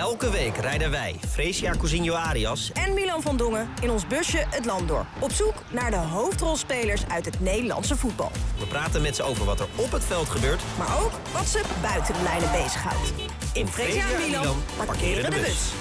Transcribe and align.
Elke 0.00 0.30
week 0.30 0.56
rijden 0.56 0.90
wij, 0.90 1.16
Fresia 1.28 1.72
Cousinho 1.78 2.14
Arias, 2.14 2.72
en 2.72 2.94
Milan 2.94 3.22
van 3.22 3.36
Dongen 3.36 3.68
in 3.82 3.90
ons 3.90 4.06
busje 4.06 4.38
het 4.50 4.64
land 4.64 4.88
door. 4.88 5.04
Op 5.18 5.30
zoek 5.30 5.54
naar 5.70 5.90
de 5.90 5.96
hoofdrolspelers 5.96 7.08
uit 7.08 7.24
het 7.24 7.40
Nederlandse 7.40 7.96
voetbal. 7.96 8.30
we 8.58 8.66
praten 8.66 9.02
met 9.02 9.16
ze 9.16 9.22
over 9.22 9.44
wat 9.44 9.60
er 9.60 9.66
op 9.76 9.92
het 9.92 10.04
veld 10.04 10.28
gebeurt. 10.28 10.62
Maar 10.78 11.02
ook 11.02 11.10
wat 11.32 11.46
ze 11.46 11.62
buiten 11.82 12.14
de 12.14 12.22
lijnen 12.22 12.50
bezighoudt. 12.50 13.12
In 13.52 13.66
Fresia 13.66 14.04
en 14.10 14.30
Milan 14.30 14.56
parkeren 14.86 15.30
de 15.30 15.36
bus. 15.36 15.72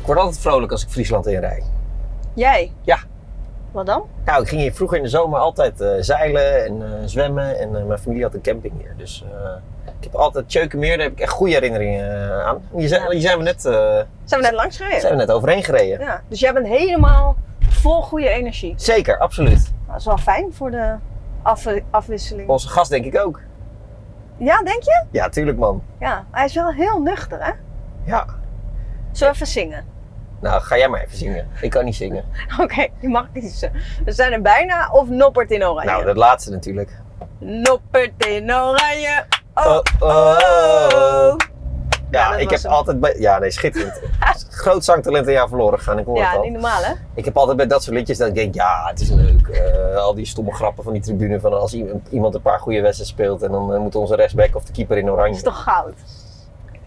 Ik 0.00 0.06
word 0.06 0.18
altijd 0.18 0.40
vrolijk 0.40 0.72
als 0.72 0.82
ik 0.82 0.88
Friesland 0.88 1.26
inrijd. 1.26 1.64
Jij? 2.34 2.72
Ja. 2.82 2.98
Wat 3.72 3.86
dan? 3.86 4.02
Nou, 4.24 4.42
ik 4.42 4.48
ging 4.48 4.60
hier 4.60 4.74
vroeger 4.74 4.96
in 4.96 5.02
de 5.02 5.08
zomer 5.08 5.38
altijd 5.38 5.80
eh, 5.80 5.90
zeilen 6.00 6.64
en 6.64 6.82
eh, 6.82 7.06
zwemmen. 7.06 7.58
En 7.58 7.76
eh, 7.76 7.84
mijn 7.84 7.98
familie 7.98 8.22
had 8.22 8.34
een 8.34 8.42
camping 8.42 8.74
hier. 8.80 8.94
Dus 8.96 9.24
eh, 9.32 9.50
ik 9.98 10.04
heb 10.04 10.14
altijd 10.14 10.48
Tjeukenmeer, 10.48 10.96
daar 10.96 11.06
heb 11.06 11.12
ik 11.12 11.20
echt 11.20 11.32
goede 11.32 11.52
herinneringen 11.52 12.30
eh, 12.30 12.46
aan. 12.46 12.62
Hier 12.76 12.88
zijn, 12.88 13.10
hier 13.10 13.20
zijn 13.20 13.36
we 13.38 13.42
net, 13.44 13.64
eh, 13.64 13.72
Zijn 14.24 14.40
we 14.40 14.46
net 14.46 14.52
langs 14.52 14.76
gereden? 14.76 15.00
zijn 15.00 15.12
we 15.12 15.18
net 15.18 15.30
overheen 15.30 15.64
gereden. 15.64 16.00
Ja, 16.00 16.22
dus 16.28 16.40
jij 16.40 16.52
bent 16.52 16.66
helemaal 16.66 17.36
vol 17.68 18.02
goede 18.02 18.28
energie. 18.28 18.74
Zeker, 18.76 19.18
absoluut. 19.18 19.72
Nou, 19.72 19.86
dat 19.86 19.96
is 19.98 20.04
wel 20.04 20.18
fijn 20.18 20.52
voor 20.52 20.70
de 20.70 20.94
af- 21.42 21.66
afwisseling. 21.90 22.48
Onze 22.48 22.68
gast 22.68 22.90
denk 22.90 23.04
ik 23.04 23.18
ook. 23.18 23.40
Ja, 24.36 24.62
denk 24.62 24.82
je? 24.82 25.04
Ja, 25.10 25.28
tuurlijk 25.28 25.58
man. 25.58 25.82
Ja, 26.00 26.24
hij 26.30 26.44
is 26.44 26.54
wel 26.54 26.72
heel 26.72 27.00
nuchter, 27.02 27.44
hè? 27.44 27.50
Ja. 28.04 28.26
Zullen 29.12 29.32
we 29.32 29.38
even 29.38 29.46
zingen? 29.52 29.84
Nou, 30.40 30.60
ga 30.62 30.76
jij 30.78 30.88
maar 30.88 31.00
even 31.00 31.16
zingen. 31.16 31.48
Ik 31.60 31.70
kan 31.70 31.84
niet 31.84 31.94
zingen. 31.94 32.24
Oké, 32.62 32.86
je 33.00 33.08
mag 33.08 33.26
kiezen. 33.32 33.72
We 34.04 34.12
zijn 34.12 34.32
er 34.32 34.40
bijna 34.42 34.88
of 34.92 35.08
Noppert 35.08 35.50
in 35.50 35.64
oranje? 35.64 35.90
Nou, 35.90 36.04
dat 36.04 36.16
laatste 36.16 36.50
natuurlijk. 36.50 36.90
Noppert 37.38 38.26
in 38.26 38.52
oranje. 38.54 39.24
Oh, 39.54 39.64
Oh, 39.66 40.08
oh, 40.08 40.88
oh. 40.94 41.36
Ja, 42.10 42.36
ik 42.36 42.50
heb 42.50 42.62
hem. 42.62 42.70
altijd 42.72 43.00
bij... 43.00 43.14
Ja, 43.18 43.38
nee, 43.38 43.50
schitterend. 43.50 44.00
Groot 44.50 44.84
zangtalent 44.84 45.26
een 45.26 45.32
jaar 45.32 45.48
verloren 45.48 45.78
gegaan, 45.78 45.98
ik 45.98 46.04
hoor 46.04 46.14
het 46.16 46.24
Ja, 46.24 46.32
al. 46.36 46.42
niet 46.42 46.52
normaal, 46.52 46.82
hè? 46.82 46.92
Ik 47.14 47.24
heb 47.24 47.36
altijd 47.36 47.56
bij 47.56 47.66
dat 47.66 47.82
soort 47.82 47.96
liedjes 47.96 48.18
dat 48.18 48.28
ik 48.28 48.34
denk, 48.34 48.54
ja, 48.54 48.86
het 48.88 49.00
is 49.00 49.10
leuk. 49.10 49.48
Eh, 49.48 49.96
al 49.96 50.14
die 50.14 50.26
stomme 50.26 50.52
grappen 50.54 50.84
van 50.84 50.92
die 50.92 51.02
tribune 51.02 51.40
van 51.40 51.52
als 51.60 51.74
iemand- 52.10 52.34
een 52.34 52.42
paar 52.42 52.58
goede 52.60 52.80
wedstrijden 52.80 53.14
speelt 53.16 53.42
en 53.42 53.50
dan 53.50 53.74
eh, 53.74 53.80
moet 53.80 53.94
onze 53.94 54.14
rechtsback 54.16 54.56
of 54.56 54.64
de 54.64 54.72
keeper 54.72 54.98
in 54.98 55.10
oranje. 55.10 55.28
Dat 55.28 55.36
is 55.36 55.42
toch 55.42 55.62
goud? 55.62 55.92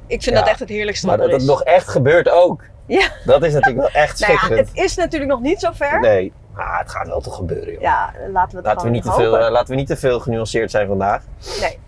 Ik 0.07 0.23
vind 0.23 0.35
Ja, 0.35 0.41
dat 0.41 0.49
echt 0.49 0.59
het 0.59 0.69
heerlijkste 0.69 1.07
maar 1.07 1.17
dat 1.17 1.31
het 1.31 1.43
nog 1.43 1.63
echt 1.63 1.87
gebeurt 1.87 2.29
ook. 2.29 2.63
Ja. 2.85 3.07
Dat 3.25 3.43
is 3.43 3.53
natuurlijk 3.53 3.93
wel 3.93 4.01
echt 4.03 4.19
Nou 4.19 4.31
ja, 4.31 4.37
schitterend. 4.37 4.67
het 4.69 4.77
is 4.77 4.95
natuurlijk 4.95 5.31
nog 5.31 5.39
niet 5.41 5.59
zo 5.59 5.69
ver. 5.73 5.99
Nee, 5.99 6.33
ah, 6.55 6.79
het 6.79 6.89
gaat 6.91 7.07
wel 7.07 7.21
toch 7.21 7.35
gebeuren, 7.35 7.71
joh. 7.73 7.81
Ja, 7.81 8.13
laten 8.31 8.51
we 8.51 8.57
het 8.57 8.65
laten, 8.65 8.85
we 8.85 8.89
niet 8.91 9.03
te 9.03 9.11
veel, 9.11 9.37
eh, 9.39 9.51
laten 9.51 9.69
we 9.69 9.75
niet 9.75 9.87
te 9.87 9.95
veel 9.97 10.19
genuanceerd 10.19 10.71
zijn 10.71 10.87
vandaag. 10.87 11.23
Nee. 11.61 11.79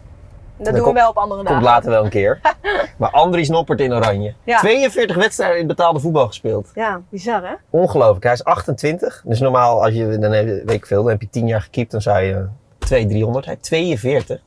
Dat 0.63 0.75
doen 0.75 0.83
we 0.85 0.93
wel 0.93 1.09
op 1.09 1.17
andere 1.17 1.43
dagen. 1.43 1.55
Komt 1.57 1.69
later 1.69 1.89
wel 1.89 2.03
een 2.03 2.09
keer. 2.09 2.39
maar 2.97 3.09
Andries 3.09 3.49
Noppert 3.49 3.79
in 3.79 3.93
oranje. 3.93 4.33
Ja. 4.43 4.59
42 4.59 5.15
wedstrijden 5.15 5.59
in 5.59 5.67
betaalde 5.67 5.99
voetbal 5.99 6.27
gespeeld. 6.27 6.71
Ja, 6.75 7.01
bizar 7.09 7.41
hè? 7.43 7.53
Ongelooflijk. 7.69 8.23
Hij 8.23 8.33
is 8.33 8.43
28. 8.43 9.21
Dus 9.25 9.39
normaal, 9.39 9.83
als 9.83 9.93
je, 9.93 10.17
dan 10.19 10.31
heb, 10.31 10.45
je- 10.45 10.61
weet 10.65 10.75
ik 10.75 10.85
veel, 10.85 11.01
dan 11.01 11.11
heb 11.11 11.21
je 11.21 11.29
10 11.29 11.47
jaar 11.47 11.61
gekiept, 11.61 11.91
dan 11.91 12.01
zou 12.01 12.19
je 12.21 12.45
2, 12.77 13.05
300. 13.07 13.45
Hij 13.45 13.53
heeft 13.53 13.65
42. 13.67 14.39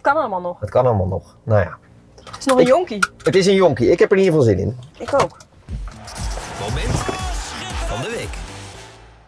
Kan 0.00 0.16
allemaal 0.16 0.40
nog. 0.40 0.58
Dat 0.60 0.70
kan 0.70 0.86
allemaal 0.86 1.06
nog. 1.06 1.36
Nou 1.42 1.60
ja, 1.60 1.76
Het 2.24 2.38
is 2.38 2.44
nog 2.44 2.58
een 2.58 2.66
jonkie. 2.66 3.06
het 3.22 3.36
is 3.36 3.46
een 3.46 3.54
jonkie. 3.54 3.90
Ik 3.90 3.98
heb 3.98 4.10
er 4.10 4.16
in 4.16 4.22
ieder 4.24 4.38
geval 4.40 4.54
zin 4.54 4.64
in. 4.64 4.76
Ik 4.98 5.14
ook. 5.22 5.36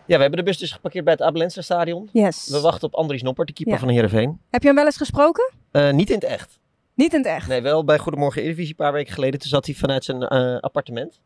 Ja, 0.09 0.15
we 0.17 0.21
hebben 0.23 0.39
de 0.39 0.45
bus 0.45 0.59
dus 0.59 0.73
geparkeerd 0.73 1.05
bij 1.05 1.13
het 1.13 1.23
Abelense 1.23 1.63
stadion. 1.63 2.09
Yes. 2.13 2.49
We 2.49 2.61
wachten 2.61 2.89
op 2.89 2.95
Andries 2.95 3.23
Noppert, 3.23 3.47
de 3.49 3.55
keeper 3.55 3.75
Ja. 3.75 3.81
van 3.81 3.89
Heerenveen. 3.89 4.41
Heb 4.51 4.61
je 4.61 4.67
hem 4.67 4.77
wel 4.77 4.87
eens 4.87 4.97
gesproken? 4.97 5.53
Eh, 5.71 5.91
niet 5.91 6.09
in 6.09 6.15
het 6.15 6.25
echt. 6.25 6.59
Niet 6.95 7.13
in 7.13 7.19
het 7.19 7.29
echt. 7.29 7.49
Nee, 7.49 7.63
wel 7.63 7.85
bij 7.85 7.99
Goedemorgen 7.99 8.41
Eredivisie 8.43 8.71
een 8.71 8.85
paar 8.85 8.93
weken 8.93 9.13
geleden. 9.15 9.41
Toen 9.41 9.49
zat 9.49 9.67
hij 9.67 9.75
vanuit 9.75 10.05
zijn 10.05 10.23
eh, 10.23 10.59
appartement. 10.61 11.21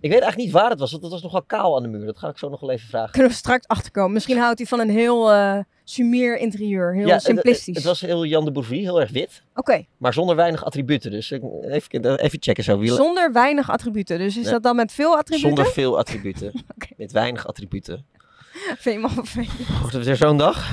Ik 0.00 0.10
weet 0.10 0.20
eigenlijk 0.20 0.36
niet 0.36 0.50
waar 0.60 0.70
het 0.70 0.78
was, 0.78 0.90
want 0.90 1.02
het 1.02 1.12
was 1.12 1.22
nogal 1.22 1.42
kaal 1.42 1.76
aan 1.76 1.82
de 1.82 1.88
muur. 1.88 2.06
Dat 2.06 2.18
ga 2.18 2.28
ik 2.28 2.38
zo 2.38 2.48
nog 2.48 2.60
wel 2.60 2.70
even 2.70 2.88
vragen. 2.88 3.10
Kunnen 3.12 3.30
we 3.30 3.36
straks 3.36 3.66
achterkomen. 3.66 4.12
Misschien 4.12 4.38
houdt 4.38 4.58
hij 4.58 4.66
van 4.66 4.80
een 4.80 4.90
heel 4.90 5.30
eh 5.32 5.58
sumier 5.90 6.36
interieur. 6.38 6.94
Heel 6.94 7.20
simplistisch. 7.20 7.66
Het, 7.66 7.76
het 7.76 7.84
was 7.84 8.00
heel 8.00 8.24
Jan 8.24 8.44
de 8.44 8.52
Bourvie, 8.52 8.80
heel 8.80 9.00
erg 9.00 9.10
wit. 9.10 9.42
Oké, 9.54 9.84
Maar 9.96 10.12
zonder 10.12 10.36
weinig 10.36 10.64
attributen. 10.64 11.10
Dus 11.10 11.30
even, 11.30 12.18
even 12.18 12.38
checken 12.42 12.64
zo. 12.64 12.78
Wie- 12.78 12.92
zonder 12.92 13.32
weinig 13.32 13.70
attributen. 13.70 14.18
Dus 14.18 14.36
is 14.36 14.42
Nee. 14.42 14.52
dat 14.52 14.62
dan 14.62 14.76
met 14.76 14.92
veel 14.92 15.16
attributen? 15.16 15.54
Zonder 15.54 15.72
veel 15.72 15.98
attributen. 15.98 16.52
Met 16.96 17.12
weinig 17.12 17.46
attributen. 17.46 18.06
Vind 18.78 19.00
je 19.02 19.08
vervelend? 19.08 19.78
Wordt 19.80 19.92
het 19.94 20.04
weer 20.04 20.16
zo'n 20.16 20.36
dag? 20.36 20.70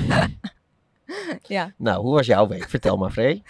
Ja. 1.42 1.72
Nou, 1.76 2.02
hoe 2.02 2.14
was 2.14 2.26
jouw 2.26 2.48
week? 2.48 2.68
Vertel 2.68 2.96
maar, 2.96 3.10
Free. 3.10 3.42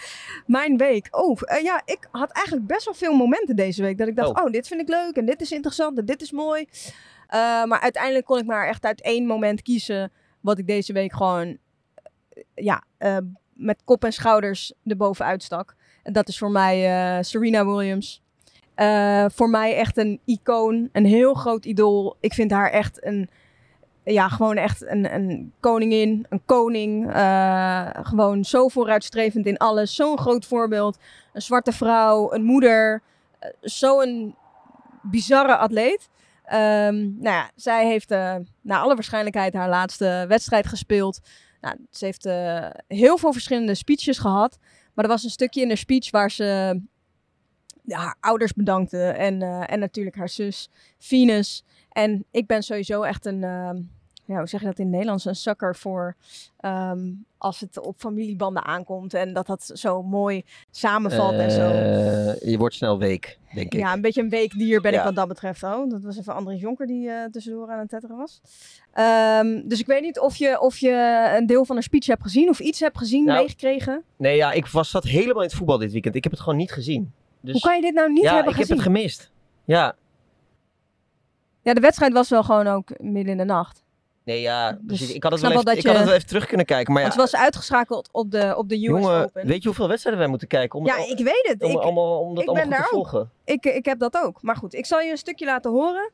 Mijn 0.47 0.77
week. 0.77 1.09
Oh, 1.11 1.39
eh, 1.45 1.63
ja, 1.63 1.83
ik 1.85 2.09
had 2.11 2.31
eigenlijk 2.31 2.67
best 2.67 2.85
wel 2.85 2.95
veel 2.95 3.15
momenten 3.15 3.57
deze 3.57 3.83
week. 3.83 3.99
Dat 3.99 4.09
ik 4.09 4.17
dacht, 4.17 4.29
Oh. 4.39 4.45
oh, 4.45 4.51
dit 4.53 4.67
vind 4.69 4.81
ik 4.81 4.89
leuk 4.89 5.17
en 5.17 5.27
dit 5.27 5.41
is 5.41 5.53
interessant 5.53 5.99
en 5.99 6.05
dit 6.05 6.23
is 6.23 6.31
mooi. 6.33 6.67
Eh, 7.27 7.65
maar 7.65 7.81
uiteindelijk 7.81 8.25
kon 8.25 8.39
ik 8.39 8.47
maar 8.47 8.69
echt 8.69 8.85
uit 8.85 9.03
één 9.03 9.27
moment 9.27 9.63
kiezen 9.63 10.13
wat 10.47 10.59
ik 10.59 10.67
deze 10.67 10.93
week 10.93 11.13
gewoon, 11.13 11.59
eh, 12.29 12.43
ja, 12.55 12.83
eh, 12.99 13.17
met 13.53 13.83
kop 13.85 14.05
en 14.05 14.13
schouders 14.13 14.73
erbovenuit 14.85 15.43
stak. 15.43 15.75
En 16.03 16.13
dat 16.13 16.29
is 16.29 16.39
voor 16.39 16.51
mij 16.51 16.77
eh, 16.87 17.23
Serena 17.23 17.67
Williams. 17.67 18.25
Voor 19.27 19.51
mij 19.51 19.77
echt 19.77 19.97
een 19.97 20.21
icoon, 20.25 20.89
een 20.93 21.05
heel 21.05 21.35
groot 21.35 21.65
idool. 21.65 22.17
Ik 22.21 22.35
vind 22.35 22.51
haar 22.51 22.71
echt 22.71 23.05
een, 23.05 23.29
ja, 24.05 24.29
gewoon 24.29 24.57
echt 24.57 24.83
een, 24.87 25.15
een 25.15 25.53
koningin, 25.61 26.27
een 26.29 26.43
koning. 26.45 27.11
Gewoon 28.03 28.45
zo 28.45 28.69
vooruitstrevend 28.69 29.47
in 29.47 29.57
alles. 29.57 29.95
Zo'n 29.95 30.19
groot 30.19 30.47
voorbeeld. 30.47 30.99
Een 31.33 31.43
zwarte 31.43 31.73
vrouw, 31.73 32.33
een 32.33 32.45
moeder. 32.45 33.03
Zo'n 33.61 34.35
bizarre 35.03 35.57
atleet. 35.57 36.09
Ehm, 36.47 36.97
nou 36.97 37.37
ja, 37.37 37.51
zij 37.55 37.87
heeft 37.87 38.11
eh 38.11 38.37
naar 38.61 38.81
alle 38.81 38.95
waarschijnlijkheid 38.95 39.55
haar 39.55 39.69
laatste 39.69 40.25
wedstrijd 40.29 40.67
gespeeld. 40.67 41.21
Nou, 41.61 41.77
ze 41.91 42.05
heeft 42.05 42.27
eh, 42.27 42.71
heel 42.89 43.19
veel 43.19 43.33
verschillende 43.33 43.75
speeches 43.75 44.19
gehad. 44.19 44.59
Maar 44.95 45.05
er 45.05 45.11
was 45.11 45.25
een 45.25 45.31
stukje 45.31 45.61
in 45.61 45.69
haar 45.69 45.77
speech 45.77 46.11
waar 46.11 46.31
ze 46.31 46.81
haar 47.89 48.17
ouders 48.21 48.53
bedankte. 48.53 49.03
En, 49.03 49.43
eh, 49.43 49.73
en 49.73 49.79
natuurlijk 49.79 50.17
haar 50.17 50.29
zus 50.29 50.71
Venus. 50.99 51.65
En 51.93 52.25
ik 52.31 52.47
ben 52.47 52.63
sowieso 52.63 53.03
echt 53.03 53.27
een, 53.27 53.45
ehm, 53.45 53.83
ja, 54.27 54.39
hoe 54.39 54.47
zeg 54.49 54.61
je 54.61 54.67
dat 54.67 54.79
in 54.79 54.85
het 54.85 54.93
Nederlands? 54.93 55.25
Een 55.25 55.37
sucker 55.37 55.77
voor 55.77 56.15
ehm, 56.61 57.01
als 57.39 57.61
het 57.61 57.81
op 57.81 57.95
familiebanden 57.99 58.65
aankomt. 58.65 59.15
En 59.15 59.33
dat 59.33 59.47
dat 59.47 59.71
zo 59.75 60.03
mooi 60.03 60.45
samenvalt 60.71 61.35
en 61.35 61.51
zo. 61.51 61.71
Eh, 61.71 62.51
je 62.51 62.59
wordt 62.59 62.75
snel 62.75 62.99
week, 62.99 63.39
denk 63.55 63.73
ik. 63.73 63.81
Ja, 63.81 63.93
een 63.93 64.01
beetje 64.01 64.23
een 64.23 64.29
weekdier 64.29 64.81
ben 64.81 64.93
Ja. 64.93 64.99
ik 64.99 65.05
wat 65.05 65.15
dat 65.15 65.29
betreft. 65.29 65.63
Oh, 65.63 65.91
dat 65.91 66.03
was 66.03 66.19
even 66.19 66.35
Andries 66.35 66.61
Jonker 66.61 66.87
die 66.87 67.11
eh, 67.11 67.25
tussendoor 67.31 67.71
aan 67.71 67.79
het 67.79 67.89
tetteren 67.89 68.17
was. 68.17 68.41
Ehm, 68.93 69.63
dus 69.69 69.81
ik 69.81 69.87
weet 69.87 70.03
niet 70.03 70.19
of 70.19 70.37
je, 70.37 70.61
of 70.61 70.77
je 70.79 71.33
een 71.39 71.47
deel 71.47 71.65
van 71.65 71.77
een 71.77 71.83
speech 71.83 72.07
hebt 72.07 72.23
gezien 72.23 72.49
of 72.49 72.59
iets 72.61 72.81
hebt 72.81 72.99
gezien, 72.99 73.25
Nou, 73.25 73.39
meegekregen. 73.39 74.03
Nee, 74.17 74.37
ja, 74.37 74.53
ik 74.53 74.67
was, 74.67 74.91
zat 74.91 75.05
helemaal 75.05 75.43
in 75.43 75.49
het 75.49 75.57
voetbal 75.57 75.79
dit 75.79 75.93
weekend. 75.93 76.15
Ik 76.15 76.23
heb 76.23 76.33
het 76.33 76.41
gewoon 76.43 76.59
niet 76.59 76.73
gezien. 76.73 77.13
Dus, 77.41 77.53
Hoe 77.53 77.61
kan 77.61 77.75
je 77.77 77.83
dit 77.83 77.95
nou 77.95 78.13
niet 78.13 78.23
ja, 78.23 78.35
hebben 78.35 78.53
ik 78.53 78.59
gezien? 78.59 78.77
heb 78.77 78.85
het 78.87 78.95
gemist. 78.95 79.31
Ja, 79.65 79.95
ja, 81.63 81.75
de 81.75 81.81
wedstrijd 81.81 82.13
was 82.13 82.29
wel 82.29 82.43
gewoon 82.43 82.67
ook 82.67 82.89
midden 83.01 83.33
in 83.33 83.37
de 83.39 83.45
nacht. 83.45 83.85
Nee, 84.27 84.41
ja. 84.41 84.71
Dus 84.73 84.81
precies. 84.87 85.13
ik 85.13 85.23
had 85.23 85.33
het 85.33 85.41
ik 85.43 85.47
wel 85.49 85.53
even, 85.57 85.65
dat 85.65 85.77
ik 85.77 85.87
had 85.87 85.97
het 85.97 86.05
wel 86.05 86.15
even 86.15 86.27
terug 86.27 86.47
kunnen 86.47 86.67
kijken. 86.67 86.93
Maar 86.93 87.03
ja, 87.03 87.09
Want 87.09 87.21
het 87.21 87.31
was 87.31 87.41
uitgeschakeld 87.41 88.09
op 88.13 88.31
de, 88.31 88.55
op 88.57 88.69
de 88.69 88.75
US 88.75 88.81
jongen, 88.83 89.25
Open. 89.25 89.47
weet 89.47 89.61
je 89.63 89.69
hoeveel 89.69 89.89
wedstrijden 89.89 90.21
wij 90.23 90.31
moeten 90.31 90.49
kijken? 90.49 90.79
Om, 90.79 90.87
ja, 90.87 90.97
het, 90.97 91.09
ik 91.09 91.19
weet 91.25 91.47
het. 91.49 91.63
om, 91.63 91.71
Ik, 91.71 91.77
allemaal, 91.79 92.21
om 92.21 92.35
dat 92.35 92.43
ik 92.43 92.49
allemaal 92.49 92.69
ben 92.69 92.77
goed 92.79 92.87
te 92.87 92.93
daar 92.93 92.99
ook. 93.01 93.09
volgen. 93.11 93.31
ik, 93.45 93.65
ik 93.65 93.85
heb 93.85 93.99
dat 93.99 94.17
ook. 94.23 94.43
Maar 94.43 94.57
goed, 94.57 94.75
ik 94.75 94.87
zal 94.87 95.01
je 95.01 95.11
een 95.11 95.17
stukje 95.19 95.45
laten 95.45 95.71
horen. 95.71 96.11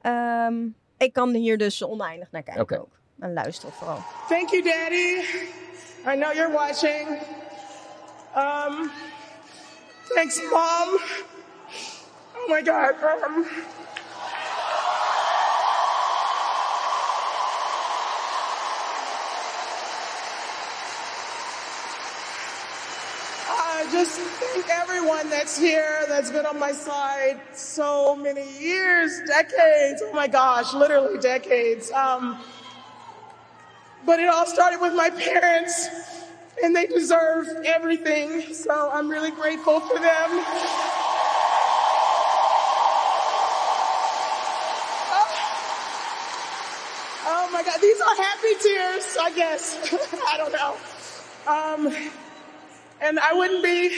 Ehm, 0.00 0.54
ik 0.98 1.12
kan 1.12 1.34
hier 1.34 1.58
dus 1.58 1.84
oneindig 1.84 2.30
naar 2.30 2.42
kijken 2.42 2.62
Oké. 2.62 2.78
ook. 2.80 2.98
En 3.18 3.32
luisteren 3.32 3.74
vooral. 3.74 3.98
Thank 4.28 4.50
you, 4.50 4.62
Daddy. 4.62 5.24
I 6.08 6.20
know 6.20 6.32
you're 6.34 6.52
watching. 6.52 7.08
Um, 8.36 8.90
thanks, 10.14 10.40
Mom. 10.50 11.00
Oh 12.34 12.48
my 12.48 12.64
God. 12.64 12.94
Um, 13.02 13.44
just 23.96 24.20
thank 24.20 24.68
everyone 24.68 25.30
that's 25.30 25.58
here, 25.58 26.04
that's 26.06 26.30
been 26.30 26.44
on 26.44 26.58
my 26.58 26.72
side 26.72 27.40
so 27.54 28.14
many 28.14 28.46
years, 28.60 29.22
decades. 29.26 30.02
Oh 30.04 30.12
my 30.12 30.28
gosh, 30.28 30.74
literally 30.74 31.18
decades. 31.18 31.90
Um, 31.92 32.38
but 34.04 34.20
it 34.20 34.28
all 34.28 34.44
started 34.44 34.82
with 34.82 34.94
my 34.94 35.08
parents, 35.08 35.88
and 36.62 36.76
they 36.76 36.86
deserve 36.86 37.48
everything. 37.64 38.52
So 38.52 38.90
I'm 38.92 39.08
really 39.08 39.30
grateful 39.30 39.80
for 39.80 39.98
them. 39.98 40.44
Oh, 45.00 45.56
oh 47.26 47.50
my 47.50 47.62
God, 47.62 47.80
these 47.80 48.00
are 48.02 48.16
happy 48.16 48.54
tears, 48.62 49.16
I 49.22 49.32
guess. 49.34 49.94
I 50.28 50.36
don't 50.36 50.52
know. 50.52 50.76
Um, 51.46 52.10
and 53.00 53.18
I 53.18 53.32
wouldn't 53.34 53.62
be, 53.62 53.90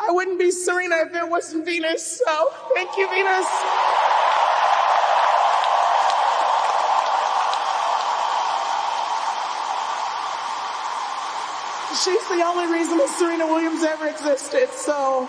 I 0.00 0.10
wouldn't 0.10 0.38
be 0.38 0.50
Serena 0.50 0.96
if 1.06 1.14
it 1.14 1.28
wasn't 1.28 1.64
Venus. 1.64 2.20
So 2.24 2.48
thank 2.74 2.96
you, 2.96 3.08
Venus. 3.08 3.46
She's 12.02 12.26
the 12.28 12.42
only 12.42 12.72
reason 12.72 12.98
that 12.98 13.14
Serena 13.18 13.46
Williams 13.46 13.82
ever 13.84 14.08
existed. 14.08 14.68
So 14.70 15.28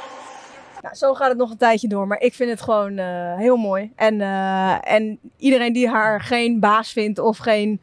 Nou, 0.84 0.96
zo 0.96 1.14
gaat 1.14 1.30
het 1.30 1.38
nog 1.38 1.52
een 1.52 1.58
tijdje 1.58 1.88
door, 1.88 2.08
maar 2.08 2.20
ik 2.20 2.34
vind 2.34 2.50
het 2.50 2.62
gewoon 2.62 2.98
eh, 2.98 3.38
heel 3.38 3.56
mooi. 3.56 3.92
En, 3.96 4.22
eh, 4.22 4.94
en 4.94 5.20
iedereen 5.38 5.74
die 5.74 5.90
haar 5.90 6.22
geen 6.22 6.60
baas 6.60 6.92
vindt 6.92 7.20
of 7.20 7.38
geen, 7.38 7.82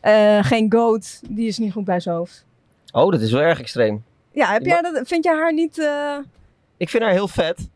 eh, 0.00 0.44
geen 0.44 0.72
goat, 0.72 1.20
die 1.30 1.46
is 1.46 1.58
niet 1.58 1.72
goed 1.72 1.84
bij 1.84 2.00
zijn 2.00 2.14
hoofd. 2.14 2.44
Oh, 2.92 3.10
dat 3.10 3.20
is 3.20 3.32
wel 3.32 3.42
erg 3.42 3.60
extreem. 3.60 4.04
Ja, 4.32 4.52
heb 4.52 4.64
jij 4.64 4.82
dat, 4.82 5.00
vind 5.08 5.24
jij 5.24 5.34
haar 5.34 5.52
niet... 5.52 5.78
eh, 5.78 6.16
Ik 6.76 6.88
vind 6.88 7.02
haar 7.02 7.12
heel 7.12 7.28
vet. 7.28 7.70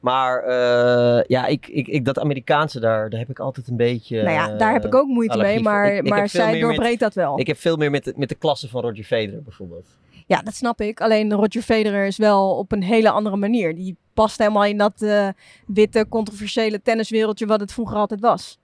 Maar 0.00 0.42
eh, 0.42 1.24
ja, 1.26 1.46
ik, 1.46 1.66
ik, 1.66 1.86
ik, 1.88 2.04
dat 2.04 2.18
Amerikaanse 2.18 2.80
daar, 2.80 3.10
daar 3.10 3.20
heb 3.20 3.30
ik 3.30 3.38
altijd 3.38 3.68
een 3.68 3.76
beetje... 3.76 4.22
nou 4.22 4.34
ja, 4.34 4.56
daar 4.56 4.72
heb 4.72 4.84
ik 4.84 4.94
ook 4.94 5.06
moeite 5.06 5.38
mee, 5.38 5.60
maar, 5.60 5.92
Ik- 5.94 6.04
ik 6.04 6.08
maar 6.10 6.28
zij 6.28 6.50
met- 6.52 6.60
doorbreekt 6.60 7.00
dat 7.00 7.14
wel. 7.14 7.38
Ik 7.38 7.46
heb 7.46 7.58
veel 7.58 7.76
meer 7.76 7.90
met 7.90 8.04
de, 8.04 8.12
met 8.16 8.28
de 8.28 8.34
klasse 8.34 8.68
van 8.68 8.82
Roger 8.82 9.04
Federer 9.04 9.42
bijvoorbeeld. 9.42 9.86
Ja, 10.26 10.42
dat 10.42 10.54
snap 10.54 10.80
ik. 10.80 11.00
Alleen 11.00 11.32
Roger 11.32 11.62
Federer 11.62 12.06
is 12.06 12.16
wel 12.16 12.56
op 12.56 12.72
een 12.72 12.82
hele 12.82 13.10
andere 13.10 13.36
manier. 13.36 13.74
Die 13.74 13.96
past 14.14 14.38
helemaal 14.38 14.64
in 14.64 14.78
dat 14.78 15.02
eh, 15.02 15.28
witte, 15.66 16.06
controversiële 16.08 16.82
tenniswereldje 16.82 17.46
wat 17.46 17.60
het 17.60 17.72
vroeger 17.72 17.96
altijd 17.96 18.20
was. 18.20 18.58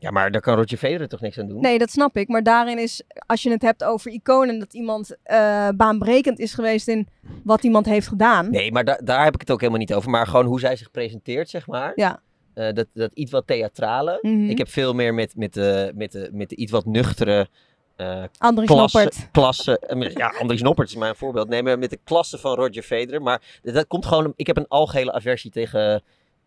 Ja, 0.00 0.10
maar 0.10 0.30
daar 0.30 0.40
kan 0.40 0.56
Roger 0.56 0.78
Federer 0.78 1.08
toch 1.08 1.20
niks 1.20 1.38
aan 1.38 1.46
doen? 1.48 1.60
Nee, 1.60 1.78
dat 1.78 1.90
snap 1.90 2.16
ik. 2.16 2.28
Maar 2.28 2.42
daarin 2.42 2.78
is, 2.78 3.02
als 3.26 3.42
je 3.42 3.50
het 3.50 3.62
hebt 3.62 3.84
over 3.84 4.10
iconen, 4.10 4.58
dat 4.58 4.74
iemand 4.74 5.16
eh, 5.22 5.68
baanbrekend 5.76 6.38
is 6.38 6.54
geweest 6.54 6.88
in 6.88 7.08
wat 7.44 7.62
iemand 7.64 7.86
heeft 7.86 8.08
gedaan. 8.08 8.50
Nee, 8.50 8.72
maar 8.72 8.84
da- 8.84 9.00
daar 9.04 9.24
heb 9.24 9.34
ik 9.34 9.40
het 9.40 9.50
ook 9.50 9.58
helemaal 9.60 9.80
niet 9.80 9.94
over. 9.94 10.10
Maar 10.10 10.26
gewoon 10.26 10.46
hoe 10.46 10.60
zij 10.60 10.76
zich 10.76 10.90
presenteert, 10.90 11.48
zeg 11.48 11.66
maar. 11.66 11.92
Ja. 11.94 12.20
Eh, 12.54 12.72
dat, 12.72 12.86
dat 12.94 13.10
iets 13.14 13.30
wat 13.30 13.46
theatrale. 13.46 14.18
Mhm. 14.22 14.48
Ik 14.50 14.58
heb 14.58 14.68
veel 14.68 14.92
meer 14.94 15.14
met, 15.14 15.36
met, 15.36 15.54
de, 15.54 15.92
met, 15.94 16.12
de, 16.12 16.28
met 16.32 16.48
de 16.48 16.56
iets 16.56 16.72
wat 16.72 16.86
nuchtere 16.86 17.48
eh 17.96 18.22
Andries 18.38 18.68
klasse. 18.68 18.98
Noppert. 18.98 19.28
klasse 19.32 19.78
eh, 19.78 20.10
ja, 20.14 20.34
Andries 20.40 20.62
Noppert 20.62 20.88
is 20.88 20.96
mijn 20.96 21.14
voorbeeld. 21.16 21.48
Nee, 21.48 21.62
maar 21.62 21.78
met 21.78 21.90
de 21.90 21.98
klasse 22.04 22.38
van 22.38 22.54
Roger 22.54 22.82
Federer. 22.82 23.22
Maar 23.22 23.58
dat, 23.62 23.74
dat 23.74 23.86
komt 23.86 24.06
gewoon... 24.06 24.32
Ik 24.36 24.46
heb 24.46 24.56
een 24.56 24.68
algehele 24.68 25.12
aversie 25.12 25.50
tegen 25.50 26.02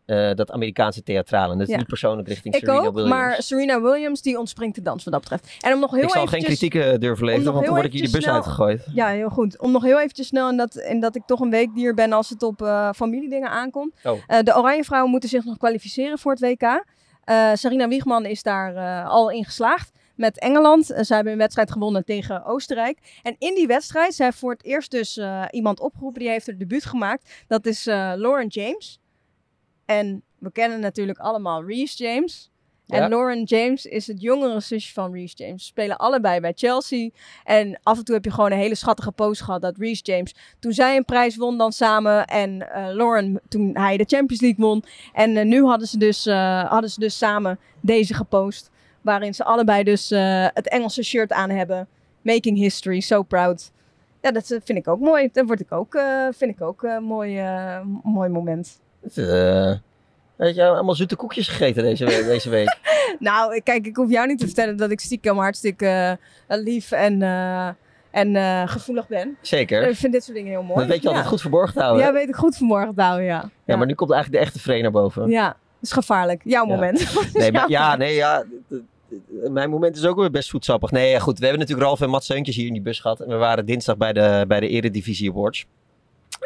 eh, 0.05 0.33
dat 0.33 0.51
Amerikaanse 0.51 1.03
theatrale. 1.03 1.51
En 1.51 1.57
dat 1.57 1.67
is 1.67 1.73
Ja. 1.73 1.79
niet 1.79 1.88
persoonlijk 1.88 2.27
richting 2.27 2.53
Ik 2.55 2.59
Serena 2.65 2.79
ook, 2.88 2.94
Williams. 2.94 3.09
maar 3.15 3.41
Serena 3.41 3.81
Williams 3.81 4.21
die 4.21 4.39
ontspringt 4.39 4.75
de 4.75 4.81
dans 4.81 5.03
wat 5.03 5.13
dat 5.13 5.21
betreft. 5.21 5.57
En 5.63 5.73
om 5.73 5.79
nog 5.79 5.91
heel 5.91 6.03
ik 6.03 6.09
zal 6.09 6.23
eventjes... 6.23 6.59
geen 6.59 6.69
kritiek 6.69 6.81
eh, 6.94 7.00
durven 7.00 7.25
leveren, 7.25 7.53
want 7.53 7.65
dan 7.65 7.73
word 7.73 7.85
ik 7.85 7.91
hier 7.94 8.05
de 8.05 8.11
bus 8.11 8.27
uitgegooid. 8.27 8.85
Ja, 8.94 9.07
heel 9.07 9.29
goed. 9.29 9.59
Om 9.59 9.71
nog 9.71 9.83
heel 9.83 10.00
eventjes 10.00 10.27
snel 10.27 10.50
in 10.50 10.57
dat, 10.57 10.75
in 10.75 11.00
dat 11.00 11.15
ik 11.15 11.23
toch 11.25 11.39
een 11.39 11.50
weekdier 11.50 11.94
ben 11.94 12.13
als 12.13 12.29
het 12.29 12.44
op 12.44 12.61
eh, 12.61 12.89
familiedingen 12.95 13.50
aankomt. 13.50 13.94
Oh. 14.03 14.19
De 14.44 14.57
Oranje 14.57 14.83
Vrouwen 14.83 15.11
moeten 15.11 15.29
zich 15.29 15.45
nog 15.45 15.57
kwalificeren 15.57 16.19
voor 16.19 16.31
het 16.31 16.41
WK. 16.41 16.83
Sarina 17.53 17.88
Wiegman 17.88 18.25
is 18.25 18.44
daar 18.44 19.03
al 19.05 19.29
in 19.31 19.45
geslaagd 19.45 19.91
met 20.15 20.39
Engeland. 20.39 20.85
Zij 20.85 21.15
hebben 21.15 21.33
een 21.33 21.39
wedstrijd 21.39 21.71
gewonnen 21.71 22.05
tegen 22.05 22.45
Oostenrijk. 22.45 22.97
En 23.23 23.35
in 23.39 23.55
die 23.55 23.67
wedstrijd, 23.67 24.13
zij 24.13 24.25
heeft 24.25 24.38
voor 24.38 24.51
het 24.51 24.63
eerst 24.63 24.91
dus 24.91 25.19
iemand 25.50 25.79
opgeroepen 25.79 26.19
die 26.19 26.29
heeft 26.29 26.47
er 26.47 26.57
debuut 26.57 26.85
gemaakt. 26.85 27.44
Dat 27.47 27.65
is 27.65 27.85
Lauren 27.85 28.47
James. 28.47 29.00
En 29.85 30.24
we 30.38 30.51
kennen 30.51 30.80
natuurlijk 30.80 31.19
allemaal 31.19 31.65
Reece 31.65 32.03
James. 32.03 32.51
Ja. 32.85 33.01
En 33.01 33.09
Lauren 33.09 33.44
James 33.44 33.85
is 33.85 34.07
het 34.07 34.21
jongere 34.21 34.59
zusje 34.59 34.94
van 34.94 35.13
Reece 35.13 35.35
James. 35.35 35.62
Ze 35.62 35.68
spelen 35.68 35.97
allebei 35.97 36.39
bij 36.39 36.53
Chelsea. 36.56 37.09
En 37.44 37.80
af 37.83 37.97
en 37.97 38.03
toe 38.03 38.15
heb 38.15 38.25
je 38.25 38.31
gewoon 38.31 38.51
een 38.51 38.57
hele 38.57 38.75
schattige 38.75 39.12
post 39.12 39.41
gehad 39.41 39.62
dat 39.62 39.77
Reece 39.77 40.01
James, 40.03 40.35
toen 40.59 40.71
zij 40.71 40.95
een 40.95 41.06
prijs 41.06 41.35
won 41.35 41.57
dan 41.57 41.71
samen 41.71 42.25
en 42.25 42.71
eh, 42.71 42.94
Lauren 42.94 43.41
toen 43.47 43.69
hij 43.74 43.97
de 43.97 44.06
Champions 44.07 44.41
League 44.41 44.65
won. 44.65 44.83
En 45.13 45.38
eh, 45.38 45.45
nu 45.45 45.63
hadden 45.63 45.88
ze, 45.88 45.97
dus, 45.97 46.25
eh, 46.25 46.69
hadden 46.69 46.89
ze 46.89 47.00
dus 47.00 47.18
samen 47.18 47.59
deze 47.79 48.13
gepost. 48.13 48.71
Waarin 49.01 49.33
ze 49.33 49.44
allebei 49.44 49.83
dus 49.83 50.09
het 50.53 50.69
Engelse 50.69 51.03
shirt 51.03 51.31
aan 51.31 51.50
hebben. 51.50 51.88
Making 52.21 52.57
history, 52.57 53.00
so 53.00 53.24
proud. 53.24 53.71
Ja, 54.21 54.31
dat 54.31 54.45
vind 54.47 54.69
ik 54.69 54.88
ook 54.88 55.00
mooi. 55.00 55.29
Dat 55.31 55.45
word 55.45 55.59
ik 55.59 55.71
ook, 55.71 56.00
vind 56.31 56.51
ik 56.51 56.62
ook 56.62 56.83
een 56.83 57.03
mooi, 57.03 57.41
mooi 58.03 58.29
moment. 58.29 58.81
Eh 59.15 59.73
Heb 60.38 60.55
je 60.55 60.67
allemaal 60.67 60.95
zoete 60.95 61.15
koekjes 61.15 61.47
gegeten 61.47 61.83
deze, 61.83 62.05
we- 62.05 62.23
deze 62.27 62.50
week? 62.50 62.77
Nou, 63.19 63.61
kijk, 63.61 63.85
ik 63.85 63.95
hoef 63.95 64.09
jou 64.09 64.27
niet 64.27 64.39
te 64.39 64.45
vertellen 64.45 64.77
dat 64.77 64.91
ik 64.91 65.00
stiekem 65.00 65.38
hartstikke 65.38 66.17
eh, 66.47 66.57
lief 66.61 66.91
en, 66.91 67.21
eh, 67.21 67.67
en 68.11 68.67
gevoelig 68.69 69.07
ben. 69.07 69.38
Zeker. 69.41 69.88
Ik 69.88 69.95
vind 69.95 70.13
dit 70.13 70.23
soort 70.23 70.38
dingen 70.38 70.51
heel 70.51 70.63
mooi. 70.63 70.79
Dat 70.79 70.88
weet 70.88 71.01
je 71.01 71.07
altijd 71.07 71.23
ja. 71.25 71.29
goed 71.31 71.41
verborgen 71.41 71.73
te 71.73 71.79
houden. 71.79 72.05
Ja, 72.05 72.13
weet 72.13 72.27
ik 72.29 72.35
goed 72.35 72.57
vanmorgen 72.57 72.95
te 72.95 73.01
houden, 73.01 73.25
ja. 73.25 73.50
Ja, 73.65 73.75
maar 73.75 73.88
nu 73.88 73.94
komt 73.94 74.11
eigenlijk 74.11 74.41
de 74.44 74.47
echte 74.50 74.59
Free 74.63 74.81
naar 74.81 74.91
boven. 74.91 75.29
Ja, 75.29 75.47
dat 75.47 75.55
is 75.81 75.91
gevaarlijk. 75.91 76.41
Jouw 76.44 76.65
Ja. 76.67 76.73
moment. 76.73 77.13
Nee, 77.33 77.51
maar, 77.51 77.69
ja, 77.69 77.95
nee, 77.95 78.15
ja. 78.15 78.44
Mijn 79.50 79.69
moment 79.69 79.95
is 79.95 80.05
ook 80.05 80.17
weer 80.17 80.31
best 80.31 80.50
voedsappig. 80.50 80.91
Nee, 80.91 81.09
ja, 81.09 81.19
goed. 81.19 81.38
We 81.39 81.44
hebben 81.45 81.61
natuurlijk 81.61 81.88
Ralf 81.88 82.01
en 82.01 82.09
Mats 82.09 82.25
Seuntjes 82.25 82.55
hier 82.55 82.67
in 82.67 82.73
die 82.73 82.81
bus 82.81 83.00
gehad. 83.00 83.19
En 83.19 83.27
we 83.27 83.35
waren 83.35 83.65
dinsdag 83.65 83.97
bij 83.97 84.13
de, 84.13 84.45
bij 84.47 84.59
de 84.59 84.67
Eredivisie 84.67 85.29
Awards. 85.29 85.65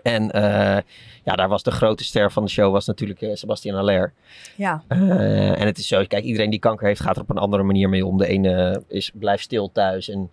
En 0.03 0.31
eh, 0.31 0.77
ja, 1.23 1.35
daar 1.35 1.49
was 1.49 1.63
de 1.63 1.71
grote 1.71 2.03
ster 2.03 2.31
van 2.31 2.44
de 2.44 2.49
show 2.49 2.71
was 2.71 2.85
natuurlijk 2.85 3.21
eh, 3.21 3.29
Sebastian 3.33 3.75
Haller. 3.75 4.13
Ja, 4.55 4.83
Eh, 4.88 5.59
en 5.59 5.65
het 5.65 5.77
is 5.77 5.88
zo, 5.88 6.03
kijk, 6.07 6.23
iedereen 6.23 6.49
die 6.49 6.59
kanker 6.59 6.88
heeft 6.88 7.01
gaat 7.01 7.15
er 7.15 7.21
op 7.21 7.29
een 7.29 7.38
andere 7.38 7.63
manier 7.63 7.89
mee 7.89 8.05
om. 8.05 8.17
De 8.17 8.27
ene 8.27 8.83
is, 8.88 9.11
blijft 9.13 9.44
stil 9.44 9.71
thuis 9.71 10.09
en 10.09 10.31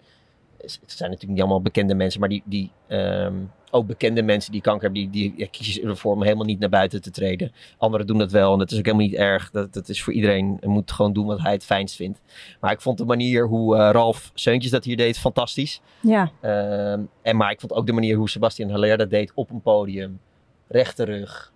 het 0.64 0.93
zijn 0.93 1.11
natuurlijk 1.11 1.31
niet 1.31 1.40
allemaal 1.40 1.62
bekende 1.62 1.94
mensen, 1.94 2.20
maar 2.20 2.28
die, 2.28 2.43
die 2.44 2.70
ehm, 2.87 3.34
ook 3.70 3.87
bekende 3.87 4.22
mensen 4.22 4.52
die 4.52 4.61
kanker 4.61 4.82
hebben, 4.82 5.00
die, 5.00 5.11
die 5.11 5.34
ja, 5.37 5.46
kiezen 5.50 5.84
ervoor 5.84 6.12
om 6.12 6.22
helemaal 6.22 6.44
niet 6.44 6.58
naar 6.58 6.69
buiten 6.69 7.02
te 7.02 7.11
treden. 7.11 7.52
Anderen 7.78 8.06
doen 8.06 8.19
dat 8.19 8.32
wel 8.32 8.52
en 8.52 8.58
dat 8.58 8.70
is 8.70 8.78
ook 8.78 8.84
helemaal 8.84 9.06
niet 9.06 9.16
erg. 9.16 9.50
Dat, 9.50 9.72
dat 9.72 9.88
is 9.88 10.02
voor 10.02 10.12
iedereen, 10.12 10.56
je 10.61 10.69
moet 10.69 10.93
gewoon 10.93 11.12
doen 11.12 11.26
wat 11.26 11.40
hij 11.40 11.52
het 11.52 11.64
fijnst 11.64 11.96
vindt. 11.96 12.20
Maar 12.61 12.72
ik 12.72 12.81
vond 12.81 12.99
de 12.99 13.05
manier 13.05 13.46
hoe 13.46 13.76
eh, 13.76 13.90
Ralf 13.90 14.31
Seuntjes 14.34 14.72
dat 14.72 14.84
hier 14.84 14.96
deed 14.96 15.19
fantastisch. 15.19 15.81
ja. 16.00 16.31
Ehm, 16.40 17.00
en 17.22 17.37
maar 17.37 17.50
ik 17.50 17.61
vond 17.61 17.72
ook 17.72 17.87
de 17.87 17.93
manier 17.93 18.16
hoe 18.16 18.28
Sebastian 18.28 18.70
Haller 18.70 18.96
dat 18.96 19.11
deed 19.11 19.32
op 19.34 19.50
een 19.50 19.62
podium. 19.62 20.20
Rechte 20.69 21.05
rug. 21.05 21.52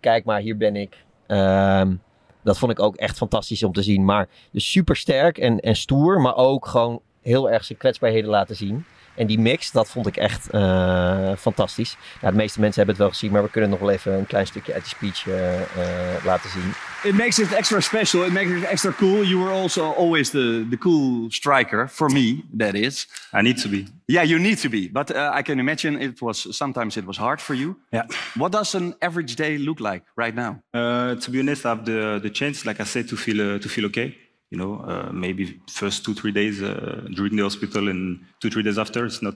Kijk 0.00 0.24
maar, 0.24 0.40
hier 0.40 0.56
ben 0.56 0.76
ik. 0.76 1.04
Ehm, 1.26 1.94
dat 2.42 2.58
vond 2.58 2.72
ik 2.72 2.80
ook 2.80 2.96
echt 2.96 3.16
fantastisch 3.16 3.62
om 3.62 3.72
te 3.72 3.82
zien. 3.82 4.04
Maar 4.04 4.28
dus 4.52 4.70
super 4.70 4.96
sterk 4.96 5.38
en, 5.38 5.60
en 5.60 5.76
stoer, 5.76 6.20
maar 6.20 6.36
ook 6.36 6.66
gewoon 6.66 7.00
heel 7.22 7.50
erg 7.50 7.64
zijn 7.64 7.78
kwetsbaarheden 7.78 8.30
laten 8.30 8.56
zien. 8.56 8.84
En 9.14 9.26
die 9.26 9.38
mix, 9.38 9.70
dat 9.70 9.90
vond 9.90 10.06
ik 10.06 10.16
echt 10.16 10.50
eh, 10.50 11.32
fantastisch. 11.38 11.96
Nou, 12.20 12.32
de 12.32 12.40
meeste 12.40 12.60
mensen 12.60 12.76
hebben 12.76 12.94
het 12.94 13.04
wel 13.04 13.12
gezien, 13.12 13.32
maar 13.32 13.42
we 13.42 13.50
kunnen 13.50 13.70
nog 13.70 13.78
wel 13.78 13.90
even 13.90 14.12
een 14.12 14.26
klein 14.26 14.46
stukje 14.46 14.72
uit 14.72 14.82
die 14.82 14.94
speech 14.94 15.28
eh, 15.28 15.62
eh, 15.62 16.24
laten 16.24 16.50
zien. 16.50 16.72
It 17.04 17.16
makes 17.16 17.38
it 17.38 17.52
extra 17.52 17.80
special. 17.80 18.24
It 18.24 18.32
makes 18.32 18.50
it 18.50 18.62
extra 18.62 18.92
cool. 18.92 19.24
You 19.24 19.44
were 19.44 19.52
also 19.52 19.92
always 19.92 20.30
the, 20.30 20.66
the 20.70 20.78
cool 20.78 21.30
striker 21.30 21.88
for 21.88 22.10
me. 22.10 22.42
That 22.56 22.74
is. 22.74 23.08
I 23.34 23.42
need 23.42 23.62
to 23.62 23.68
be. 23.68 23.84
Yeah, 24.04 24.28
you 24.28 24.40
need 24.40 24.60
to 24.60 24.68
be. 24.68 24.88
But 24.92 25.10
uh, 25.10 25.38
I 25.38 25.42
can 25.42 25.58
imagine 25.58 26.02
it 26.02 26.20
was 26.20 26.56
sometimes 26.56 26.96
it 26.96 27.04
was 27.04 27.16
hard 27.16 27.40
for 27.40 27.54
you. 27.54 27.76
Yeah. 27.90 28.06
What 28.34 28.52
does 28.52 28.74
an 28.74 28.94
average 28.98 29.34
day 29.34 29.58
look 29.58 29.80
like 29.80 30.02
right 30.16 30.34
now? 30.34 30.62
Uh, 30.72 31.14
to 31.14 31.30
be 31.30 31.38
honest, 31.38 31.64
I 31.64 31.68
have 31.68 31.84
the 31.84 32.18
the 32.22 32.30
chance, 32.30 32.64
like 32.64 32.82
I 32.82 32.86
said, 32.86 33.08
to 33.08 33.16
feel 33.16 33.40
uh, 33.40 33.58
to 33.58 33.68
feel 33.68 33.84
okay. 33.86 34.14
You 34.52 34.58
know, 34.58 34.72
uh, 34.84 35.10
maybe 35.12 35.60
first 35.80 36.04
two 36.04 36.12
three 36.14 36.32
days 36.32 36.60
uh, 36.62 37.00
during 37.16 37.36
the 37.36 37.42
hospital 37.42 37.88
and 37.88 38.18
two 38.40 38.50
three 38.50 38.62
days 38.62 38.78
after, 38.78 39.06
it's 39.06 39.22
not 39.22 39.34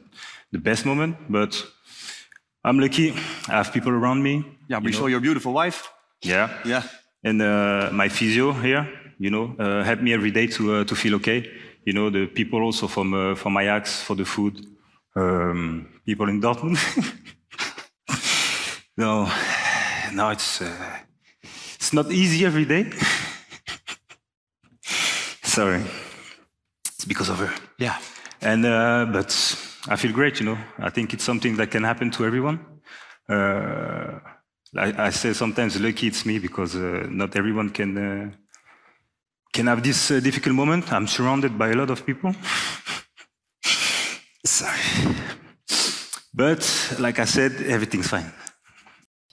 the 0.52 0.58
best 0.58 0.84
moment, 0.84 1.16
but 1.30 1.52
I'm 2.62 2.78
lucky. 2.78 3.12
I 3.48 3.52
have 3.60 3.72
people 3.72 3.92
around 3.92 4.22
me. 4.22 4.44
Yeah, 4.68 4.78
we 4.80 4.86
you 4.86 4.92
know. 4.92 4.98
saw 4.98 5.06
your 5.08 5.20
beautiful 5.20 5.52
wife. 5.54 5.88
Yeah, 6.22 6.48
Yeah. 6.64 6.82
and 7.24 7.40
uh, 7.40 7.88
my 7.92 8.08
physio 8.10 8.52
here, 8.52 8.86
you 9.18 9.30
know, 9.30 9.54
uh, 9.58 9.84
help 9.84 10.00
me 10.02 10.12
every 10.12 10.30
day 10.32 10.46
to 10.48 10.62
uh, 10.74 10.84
to 10.84 10.94
feel 10.94 11.14
okay. 11.14 11.50
You 11.86 11.94
know, 11.94 12.10
the 12.10 12.26
people 12.26 12.60
also 12.62 12.86
from 12.88 13.14
uh, 13.14 13.34
from 13.36 13.56
Ajax 13.56 14.02
for 14.02 14.16
the 14.16 14.24
food, 14.24 14.66
um, 15.14 15.86
people 16.04 16.28
in 16.28 16.40
Dortmund. 16.40 16.76
no, 18.98 19.30
no, 20.12 20.30
it's 20.30 20.60
uh, 20.60 20.98
it's 21.80 21.92
not 21.92 22.10
easy 22.10 22.44
every 22.44 22.64
day. 22.66 22.90
Sorry, 25.56 25.80
it's 26.84 27.06
because 27.06 27.30
of 27.30 27.38
her. 27.38 27.50
Yeah. 27.78 27.96
And 28.42 28.66
uh, 28.66 29.06
but 29.10 29.32
I 29.88 29.96
feel 29.96 30.12
great, 30.12 30.38
you 30.38 30.44
know. 30.44 30.58
I 30.78 30.90
think 30.90 31.14
it's 31.14 31.24
something 31.24 31.56
that 31.56 31.70
can 31.70 31.82
happen 31.82 32.10
to 32.10 32.26
everyone. 32.26 32.60
Uh, 33.26 34.18
I, 34.76 35.06
I 35.06 35.10
say 35.12 35.32
sometimes 35.32 35.80
lucky 35.80 36.08
it's 36.08 36.26
me 36.26 36.38
because 36.38 36.76
uh, 36.76 37.06
not 37.08 37.36
everyone 37.36 37.70
can 37.70 37.96
uh, 37.96 38.30
can 39.50 39.66
have 39.66 39.82
this 39.82 40.10
uh, 40.10 40.20
difficult 40.20 40.54
moment. 40.54 40.92
I'm 40.92 41.06
surrounded 41.06 41.56
by 41.56 41.70
a 41.70 41.74
lot 41.74 41.88
of 41.88 42.04
people. 42.04 42.34
Sorry, 44.44 45.14
but 46.34 46.96
like 46.98 47.18
I 47.18 47.24
said, 47.24 47.62
everything's 47.62 48.08
fine. 48.08 48.30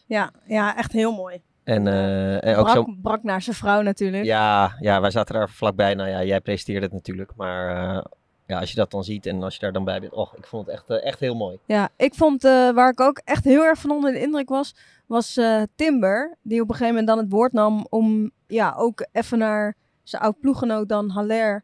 Ja, 0.08 0.32
ja, 0.48 0.78
echt 0.78 0.92
heel 0.92 1.12
mooi. 1.12 1.42
En, 1.64 1.88
eh, 1.88 2.46
en 2.46 2.56
ook 2.56 2.70
zo, 2.70 2.84
Brak, 2.84 3.02
brak 3.02 3.24
naar 3.24 3.42
zijn 3.42 3.56
vrouw 3.56 3.82
natuurlijk. 3.82 4.24
Ja, 4.24 4.76
ja, 4.80 5.02
wij 5.02 5.12
zaten 5.12 5.36
daar 5.36 5.50
vlakbij. 5.50 5.94
Nou 5.94 6.10
ja, 6.10 6.24
jij 6.24 6.42
presenteerde 6.42 6.86
het 6.86 6.94
natuurlijk. 6.94 7.32
Maar 7.36 7.70
eh, 7.96 8.04
ja, 8.48 8.60
als 8.60 8.70
je 8.70 8.76
dat 8.76 8.92
dan 8.92 9.04
ziet 9.04 9.26
en 9.26 9.44
als 9.44 9.54
je 9.54 9.60
daar 9.60 9.72
dan 9.72 9.84
bij 9.84 10.00
bent. 10.00 10.14
Och, 10.14 10.36
ik 10.36 10.46
vond 10.46 10.66
het 10.66 10.76
echt, 10.76 10.90
eh, 10.90 11.06
echt 11.06 11.20
heel 11.20 11.36
mooi. 11.36 11.58
Ja, 11.66 11.90
ik 11.98 12.14
vond 12.14 12.42
waar 12.44 12.90
ik 12.90 13.00
ook 13.00 13.22
echt 13.24 13.44
heel 13.44 13.64
erg 13.64 13.80
van 13.80 13.92
onder 13.92 14.12
de 14.12 14.20
indruk 14.20 14.50
was, 14.50 14.76
was 15.06 15.40
Timber. 15.76 16.38
Die 16.42 16.62
op 16.62 16.70
een 16.70 16.76
gegeven 16.76 16.96
moment 16.96 17.08
dan 17.08 17.18
het 17.18 17.32
woord 17.32 17.54
nam 17.54 17.86
om 17.90 18.32
ja, 18.48 18.74
ook 18.78 19.08
even 19.12 19.38
naar 19.38 19.76
zijn 20.04 20.22
oud 20.22 20.40
ploeggenoot 20.40 20.90
dan 20.90 21.10
Haller 21.10 21.64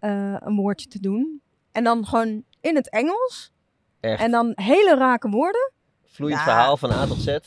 een 0.00 0.56
woordje 0.56 0.88
te 0.88 1.00
doen. 1.00 1.40
En 1.72 1.84
dan 1.84 2.06
gewoon 2.06 2.42
in 2.60 2.76
het 2.76 2.90
Engels. 2.90 3.52
Echt 4.00 4.20
En 4.22 4.30
dan 4.30 4.52
hele 4.54 4.94
rake 4.96 5.28
woorden. 5.28 5.72
vloeiend 6.04 6.38
Ja. 6.40 6.44
verhaal 6.46 6.76
van 6.76 6.90
A 6.92 7.06
tot 7.06 7.20
Z. 7.20 7.38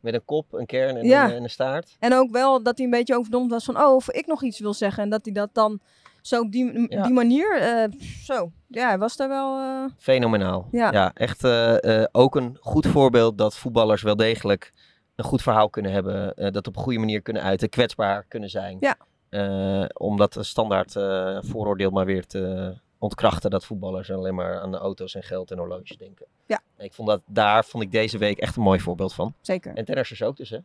Met 0.00 0.14
een 0.14 0.24
kop, 0.24 0.52
een 0.52 0.66
kern 0.66 0.96
en, 0.96 1.04
Ja. 1.06 1.24
een, 1.24 1.34
en 1.34 1.42
een 1.42 1.50
staart. 1.50 1.96
En 1.98 2.14
ook 2.14 2.30
wel 2.30 2.62
dat 2.62 2.76
hij 2.76 2.84
een 2.86 2.92
beetje 2.92 3.16
overdomd 3.16 3.50
was 3.50 3.64
van, 3.64 3.76
oh, 3.80 3.94
of 3.94 4.10
ik 4.10 4.26
nog 4.26 4.42
iets 4.42 4.58
wil 4.60 4.74
zeggen. 4.74 5.02
En 5.02 5.10
dat 5.10 5.20
hij 5.24 5.34
dat 5.34 5.50
dan 5.52 5.80
zo 6.20 6.40
op 6.40 6.52
die, 6.52 6.86
Ja. 6.88 7.02
die 7.02 7.12
manier, 7.12 7.56
eh, 7.60 7.84
zo. 8.22 8.52
Ja, 8.66 8.86
hij 8.88 8.98
was 8.98 9.16
daar 9.16 9.28
wel... 9.28 9.58
eh, 9.58 9.84
Fenomenaal. 9.98 10.68
Ja. 10.70 11.12
echt 11.14 11.44
eh, 11.44 12.00
eh, 12.02 12.06
ook 12.12 12.36
een 12.36 12.56
goed 12.60 12.86
voorbeeld 12.86 13.38
dat 13.38 13.56
voetballers 13.56 14.02
wel 14.02 14.16
degelijk 14.16 14.72
een 15.16 15.24
goed 15.24 15.42
verhaal 15.42 15.70
kunnen 15.70 15.92
hebben. 15.92 16.34
eh, 16.34 16.50
dat 16.52 16.66
op 16.66 16.76
een 16.76 16.82
goede 16.82 16.98
manier 16.98 17.22
kunnen 17.22 17.42
uiten, 17.42 17.68
kwetsbaar 17.68 18.24
kunnen 18.28 18.50
zijn. 18.50 18.76
Ja. 18.80 18.96
Eh, 19.28 19.84
om 19.92 20.16
dat 20.16 20.36
standaard 20.40 20.96
eh, 20.96 21.38
vooroordeel 21.40 21.90
maar 21.90 22.06
weer 22.06 22.26
te 22.26 22.74
ontkrachten 23.00 23.50
dat 23.50 23.64
voetballers 23.64 24.10
alleen 24.10 24.34
maar 24.34 24.60
aan 24.60 24.70
de 24.70 24.76
auto's 24.78 25.14
en 25.14 25.22
geld 25.22 25.50
en 25.50 25.58
horloges 25.58 25.96
denken. 25.96 26.26
Ja. 26.46 26.60
Ik 26.78 26.92
vond 26.92 27.08
dat, 27.08 27.20
daar 27.26 27.64
vond 27.64 27.82
ik 27.82 27.92
deze 27.92 28.18
week 28.18 28.38
echt 28.38 28.56
een 28.56 28.62
mooi 28.62 28.80
voorbeeld 28.80 29.14
van. 29.14 29.34
zeker. 29.40 29.74
En 29.74 29.84
tennissers 29.84 30.22
ook 30.22 30.36
dus 30.36 30.50
hè. 30.50 30.58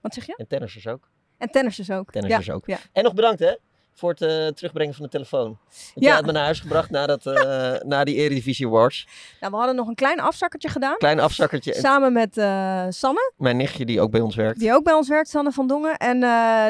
Wat 0.00 0.14
zeg 0.14 0.26
je? 0.26 0.34
En 0.36 0.46
tennissers 0.46 0.86
ook. 0.86 1.08
En 1.38 1.50
tennissers 1.50 1.90
ook. 1.90 2.10
Tennissers 2.12 2.46
ja. 2.46 2.52
ook. 2.52 2.66
Ja. 2.66 2.78
En 2.92 3.02
nog 3.04 3.14
bedankt 3.14 3.40
hè. 3.40 3.54
Voor 3.92 4.10
het 4.10 4.22
eh, 4.22 4.46
terugbrengen 4.46 4.94
van 4.94 5.04
de 5.04 5.10
telefoon. 5.10 5.44
Want 5.44 5.58
Ja. 5.94 6.00
Jij 6.00 6.12
had 6.12 6.24
me 6.24 6.32
naar 6.32 6.44
huis 6.44 6.60
gebracht 6.60 6.90
na, 6.90 7.06
dat, 7.06 7.26
eh, 7.26 7.74
na 7.92 8.04
die 8.04 8.14
Eredivisie 8.14 8.66
Awards. 8.66 9.08
Nou, 9.40 9.52
we 9.52 9.58
hadden 9.58 9.76
nog 9.76 9.88
een 9.88 9.94
klein 9.94 10.20
afzakkertje 10.20 10.68
gedaan. 10.68 10.96
Klein 10.96 11.20
afzakkertje. 11.20 11.74
En 11.74 11.80
Samen 11.80 12.12
met 12.12 12.36
eh, 12.36 12.86
Sanne, 12.88 13.32
Mijn 13.36 13.56
nichtje 13.56 13.84
die 13.84 14.00
ook 14.00 14.10
bij 14.10 14.20
ons 14.20 14.34
werkt. 14.36 14.58
die 14.58 14.72
ook 14.72 14.84
bij 14.84 14.94
ons 14.94 15.08
werkt, 15.08 15.28
Sanne 15.28 15.52
van 15.52 15.66
Dongen. 15.66 15.96
En 15.96 16.20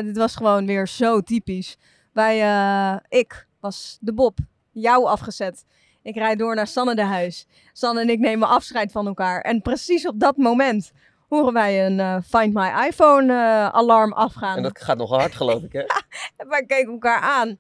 dit 0.04 0.16
was 0.16 0.36
gewoon 0.36 0.66
weer 0.66 0.88
zo 0.88 1.20
typisch. 1.20 1.76
Wij, 2.12 2.36
ik 3.08 3.46
was 3.60 3.98
de 4.00 4.12
Bob, 4.14 4.38
jou 4.70 5.06
afgezet. 5.06 5.64
Ik 6.02 6.14
rijd 6.14 6.38
door 6.38 6.54
naar 6.54 6.66
Sanne 6.66 6.94
de 6.94 7.02
huis. 7.02 7.46
Sanne 7.72 8.00
en 8.00 8.08
ik 8.08 8.18
nemen 8.18 8.48
afscheid 8.48 8.92
van 8.92 9.06
elkaar. 9.06 9.40
En 9.40 9.62
precies 9.62 10.06
op 10.06 10.20
dat 10.20 10.36
moment 10.36 10.92
horen 11.28 11.52
wij 11.52 11.86
een 11.86 12.00
eh, 12.00 12.16
Find 12.22 12.54
My 12.54 12.86
iPhone 12.88 13.32
eh, 13.32 13.68
alarm 13.68 14.12
afgaan. 14.12 14.56
En 14.56 14.62
dat 14.62 14.80
gaat 14.80 14.96
nogal 14.98 15.18
hard 15.18 15.34
geloof 15.34 15.62
ik 15.62 15.72
hè. 15.72 15.80
En 16.36 16.48
wij 16.48 16.66
keken 16.66 16.92
elkaar 16.92 17.20
aan. 17.20 17.58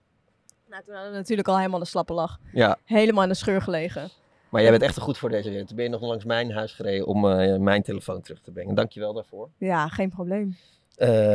Nou, 0.68 0.82
toen 0.84 0.94
hadden 0.94 1.12
we 1.12 1.18
natuurlijk 1.18 1.48
al 1.48 1.56
helemaal 1.56 1.78
de 1.78 1.84
slappe 1.84 2.12
lach. 2.12 2.38
Ja. 2.52 2.78
Helemaal 2.84 3.22
in 3.22 3.28
de 3.28 3.34
scheur 3.34 3.62
gelegen. 3.62 4.10
Maar 4.48 4.62
jij 4.62 4.70
bent 4.70 4.82
echt 4.82 4.96
een 4.96 5.02
goed 5.02 5.18
voor 5.18 5.28
deze 5.28 5.48
wereld. 5.48 5.66
Toen 5.66 5.76
ben 5.76 5.84
je 5.84 5.90
nog 5.90 6.00
langs 6.00 6.24
mijn 6.24 6.52
huis 6.52 6.72
gereden 6.72 7.06
om 7.06 7.30
eh, 7.30 7.56
mijn 7.56 7.82
telefoon 7.82 8.20
terug 8.20 8.40
te 8.40 8.50
brengen. 8.50 8.74
Dankjewel 8.74 9.12
daarvoor. 9.12 9.48
Ja, 9.58 9.88
geen 9.88 10.10
probleem. 10.10 10.56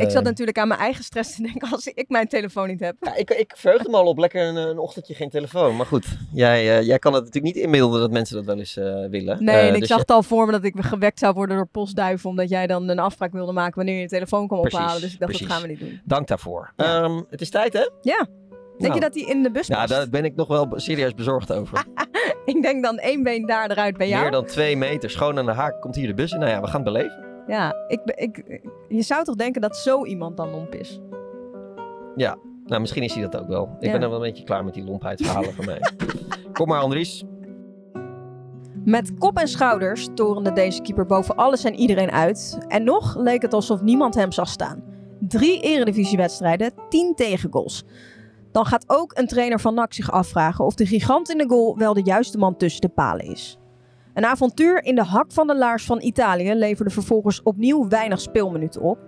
Ik 0.00 0.10
zat 0.10 0.24
natuurlijk 0.24 0.58
aan 0.58 0.68
mijn 0.68 0.80
eigen 0.80 1.04
stress 1.04 1.34
te 1.36 1.42
denken 1.42 1.70
als 1.70 1.86
ik 1.86 2.04
mijn 2.08 2.28
telefoon 2.28 2.68
niet 2.68 2.80
heb. 2.80 2.96
ja, 3.00 3.14
ik, 3.14 3.30
ik 3.30 3.52
verheugde 3.56 3.90
me 3.90 3.96
al 3.96 4.06
op 4.06 4.18
lekker 4.18 4.46
een, 4.46 4.56
een 4.56 4.78
ochtendje 4.78 5.14
geen 5.14 5.30
telefoon. 5.30 5.76
Maar 5.76 5.86
goed, 5.86 6.06
jij, 6.32 6.78
eh, 6.78 6.86
jij 6.86 6.98
kan 6.98 7.12
het 7.14 7.24
natuurlijk 7.24 7.54
niet 7.54 7.64
inmiddelen 7.64 8.00
dat 8.00 8.10
mensen 8.10 8.36
dat 8.36 8.44
wel 8.44 8.58
eens 8.58 8.76
eh, 8.76 8.84
willen. 9.10 9.44
Nee, 9.44 9.54
Eh, 9.56 9.68
en 9.68 9.74
ik 9.74 9.78
dus 9.80 9.88
zag 9.88 9.96
je- 9.96 10.02
het 10.02 10.10
al 10.12 10.22
voor 10.22 10.46
me 10.46 10.52
dat 10.52 10.64
ik 10.64 10.74
gewekt 10.78 11.18
zou 11.18 11.34
worden 11.34 11.56
door 11.56 11.66
postduiven. 11.66 12.30
Omdat 12.30 12.48
jij 12.48 12.66
dan 12.66 12.88
een 12.88 12.98
afspraak 12.98 13.32
wilde 13.32 13.52
maken 13.52 13.74
wanneer 13.74 13.94
je 13.94 14.00
je 14.00 14.08
telefoon 14.08 14.46
kwam 14.46 14.60
Precies, 14.60 14.78
ophalen. 14.78 15.00
Dus 15.00 15.12
ik 15.12 15.18
dacht, 15.18 15.30
precies. 15.30 15.48
dat 15.48 15.56
gaan 15.56 15.66
we 15.66 15.72
niet 15.72 15.80
doen. 15.80 16.00
Dank 16.04 16.26
daarvoor. 16.28 16.72
Ja. 16.76 17.02
Ehm, 17.02 17.20
het 17.30 17.40
is 17.40 17.50
tijd 17.50 17.72
hè? 17.72 17.88
Ja. 18.00 18.26
Denk 18.78 18.92
Nou. 18.92 18.94
je 18.94 19.00
dat 19.00 19.14
hij 19.14 19.22
in 19.34 19.42
de 19.42 19.50
bus 19.50 19.66
Ja, 19.66 19.76
past? 19.76 19.88
daar 19.88 20.08
ben 20.08 20.24
ik 20.24 20.34
nog 20.36 20.48
wel 20.48 20.72
serieus 20.76 21.14
bezorgd 21.14 21.52
over. 21.52 21.84
Ik 22.44 22.62
denk 22.62 22.82
dan 22.84 22.98
één 22.98 23.22
been 23.22 23.46
daar 23.46 23.70
eruit 23.70 23.96
bij 23.96 24.08
jou. 24.08 24.22
Meer 24.22 24.30
dan 24.30 24.44
twee 24.46 24.76
meter, 24.76 25.10
schoon 25.10 25.38
aan 25.38 25.46
de 25.46 25.52
haak, 25.52 25.80
komt 25.80 25.94
hier 25.94 26.06
de 26.06 26.14
bus 26.14 26.32
in. 26.32 26.38
Nou 26.38 26.50
ja, 26.50 26.60
we 26.60 26.66
gaan 26.66 26.82
het 26.82 26.92
beleven. 26.92 27.24
Ja, 27.46 27.74
ik, 27.88 28.00
ik, 28.04 28.60
je 28.88 29.02
zou 29.02 29.24
toch 29.24 29.34
denken 29.34 29.60
dat 29.60 29.76
zo 29.76 30.04
iemand 30.04 30.36
dan 30.36 30.50
lomp 30.50 30.74
is? 30.74 31.00
Nou, 32.66 32.80
misschien 32.80 33.02
is 33.02 33.14
hij 33.14 33.22
dat 33.28 33.40
ook 33.40 33.48
wel. 33.48 33.76
Ik 33.80 33.86
Ja. 33.86 33.92
ben 33.92 34.02
er 34.02 34.08
wel 34.08 34.18
een 34.18 34.28
beetje 34.28 34.44
klaar 34.44 34.64
met 34.64 34.74
die 34.74 34.84
lompheidverhalen 34.84 35.52
van 35.54 35.64
mij. 35.64 35.80
Kom 36.52 36.68
maar, 36.68 36.80
Andries. 36.80 37.24
Met 38.84 39.18
kop 39.18 39.36
en 39.38 39.48
schouders 39.48 40.08
torende 40.14 40.52
deze 40.52 40.82
keeper 40.82 41.06
boven 41.06 41.36
alles 41.36 41.64
en 41.64 41.74
iedereen 41.74 42.10
uit. 42.10 42.58
En 42.68 42.84
nog 42.84 43.16
leek 43.16 43.42
het 43.42 43.52
alsof 43.52 43.82
niemand 43.82 44.14
hem 44.14 44.32
zag 44.32 44.48
staan. 44.48 44.82
Drie 45.20 45.60
eredivisiewedstrijden, 45.60 46.72
tien 46.88 47.14
tegengoals. 47.14 47.84
Dan 48.52 48.64
gaat 48.66 48.84
ook 48.86 49.18
een 49.18 49.26
trainer 49.26 49.60
van 49.60 49.74
NAC 49.74 49.92
zich 49.92 50.10
afvragen 50.10 50.64
of 50.64 50.74
de 50.74 50.86
gigant 50.86 51.30
in 51.30 51.38
de 51.38 51.48
goal 51.48 51.76
wel 51.78 51.94
de 51.94 52.02
juiste 52.04 52.38
man 52.38 52.56
tussen 52.56 52.80
de 52.80 52.88
palen 52.88 53.26
is. 53.26 53.58
Een 54.16 54.24
avontuur 54.24 54.84
in 54.84 54.94
de 54.94 55.04
hak 55.04 55.32
van 55.32 55.46
de 55.46 55.56
laars 55.56 55.84
van 55.84 56.02
Italië 56.02 56.54
leverde 56.54 56.90
vervolgens 56.90 57.42
opnieuw 57.42 57.88
weinig 57.88 58.20
speelminuten 58.20 58.80
op. 58.82 58.98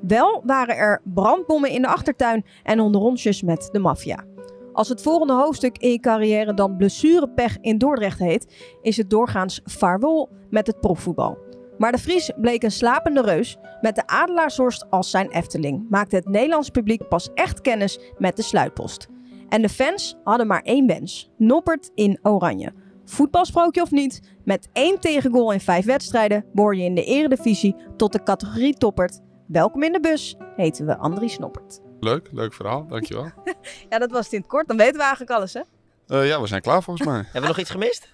Wel 0.00 0.42
waren 0.44 0.76
er 0.76 1.00
brandbommen 1.04 1.70
in 1.70 1.82
de 1.82 1.88
achtertuin 1.88 2.44
en 2.62 2.80
onderrondjes 2.80 3.42
met 3.42 3.68
de 3.72 3.78
maffia. 3.78 4.24
Als 4.72 4.88
het 4.88 5.02
volgende 5.02 5.32
hoofdstuk 5.32 5.78
in 5.78 5.90
je 5.90 6.00
carrière 6.00 6.54
dan 6.54 6.76
blessurepech 6.76 7.58
in 7.60 7.78
Dordrecht 7.78 8.18
heet, 8.18 8.54
is 8.82 8.96
het 8.96 9.10
doorgaans 9.10 9.60
vaarwel 9.64 10.28
met 10.50 10.66
het 10.66 10.80
profvoetbal. 10.80 11.38
Maar 11.78 11.92
de 11.92 11.98
Vries 11.98 12.32
bleek 12.40 12.62
een 12.62 12.70
slapende 12.70 13.22
reus. 13.22 13.56
Met 13.80 13.94
de 13.94 14.06
Adelaarshorst 14.06 14.90
als 14.90 15.10
zijn 15.10 15.30
Efteling 15.30 15.86
maakte 15.90 16.16
het 16.16 16.28
Nederlands 16.28 16.70
publiek 16.70 17.08
pas 17.08 17.30
echt 17.34 17.60
kennis 17.60 18.00
met 18.18 18.36
de 18.36 18.42
sluitpost. 18.42 19.08
En 19.48 19.62
de 19.62 19.68
fans 19.68 20.16
hadden 20.24 20.46
maar 20.46 20.62
één 20.62 20.86
wens: 20.86 21.30
Noppert 21.36 21.90
in 21.94 22.18
oranje. 22.22 22.72
Voetbalsprookje 23.10 23.82
of 23.82 23.90
niet, 23.90 24.20
met 24.44 24.68
één 24.72 25.00
tegengoal 25.00 25.52
in 25.52 25.60
vijf 25.60 25.84
wedstrijden 25.84 26.44
behoor 26.52 26.76
je 26.76 26.82
in 26.84 26.94
de 26.94 27.04
eredivisie 27.04 27.76
tot 27.96 28.12
de 28.12 28.22
categorie 28.22 28.74
toppert. 28.74 29.20
Welkom 29.46 29.82
in 29.82 29.92
de 29.92 30.00
bus, 30.00 30.36
heten 30.56 30.86
we 30.86 30.96
Andries 30.96 31.38
Noppert. 31.38 31.80
Leuk, 32.00 32.28
leuk 32.32 32.54
verhaal, 32.54 32.86
dankjewel. 32.86 33.30
Ja, 33.88 33.98
dat 33.98 34.10
was 34.10 34.24
het 34.24 34.32
in 34.32 34.38
het 34.38 34.48
kort. 34.48 34.68
Dan 34.68 34.76
weten 34.76 34.94
we 34.94 35.00
eigenlijk 35.00 35.30
alles, 35.30 35.54
hè? 35.54 35.60
Eh 36.06 36.26
ja, 36.26 36.40
we 36.40 36.46
zijn 36.46 36.60
klaar 36.60 36.82
volgens 36.82 37.06
mij. 37.08 37.16
Hebben 37.24 37.40
we 37.40 37.46
nog 37.48 37.58
iets 37.58 37.70
gemist? 37.70 38.08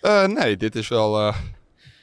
Eh, 0.00 0.26
nee, 0.26 0.56
dit 0.56 0.74
is 0.76 0.88
wel... 0.88 1.18
eh, 1.18 1.36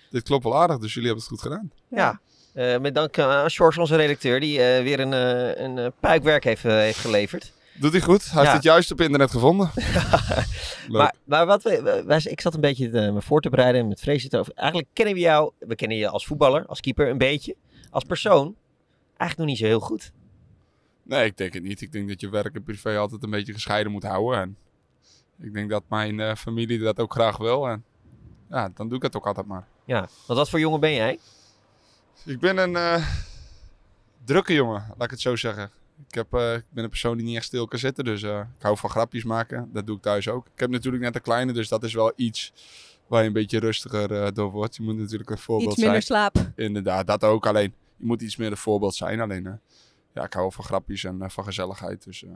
dit 0.10 0.24
klopt 0.24 0.44
wel 0.44 0.58
aardig, 0.58 0.78
dus 0.78 0.94
jullie 0.94 1.10
hebben 1.10 1.26
het 1.30 1.34
goed 1.40 1.52
gedaan. 1.52 1.72
Ja. 1.88 2.20
Eh, 2.54 2.78
met 2.80 2.96
dank 2.96 3.20
aan 3.20 3.50
George, 3.50 3.80
onze 3.80 3.96
redacteur, 3.96 4.40
die 4.40 4.62
eh, 4.62 4.84
weer 4.84 5.00
een, 5.00 5.14
eh, 5.14 5.64
een 5.64 5.92
puikwerk 6.00 6.44
heeft, 6.44 6.64
heeft 6.64 7.00
geleverd. 7.00 7.54
Doet 7.80 7.92
hij 7.92 8.02
goed? 8.02 8.24
Hij 8.32 8.34
Ja. 8.34 8.40
heeft 8.42 8.54
het 8.54 8.64
juist 8.64 8.92
op 8.92 9.02
internet 9.02 9.32
gevonden. 9.32 9.72
Maar, 10.88 11.16
maar 11.24 11.46
wat 11.46 11.64
we, 11.64 12.04
wij, 12.06 12.22
ik 12.24 12.42
zat 12.42 12.54
een 12.54 12.62
beetje 12.62 12.90
eh, 12.90 13.14
me 13.14 13.22
voor 13.22 13.42
te 13.42 13.50
bereiden 13.50 13.82
en 13.82 13.88
met 13.88 14.00
vrees 14.00 14.24
het 14.24 14.36
over. 14.36 14.54
Eigenlijk 14.56 14.90
kennen 14.94 15.14
we 15.14 15.20
jou, 15.20 15.52
we 15.60 15.76
kennen 15.76 15.98
je 15.98 16.10
als 16.10 16.26
voetballer, 16.26 16.66
als 16.66 16.80
keeper 16.80 17.10
een 17.10 17.18
beetje. 17.18 17.56
Als 17.90 18.04
persoon 18.04 18.56
eigenlijk 19.18 19.38
nog 19.38 19.48
niet 19.48 19.58
zo 19.58 19.66
heel 19.66 19.80
goed. 19.80 20.12
Nee, 21.04 21.26
ik 21.26 21.38
denk 21.38 21.54
het 21.54 21.64
niet. 21.64 21.82
Ik 21.82 21.92
denk 21.92 22.08
dat 22.10 22.22
je 22.22 22.30
werk 22.30 22.56
en 22.56 22.64
privé 22.64 22.98
altijd 22.98 23.24
een 23.24 23.30
beetje 23.30 23.54
gescheiden 23.54 23.92
moet 23.92 24.04
houden. 24.04 24.42
En 24.42 24.58
ik 25.42 25.54
denk 25.54 25.70
dat 25.70 25.84
mijn 25.88 26.20
eh, 26.20 26.36
familie 26.36 26.80
dat 26.80 27.00
ook 27.00 27.14
graag 27.14 27.38
wil. 27.38 27.68
En 27.68 27.84
ja, 28.50 28.70
dan 28.74 28.88
doe 28.88 28.98
ik 28.98 29.04
het 29.04 29.16
ook 29.16 29.28
altijd 29.28 29.46
maar. 29.48 29.68
Ja, 29.86 30.00
want 30.00 30.40
wat 30.40 30.50
voor 30.50 30.60
jongen 30.60 30.80
ben 30.80 30.94
jij? 30.94 31.20
Ik 32.26 32.40
ben 32.40 32.58
een 32.58 32.76
eh, 32.76 33.08
drukke 34.24 34.54
jongen, 34.54 34.86
laat 34.88 35.04
ik 35.04 35.12
het 35.12 35.22
zo 35.22 35.36
zeggen. 35.36 35.72
Ik, 36.08 36.16
heb, 36.16 36.34
eh, 36.34 36.54
ik 36.54 36.64
ben 36.70 36.84
een 36.84 36.90
persoon 36.90 37.18
die 37.18 37.26
niet 37.26 37.36
echt 37.36 37.46
stil 37.46 37.68
kan 37.68 37.80
zitten, 37.80 38.04
dus 38.04 38.24
eh, 38.24 38.40
ik 38.58 38.64
hou 38.64 38.78
van 38.78 38.90
grapjes 38.90 39.24
maken. 39.24 39.70
Dat 39.74 39.88
doe 39.88 39.96
ik 39.96 40.02
thuis 40.02 40.30
ook. 40.30 40.48
Ik 40.54 40.60
heb 40.60 40.70
natuurlijk 40.70 41.04
net 41.04 41.16
een 41.16 41.22
kleine, 41.22 41.54
dus 41.54 41.68
dat 41.68 41.84
is 41.84 41.94
wel 41.94 42.14
iets 42.16 42.54
waar 43.08 43.22
je 43.22 43.28
een 43.28 43.34
beetje 43.34 43.60
rustiger 43.60 44.24
eh, 44.24 44.32
door 44.34 44.52
wordt. 44.52 44.76
Je 44.76 44.84
moet 44.84 44.98
natuurlijk 44.98 45.30
een 45.30 45.38
voorbeeld 45.38 45.72
Iets 45.72 45.82
minder 45.82 46.02
zijn. 46.02 46.32
slaap. 46.32 46.52
Inderdaad, 46.56 47.08
dat 47.08 47.24
ook. 47.24 47.48
Alleen, 47.48 47.74
je 47.98 48.06
moet 48.06 48.22
iets 48.22 48.36
meer 48.36 48.52
een 48.52 48.58
voorbeeld 48.58 48.96
zijn. 48.96 49.20
Alleen, 49.20 49.60
ja, 50.14 50.24
ik 50.24 50.34
hou 50.34 50.52
van 50.52 50.64
grapjes 50.64 51.04
en 51.04 51.32
van 51.32 51.44
gezelligheid. 51.44 52.04
Dus 52.04 52.24
eh, 52.24 52.30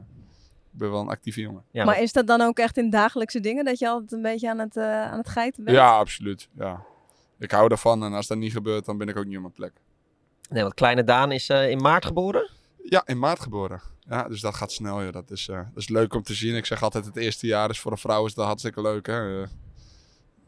ik 0.72 0.78
ben 0.78 0.90
wel 0.90 1.00
een 1.00 1.08
actieve 1.08 1.40
jongen. 1.40 1.64
Ja, 1.70 1.84
maar 1.84 2.00
is 2.02 2.12
dat 2.12 2.26
dan 2.26 2.40
ook 2.40 2.58
echt 2.58 2.76
in 2.76 2.90
dagelijkse 2.90 3.40
dingen 3.40 3.64
dat 3.64 3.78
je 3.78 3.88
altijd 3.88 4.12
een 4.12 4.22
beetje 4.22 4.50
aan 4.50 4.58
het, 4.58 4.76
aan 4.76 5.18
het 5.18 5.28
geiten 5.28 5.64
bent? 5.64 5.76
Ja, 5.76 5.96
absoluut. 5.96 6.48
Ja. 6.58 6.84
Ik 7.42 7.50
hou 7.50 7.68
daarvan 7.68 8.04
en 8.04 8.12
als 8.12 8.26
dat 8.26 8.38
niet 8.38 8.52
gebeurt, 8.52 8.84
dan 8.84 8.98
ben 8.98 9.08
ik 9.08 9.16
ook 9.16 9.24
niet 9.24 9.36
op 9.36 9.42
mijn 9.42 9.52
plek. 9.52 9.72
Nee, 10.50 10.62
want 10.62 10.74
kleine 10.74 11.04
Daan 11.04 11.32
is 11.32 11.48
eh, 11.48 11.70
in 11.70 11.78
maart 11.78 12.04
geboren. 12.04 12.50
Ja, 12.84 13.02
in 13.06 13.18
maart 13.18 13.40
geboren. 13.40 13.80
Ja, 14.00 14.28
dus 14.28 14.40
dat 14.40 14.54
gaat 14.54 14.72
snel. 14.72 15.02
Ja. 15.02 15.10
Dat, 15.10 15.30
is, 15.30 15.48
eh, 15.48 15.56
dat 15.56 15.82
is 15.82 15.88
leuk 15.88 16.14
om 16.14 16.22
te 16.22 16.34
zien. 16.34 16.56
Ik 16.56 16.66
zeg 16.66 16.82
altijd, 16.82 17.04
het 17.04 17.16
eerste 17.16 17.46
jaar 17.46 17.70
is 17.70 17.80
voor 17.80 17.92
een 17.92 17.98
vrouw 17.98 18.26
is 18.26 18.34
dat 18.34 18.46
hartstikke 18.46 18.80
leuk. 18.80 19.06
Hè? 19.06 19.42
Eh, 19.42 19.48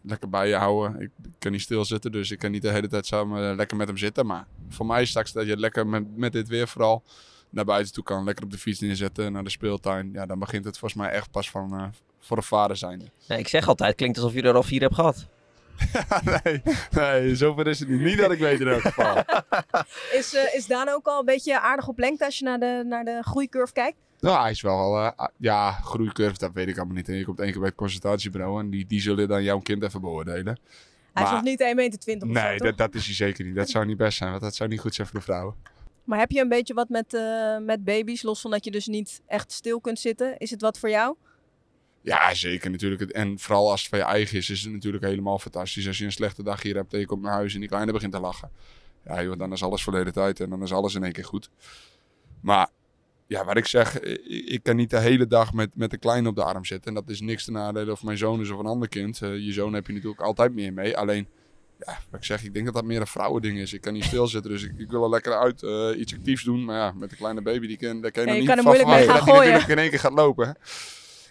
lekker 0.02 0.28
bij 0.28 0.48
je 0.48 0.54
houden. 0.54 1.00
Ik, 1.00 1.10
kan 1.38 1.52
niet 1.52 1.60
stilzitten, 1.60 2.12
dus 2.12 2.30
ik 2.30 2.38
kan 2.38 2.50
niet 2.50 2.62
de 2.62 2.70
hele 2.70 2.88
tijd 2.88 3.06
samen 3.06 3.50
eh, 3.50 3.56
lekker 3.56 3.76
met 3.76 3.86
hem 3.86 3.96
zitten. 3.96 4.26
Maar 4.26 4.46
voor 4.68 4.86
mij 4.86 5.04
straks 5.04 5.32
dat 5.32 5.46
je 5.46 5.56
lekker 5.56 5.86
met, 5.86 6.16
met 6.16 6.32
dit 6.32 6.48
weer 6.48 6.68
vooral 6.68 7.02
naar 7.50 7.64
buiten 7.64 7.92
toe 7.92 8.04
kan. 8.04 8.24
Lekker 8.24 8.44
op 8.44 8.50
de 8.50 8.58
fiets 8.58 8.80
neerzetten, 8.80 9.32
naar 9.32 9.44
de 9.44 9.50
speeltuin. 9.50 10.10
Ja, 10.12 10.26
dan 10.26 10.38
begint 10.38 10.64
het 10.64 10.78
volgens 10.78 11.00
mij 11.00 11.10
echt 11.10 11.30
pas 11.30 11.50
van 11.50 11.92
voor 12.20 12.36
een 12.36 12.42
vader 12.42 12.76
zijn. 12.76 13.10
Nee, 13.28 13.38
ik 13.38 13.48
zeg 13.48 13.68
altijd, 13.68 13.94
klinkt 13.94 14.16
alsof 14.16 14.34
je 14.34 14.42
er 14.42 14.54
al 14.54 14.62
vier 14.62 14.80
hebt 14.80 14.94
gehad. 14.94 15.26
nee, 16.44 16.62
nee, 16.90 17.36
zover 17.36 17.66
is 17.66 17.78
het 17.78 17.88
niet. 17.88 18.00
Niet 18.00 18.18
dat 18.18 18.32
ik 18.32 18.38
weet 18.38 18.60
in 18.60 18.68
elk 18.68 18.80
geval. 18.80 19.16
Is, 20.18 20.34
eh, 20.34 20.54
is 20.54 20.66
Daan 20.66 20.88
ook 20.88 21.06
al 21.06 21.18
een 21.18 21.24
beetje 21.24 21.60
aardig 21.60 21.88
op 21.88 21.98
lengte 21.98 22.24
als 22.24 22.38
je 22.38 22.44
naar 22.44 22.58
de, 22.60 22.82
naar 22.86 23.04
de 23.04 23.18
groeicurve 23.22 23.72
kijkt? 23.72 23.96
Nou, 24.20 24.40
hij 24.42 24.50
is 24.50 24.60
wel, 24.60 24.98
ah, 24.98 25.28
ja, 25.36 25.70
groeicurve, 25.70 26.38
dat 26.38 26.50
weet 26.52 26.68
ik 26.68 26.76
allemaal 26.76 26.94
niet. 26.94 27.08
En 27.08 27.14
je 27.14 27.24
komt 27.24 27.40
één 27.40 27.50
keer 27.50 27.58
bij 27.58 27.68
het 27.68 27.78
consultatiebureau 27.78 28.60
en 28.60 28.70
die, 28.70 28.86
die 28.86 29.00
zullen 29.00 29.28
dan 29.28 29.42
jouw 29.42 29.58
kind 29.60 29.82
even 29.82 30.00
beoordelen. 30.00 30.58
Hij 31.12 31.22
is 31.24 31.30
Maar- 31.30 31.32
nog 31.32 31.42
niet 31.42 31.60
1,20 31.60 31.74
meter 31.74 32.26
Nee, 32.26 32.58
dat, 32.58 32.76
dat 32.76 32.94
is 32.94 33.04
hij 33.06 33.14
zeker 33.14 33.44
niet. 33.44 33.54
Dat 33.54 33.68
zou 33.68 33.86
niet 33.86 33.96
best 33.96 34.18
zijn, 34.18 34.30
want 34.30 34.42
dat 34.42 34.54
zou 34.54 34.68
niet 34.68 34.80
goed 34.80 34.94
zijn 34.94 35.06
voor 35.06 35.18
de 35.18 35.24
vrouwen. 35.24 35.54
Maar 36.04 36.18
heb 36.18 36.30
je 36.30 36.40
een 36.40 36.48
beetje 36.48 36.74
wat 36.74 36.88
met, 36.88 37.14
eh, 37.14 37.58
met 37.58 37.84
baby's, 37.84 38.22
los 38.22 38.40
van 38.40 38.50
dat 38.50 38.64
je 38.64 38.70
dus 38.70 38.86
niet 38.86 39.22
echt 39.26 39.52
stil 39.52 39.80
kunt 39.80 39.98
zitten? 39.98 40.38
Is 40.38 40.50
het 40.50 40.60
wat 40.60 40.78
voor 40.78 40.90
jou? 40.90 41.16
Ja, 42.04 42.34
zeker 42.34 42.70
natuurlijk. 42.70 43.02
En 43.02 43.38
vooral 43.38 43.70
als 43.70 43.80
het 43.80 43.88
van 43.88 43.98
je 43.98 44.04
eigen 44.04 44.38
is, 44.38 44.50
is 44.50 44.62
het 44.62 44.72
natuurlijk 44.72 45.04
helemaal 45.04 45.38
fantastisch. 45.38 45.86
Als 45.86 45.98
je 45.98 46.04
een 46.04 46.12
slechte 46.12 46.42
dag 46.42 46.62
hier 46.62 46.74
hebt 46.74 46.92
en 46.92 46.98
je 46.98 47.06
komt 47.06 47.22
naar 47.22 47.32
huis 47.32 47.54
en 47.54 47.60
die 47.60 47.68
kleine 47.68 47.92
begint 47.92 48.12
te 48.12 48.20
lachen. 48.20 48.50
Ja, 49.04 49.22
joh, 49.22 49.38
dan 49.38 49.52
is 49.52 49.62
alles 49.62 49.82
verleden 49.82 50.12
tijd 50.12 50.40
en 50.40 50.50
dan 50.50 50.62
is 50.62 50.72
alles 50.72 50.94
in 50.94 51.04
één 51.04 51.12
keer 51.12 51.24
goed. 51.24 51.50
Maar 52.40 52.68
ja, 53.26 53.44
wat 53.44 53.56
ik 53.56 53.66
zeg, 53.66 54.00
ik, 54.46 54.62
kan 54.62 54.76
niet 54.76 54.90
de 54.90 54.98
hele 54.98 55.26
dag 55.26 55.52
met, 55.52 55.70
met 55.74 55.90
de 55.90 55.98
kleine 55.98 56.28
op 56.28 56.36
de 56.36 56.44
arm 56.44 56.64
zitten. 56.64 56.88
En 56.88 56.94
dat 56.94 57.10
is 57.10 57.20
niks 57.20 57.44
te 57.44 57.50
nadelen 57.50 57.92
of 57.92 58.02
mijn 58.02 58.18
zoon 58.18 58.40
is 58.40 58.50
of 58.50 58.58
een 58.58 58.66
ander 58.66 58.88
kind. 58.88 59.22
Eh, 59.22 59.38
je 59.38 59.52
zoon 59.52 59.72
heb 59.72 59.86
je 59.86 59.92
natuurlijk 59.92 60.20
altijd 60.20 60.54
meer 60.54 60.72
mee. 60.72 60.96
Alleen, 60.96 61.26
ja, 61.78 61.98
wat 62.10 62.20
ik 62.20 62.26
zeg, 62.26 62.44
ik 62.44 62.52
denk 62.52 62.64
dat 62.64 62.74
dat 62.74 62.84
meer 62.84 63.00
een 63.00 63.06
vrouwending 63.06 63.58
is. 63.58 63.72
Ik 63.72 63.80
kan 63.80 63.92
niet 63.92 64.04
stilzitten, 64.04 64.50
dus 64.50 64.62
ik, 64.62 64.72
ik 64.78 64.90
wil 64.90 65.02
er 65.02 65.10
lekker 65.10 65.38
uit 65.38 65.62
eh, 65.62 66.00
iets 66.00 66.14
actiefs 66.14 66.42
doen. 66.42 66.64
Maar 66.64 66.76
ja, 66.76 66.92
met 66.92 67.10
de 67.10 67.16
kleine 67.16 67.42
baby, 67.42 67.66
die 67.66 67.76
kan, 67.76 68.00
daar 68.00 68.10
kan 68.10 68.24
je 68.24 68.28
Ja, 68.28 68.34
nog 68.34 68.42
je 68.42 68.48
niet 68.48 68.48
kan 68.48 68.58
er 68.58 68.64
moeilijk 68.64 68.88
mee 68.88 69.08
gaan 69.08 69.24
die 69.24 69.34
natuurlijk 69.34 69.68
in 69.68 69.78
één 69.78 69.90
keer 69.90 69.98
gaat 70.00 70.12
lopen. 70.12 70.46
hè. 70.46 70.52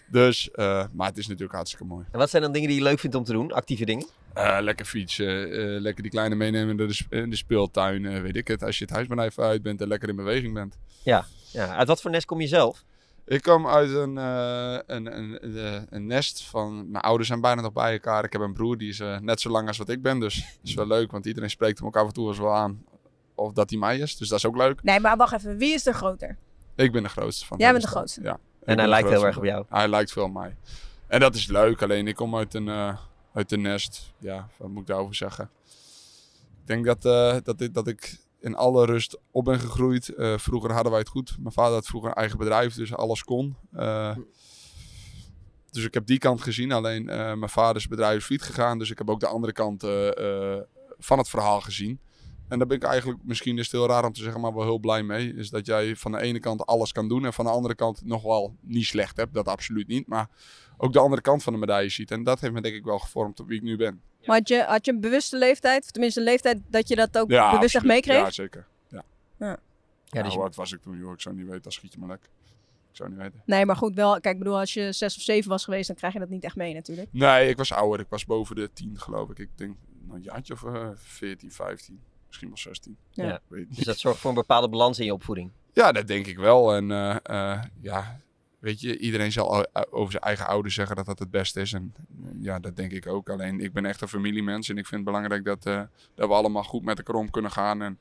Dus, 0.06 0.50
eh, 0.50 0.84
maar 0.92 1.08
het 1.08 1.18
is 1.18 1.26
natuurlijk 1.26 1.54
hartstikke 1.54 1.84
mooi. 1.84 2.04
En 2.10 2.18
wat 2.18 2.30
zijn 2.30 2.42
dan 2.42 2.52
dingen 2.52 2.68
die 2.68 2.78
je 2.78 2.84
leuk 2.84 2.98
vindt 2.98 3.16
om 3.16 3.24
te 3.24 3.32
doen? 3.32 3.52
Actieve 3.52 3.84
dingen? 3.84 4.06
Eh, 4.34 4.58
lekker 4.60 4.86
fietsen, 4.86 5.50
eh, 5.52 5.80
lekker 5.80 6.02
die 6.02 6.10
kleine 6.10 6.34
meenemen 6.34 6.76
naar 6.76 6.86
de, 6.86 7.04
in 7.08 7.30
de 7.30 7.36
speeltuin, 7.36 8.06
eh, 8.06 8.20
weet 8.20 8.36
ik 8.36 8.48
het. 8.48 8.62
Als 8.62 8.78
je 8.78 8.84
het 8.84 8.92
huisbedrijf 8.92 9.38
uit 9.38 9.62
bent 9.62 9.80
en 9.80 9.88
lekker 9.88 10.08
in 10.08 10.16
beweging 10.16 10.54
bent. 10.54 10.78
Ja. 11.02 11.24
ja. 11.52 11.76
Uit 11.76 11.88
wat 11.88 12.00
voor 12.00 12.10
nest 12.10 12.26
kom 12.26 12.40
je 12.40 12.46
zelf? 12.46 12.84
Ik 13.26 13.42
kom 13.42 13.66
uit 13.66 13.90
een, 13.90 14.18
eh, 14.18 14.78
een, 14.86 15.18
een, 15.18 15.38
een, 15.40 15.86
een 15.90 16.06
nest 16.06 16.44
van... 16.44 16.90
Mijn 16.90 17.04
ouders 17.04 17.28
zijn 17.28 17.40
bijna 17.40 17.60
nog 17.60 17.72
bij 17.72 17.92
elkaar. 17.92 18.24
Ik 18.24 18.32
heb 18.32 18.40
een 18.40 18.52
broer, 18.52 18.78
die 18.78 18.88
is 18.88 19.02
net 19.20 19.40
zo 19.40 19.50
lang 19.50 19.68
als 19.68 19.78
wat 19.78 19.88
ik 19.88 20.02
ben. 20.02 20.20
Dus 20.20 20.34
dat 20.56 20.58
is 20.62 20.74
wel 20.74 20.86
leuk, 20.86 21.10
want 21.10 21.26
iedereen 21.26 21.50
spreekt 21.50 21.78
hem 21.78 21.86
ook 21.86 21.96
af 21.96 22.06
en 22.06 22.12
toe 22.12 22.28
eens 22.28 22.38
wel 22.38 22.54
aan. 22.54 22.84
Of 23.34 23.52
dat 23.52 23.70
hij 23.70 23.78
mij 23.78 23.98
is, 23.98 24.16
dus 24.16 24.28
dat 24.28 24.38
is 24.38 24.46
ook 24.46 24.56
leuk. 24.56 24.82
Nee, 24.82 25.00
maar 25.00 25.16
wacht 25.16 25.32
even. 25.32 25.56
Wie 25.56 25.74
is 25.74 25.86
er 25.86 25.94
groter? 25.94 26.36
Ik 26.76 26.92
ben 26.92 27.02
de 27.02 27.08
grootste 27.08 27.46
van 27.46 27.58
Jij 27.58 27.70
bent 27.70 27.82
de 27.82 27.88
grootste. 27.88 28.22
Ja. 28.22 28.38
En 28.64 28.78
hij 28.78 28.88
lijkt 28.88 29.08
heel 29.08 29.26
erg 29.26 29.36
op 29.36 29.44
jou. 29.44 29.64
Hij 29.68 29.88
lijkt 29.88 30.12
veel 30.12 30.24
op 30.24 30.32
mij. 30.32 30.56
En 31.06 31.20
dat 31.20 31.34
is 31.34 31.46
leuk, 31.46 31.82
alleen 31.82 32.06
ik 32.06 32.14
kom 32.14 32.36
uit 32.36 32.54
een, 32.54 32.68
eh, 32.68 32.96
uit 33.32 33.52
een 33.52 33.60
nest. 33.60 34.12
Ja, 34.18 34.48
wat 34.56 34.68
moet 34.68 34.80
ik 34.80 34.86
daarover 34.86 35.14
zeggen? 35.14 35.50
Ik 36.60 36.66
denk 36.66 36.84
dat, 36.84 37.04
eh, 37.04 37.36
dat, 37.42 37.58
dit, 37.58 37.74
dat 37.74 37.88
ik 37.88 38.18
in 38.40 38.54
alle 38.54 38.86
rust 38.86 39.18
op 39.30 39.44
ben 39.44 39.60
gegroeid. 39.60 40.08
Eh, 40.08 40.38
vroeger 40.38 40.72
hadden 40.72 40.90
wij 40.90 41.00
het 41.00 41.08
goed. 41.08 41.36
Mijn 41.38 41.54
vader 41.54 41.72
had 41.72 41.86
vroeger 41.86 42.10
een 42.10 42.16
eigen 42.16 42.38
bedrijf, 42.38 42.74
dus 42.74 42.94
alles 42.94 43.24
kon. 43.24 43.56
Dus 45.70 45.84
ik 45.84 45.94
heb 45.94 46.06
die 46.06 46.18
kant 46.18 46.42
gezien. 46.42 46.72
Alleen 46.72 47.04
mijn 47.04 47.48
vaders 47.48 47.88
bedrijf 47.88 48.16
is 48.16 48.24
failliet 48.24 48.46
gegaan. 48.46 48.78
Dus 48.78 48.90
ik 48.90 48.98
heb 48.98 49.10
ook 49.10 49.20
de 49.20 49.26
andere 49.26 49.52
kant 49.52 49.80
van 50.98 51.18
het 51.18 51.28
verhaal 51.28 51.60
gezien. 51.60 52.00
En 52.54 52.60
daar 52.60 52.68
ben 52.68 52.76
ik 52.76 52.82
eigenlijk, 52.84 53.20
misschien 53.24 53.58
is 53.58 53.64
het 53.64 53.72
heel 53.72 53.86
raar 53.86 54.04
om 54.04 54.12
te 54.12 54.22
zeggen, 54.22 54.40
maar 54.40 54.54
wel 54.54 54.62
heel 54.62 54.78
blij 54.78 55.02
mee. 55.02 55.34
Is 55.34 55.50
dat 55.50 55.66
jij 55.66 55.96
van 55.96 56.12
de 56.12 56.20
ene 56.20 56.38
kant 56.38 56.66
alles 56.66 56.92
kan 56.92 57.08
doen 57.08 57.24
en 57.24 57.32
van 57.32 57.44
de 57.44 57.50
andere 57.50 57.74
kant 57.74 58.04
nog 58.04 58.22
wel 58.22 58.54
niet 58.60 58.86
slecht 58.86 59.16
hebt. 59.16 59.34
Dat 59.34 59.48
absoluut 59.48 59.88
niet. 59.88 60.06
Maar 60.06 60.28
ook 60.76 60.92
de 60.92 60.98
andere 60.98 61.22
kant 61.22 61.42
van 61.42 61.52
de 61.52 61.58
medaille 61.58 61.88
ziet. 61.88 62.10
En 62.10 62.22
dat 62.22 62.40
heeft 62.40 62.52
me 62.52 62.60
denk 62.60 62.74
ik 62.74 62.84
wel 62.84 62.98
gevormd 62.98 63.36
tot 63.36 63.46
wie 63.46 63.56
ik 63.56 63.62
nu 63.62 63.76
ben. 63.76 64.00
Maar 64.24 64.36
had 64.36 64.48
je, 64.48 64.62
had 64.62 64.84
je 64.84 64.92
een 64.92 65.00
bewuste 65.00 65.38
leeftijd? 65.38 65.84
Of 65.84 65.90
tenminste 65.90 66.20
een 66.20 66.26
leeftijd 66.26 66.58
dat 66.68 66.88
je 66.88 66.96
dat 66.96 67.18
ook 67.18 67.30
Ja, 67.30 67.50
bewust 67.50 67.74
echt 67.74 67.84
meekreeg? 67.84 68.16
Ja, 68.16 68.30
zeker. 68.30 68.66
Ja. 68.88 69.04
Ja. 69.38 69.56
Ja, 70.04 70.22
dus 70.22 70.34
hoe 70.34 70.42
oud 70.42 70.54
was 70.54 70.72
ik 70.72 70.82
toen, 70.82 70.98
joh? 70.98 71.12
Ik 71.12 71.20
zou 71.20 71.34
niet 71.34 71.46
weten. 71.46 71.62
Dan 71.62 71.72
schiet 71.72 71.92
je 71.92 71.98
me 71.98 72.06
lek. 72.06 72.22
Ik 72.90 72.96
zou 72.96 73.08
niet 73.08 73.18
weten. 73.18 73.42
Nee, 73.46 73.66
maar 73.66 73.76
goed, 73.76 73.94
wel. 73.94 74.20
Kijk, 74.20 74.34
ik 74.34 74.38
bedoel, 74.38 74.58
als 74.58 74.74
je 74.74 74.92
zes 74.92 75.16
of 75.16 75.22
zeven 75.22 75.50
was 75.50 75.64
geweest, 75.64 75.86
dan 75.86 75.96
krijg 75.96 76.12
je 76.12 76.18
dat 76.18 76.28
niet 76.28 76.44
echt 76.44 76.56
mee 76.56 76.74
natuurlijk. 76.74 77.08
Nee, 77.10 77.48
ik 77.48 77.56
was 77.56 77.72
ouder. 77.72 78.00
Ik 78.00 78.06
was 78.08 78.24
boven 78.24 78.56
de 78.56 78.70
10 78.72 78.98
geloof 78.98 79.30
ik. 79.30 79.38
Ik 79.38 79.48
denk 79.54 79.76
nou, 80.02 80.16
een 80.16 80.22
jaartje 80.22 80.52
of 80.52 80.64
eh 80.64 80.88
14, 80.94 81.52
15. 81.52 82.00
Misschien 82.34 82.48
wel 82.48 82.74
16. 82.74 82.96
Ja. 83.10 83.24
Ja. 83.24 83.40
Weet 83.48 83.68
niet. 83.68 83.76
Dus 83.76 83.84
dat 83.84 83.98
zorgt 83.98 84.20
voor 84.20 84.30
een 84.30 84.36
bepaalde 84.36 84.68
balans 84.68 84.98
in 84.98 85.04
je 85.04 85.12
opvoeding. 85.12 85.50
Ja, 85.72 85.92
dat 85.92 86.06
denk 86.06 86.26
ik 86.26 86.38
wel. 86.38 86.74
En 86.74 86.90
eh, 86.90 87.16
eh, 87.22 87.62
ja, 87.80 88.20
weet 88.58 88.80
je, 88.80 88.98
iedereen 88.98 89.32
zal 89.32 89.66
over 89.90 90.10
zijn 90.10 90.22
eigen 90.22 90.46
ouders 90.46 90.74
zeggen 90.74 90.96
dat 90.96 91.06
dat 91.06 91.18
het 91.18 91.30
beste 91.30 91.60
is. 91.60 91.72
En 91.72 91.94
eh, 91.96 92.30
ja, 92.40 92.58
dat 92.58 92.76
denk 92.76 92.92
ik 92.92 93.06
ook. 93.06 93.30
Alleen 93.30 93.60
ik 93.60 93.72
ben 93.72 93.84
echt 93.84 94.00
een 94.00 94.08
familiemens 94.08 94.68
en 94.68 94.78
ik 94.78 94.86
vind 94.86 95.00
het 95.00 95.10
belangrijk 95.10 95.44
dat, 95.44 95.66
eh, 95.66 95.82
dat 96.14 96.28
we 96.28 96.34
allemaal 96.34 96.62
goed 96.62 96.82
met 96.82 96.98
elkaar 96.98 97.14
om 97.14 97.30
kunnen 97.30 97.50
gaan. 97.50 97.82
En 97.82 97.98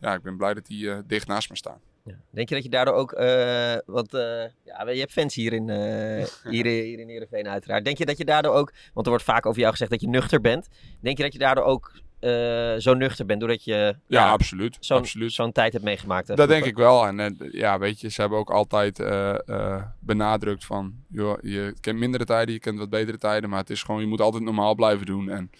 ja, 0.00 0.14
ik 0.14 0.22
ben 0.22 0.36
blij 0.36 0.54
dat 0.54 0.66
die 0.66 1.06
dicht 1.06 1.26
naast 1.26 1.50
me 1.50 1.56
staan. 1.56 1.80
Ja. 2.04 2.14
Denk 2.30 2.48
je 2.48 2.54
dat 2.54 2.64
je 2.64 2.70
daardoor 2.70 2.94
ook, 2.94 3.12
eh, 3.12 3.76
want 3.86 4.14
eh, 4.14 4.44
ja, 4.64 4.90
je 4.90 5.00
hebt 5.00 5.12
fans 5.12 5.34
hier 5.34 5.52
in, 5.52 5.68
eh 5.68 6.26
hier, 6.50 6.64
hier 6.66 6.98
in 6.98 7.08
Heerenveen 7.08 7.48
uiteraard. 7.48 7.84
Denk 7.84 7.98
je 7.98 8.06
dat 8.06 8.18
je 8.18 8.24
daardoor 8.24 8.54
ook, 8.54 8.72
want 8.92 9.06
er 9.06 9.12
wordt 9.12 9.24
vaak 9.24 9.46
over 9.46 9.60
jou 9.60 9.72
gezegd 9.72 9.90
dat 9.90 10.00
je 10.00 10.08
nuchter 10.08 10.40
bent. 10.40 10.68
Denk 11.00 11.16
je 11.16 11.22
dat 11.22 11.32
je 11.32 11.38
daardoor 11.38 11.64
ook 11.64 11.92
eh, 12.24 12.74
zo 12.78 12.94
nuchter 12.94 13.26
bent 13.26 13.40
doordat 13.40 13.64
je 13.64 13.96
Ja, 14.06 14.30
absoluut. 14.30 14.76
zo'n 14.80 14.98
absoluut. 14.98 15.32
zo'n 15.32 15.52
tijd 15.52 15.72
hebt 15.72 15.84
meegemaakt? 15.84 16.36
Dat 16.36 16.48
denk 16.48 16.64
ik 16.64 16.76
wel. 16.76 17.06
En 17.06 17.20
eh, 17.20 17.52
ja, 17.52 17.78
weet 17.78 18.00
je, 18.00 18.10
ze 18.10 18.20
hebben 18.20 18.38
ook 18.38 18.50
altijd 18.50 19.00
eh, 19.00 19.82
benadrukt 20.00 20.64
van, 20.64 20.94
joh, 21.08 21.38
je 21.42 21.74
kent 21.80 21.98
mindere 21.98 22.24
tijden, 22.24 22.54
je 22.54 22.60
kent 22.60 22.78
wat 22.78 22.90
betere 22.90 23.18
tijden, 23.18 23.50
maar 23.50 23.58
het 23.58 23.70
is 23.70 23.82
gewoon, 23.82 24.00
je 24.00 24.06
moet 24.06 24.20
altijd 24.20 24.42
normaal 24.42 24.74
blijven 24.74 25.06
doen. 25.06 25.28
En 25.28 25.50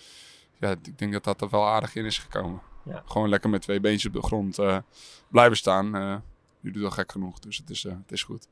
ja, 0.61 0.71
ik 0.71 0.99
denk 0.99 1.13
dat 1.13 1.25
dat 1.25 1.41
er 1.41 1.49
wel 1.49 1.67
aardig 1.67 1.95
in 1.95 2.05
is 2.05 2.19
gekomen. 2.19 2.61
Ja. 2.85 3.03
Gewoon 3.07 3.29
lekker 3.29 3.51
met 3.51 3.63
twee 3.63 3.81
beentjes 3.81 4.07
op 4.07 4.21
de 4.21 4.27
grond 4.27 4.59
blijven 5.31 5.57
staan. 5.57 5.87
Je 6.61 6.71
doet 6.71 6.85
al 6.85 6.91
gek 6.91 7.13
genoeg, 7.13 7.39
dus 7.39 7.57
het 7.57 7.71
is, 7.71 7.83
het 7.83 8.13
is 8.13 8.23
goed. 8.23 8.49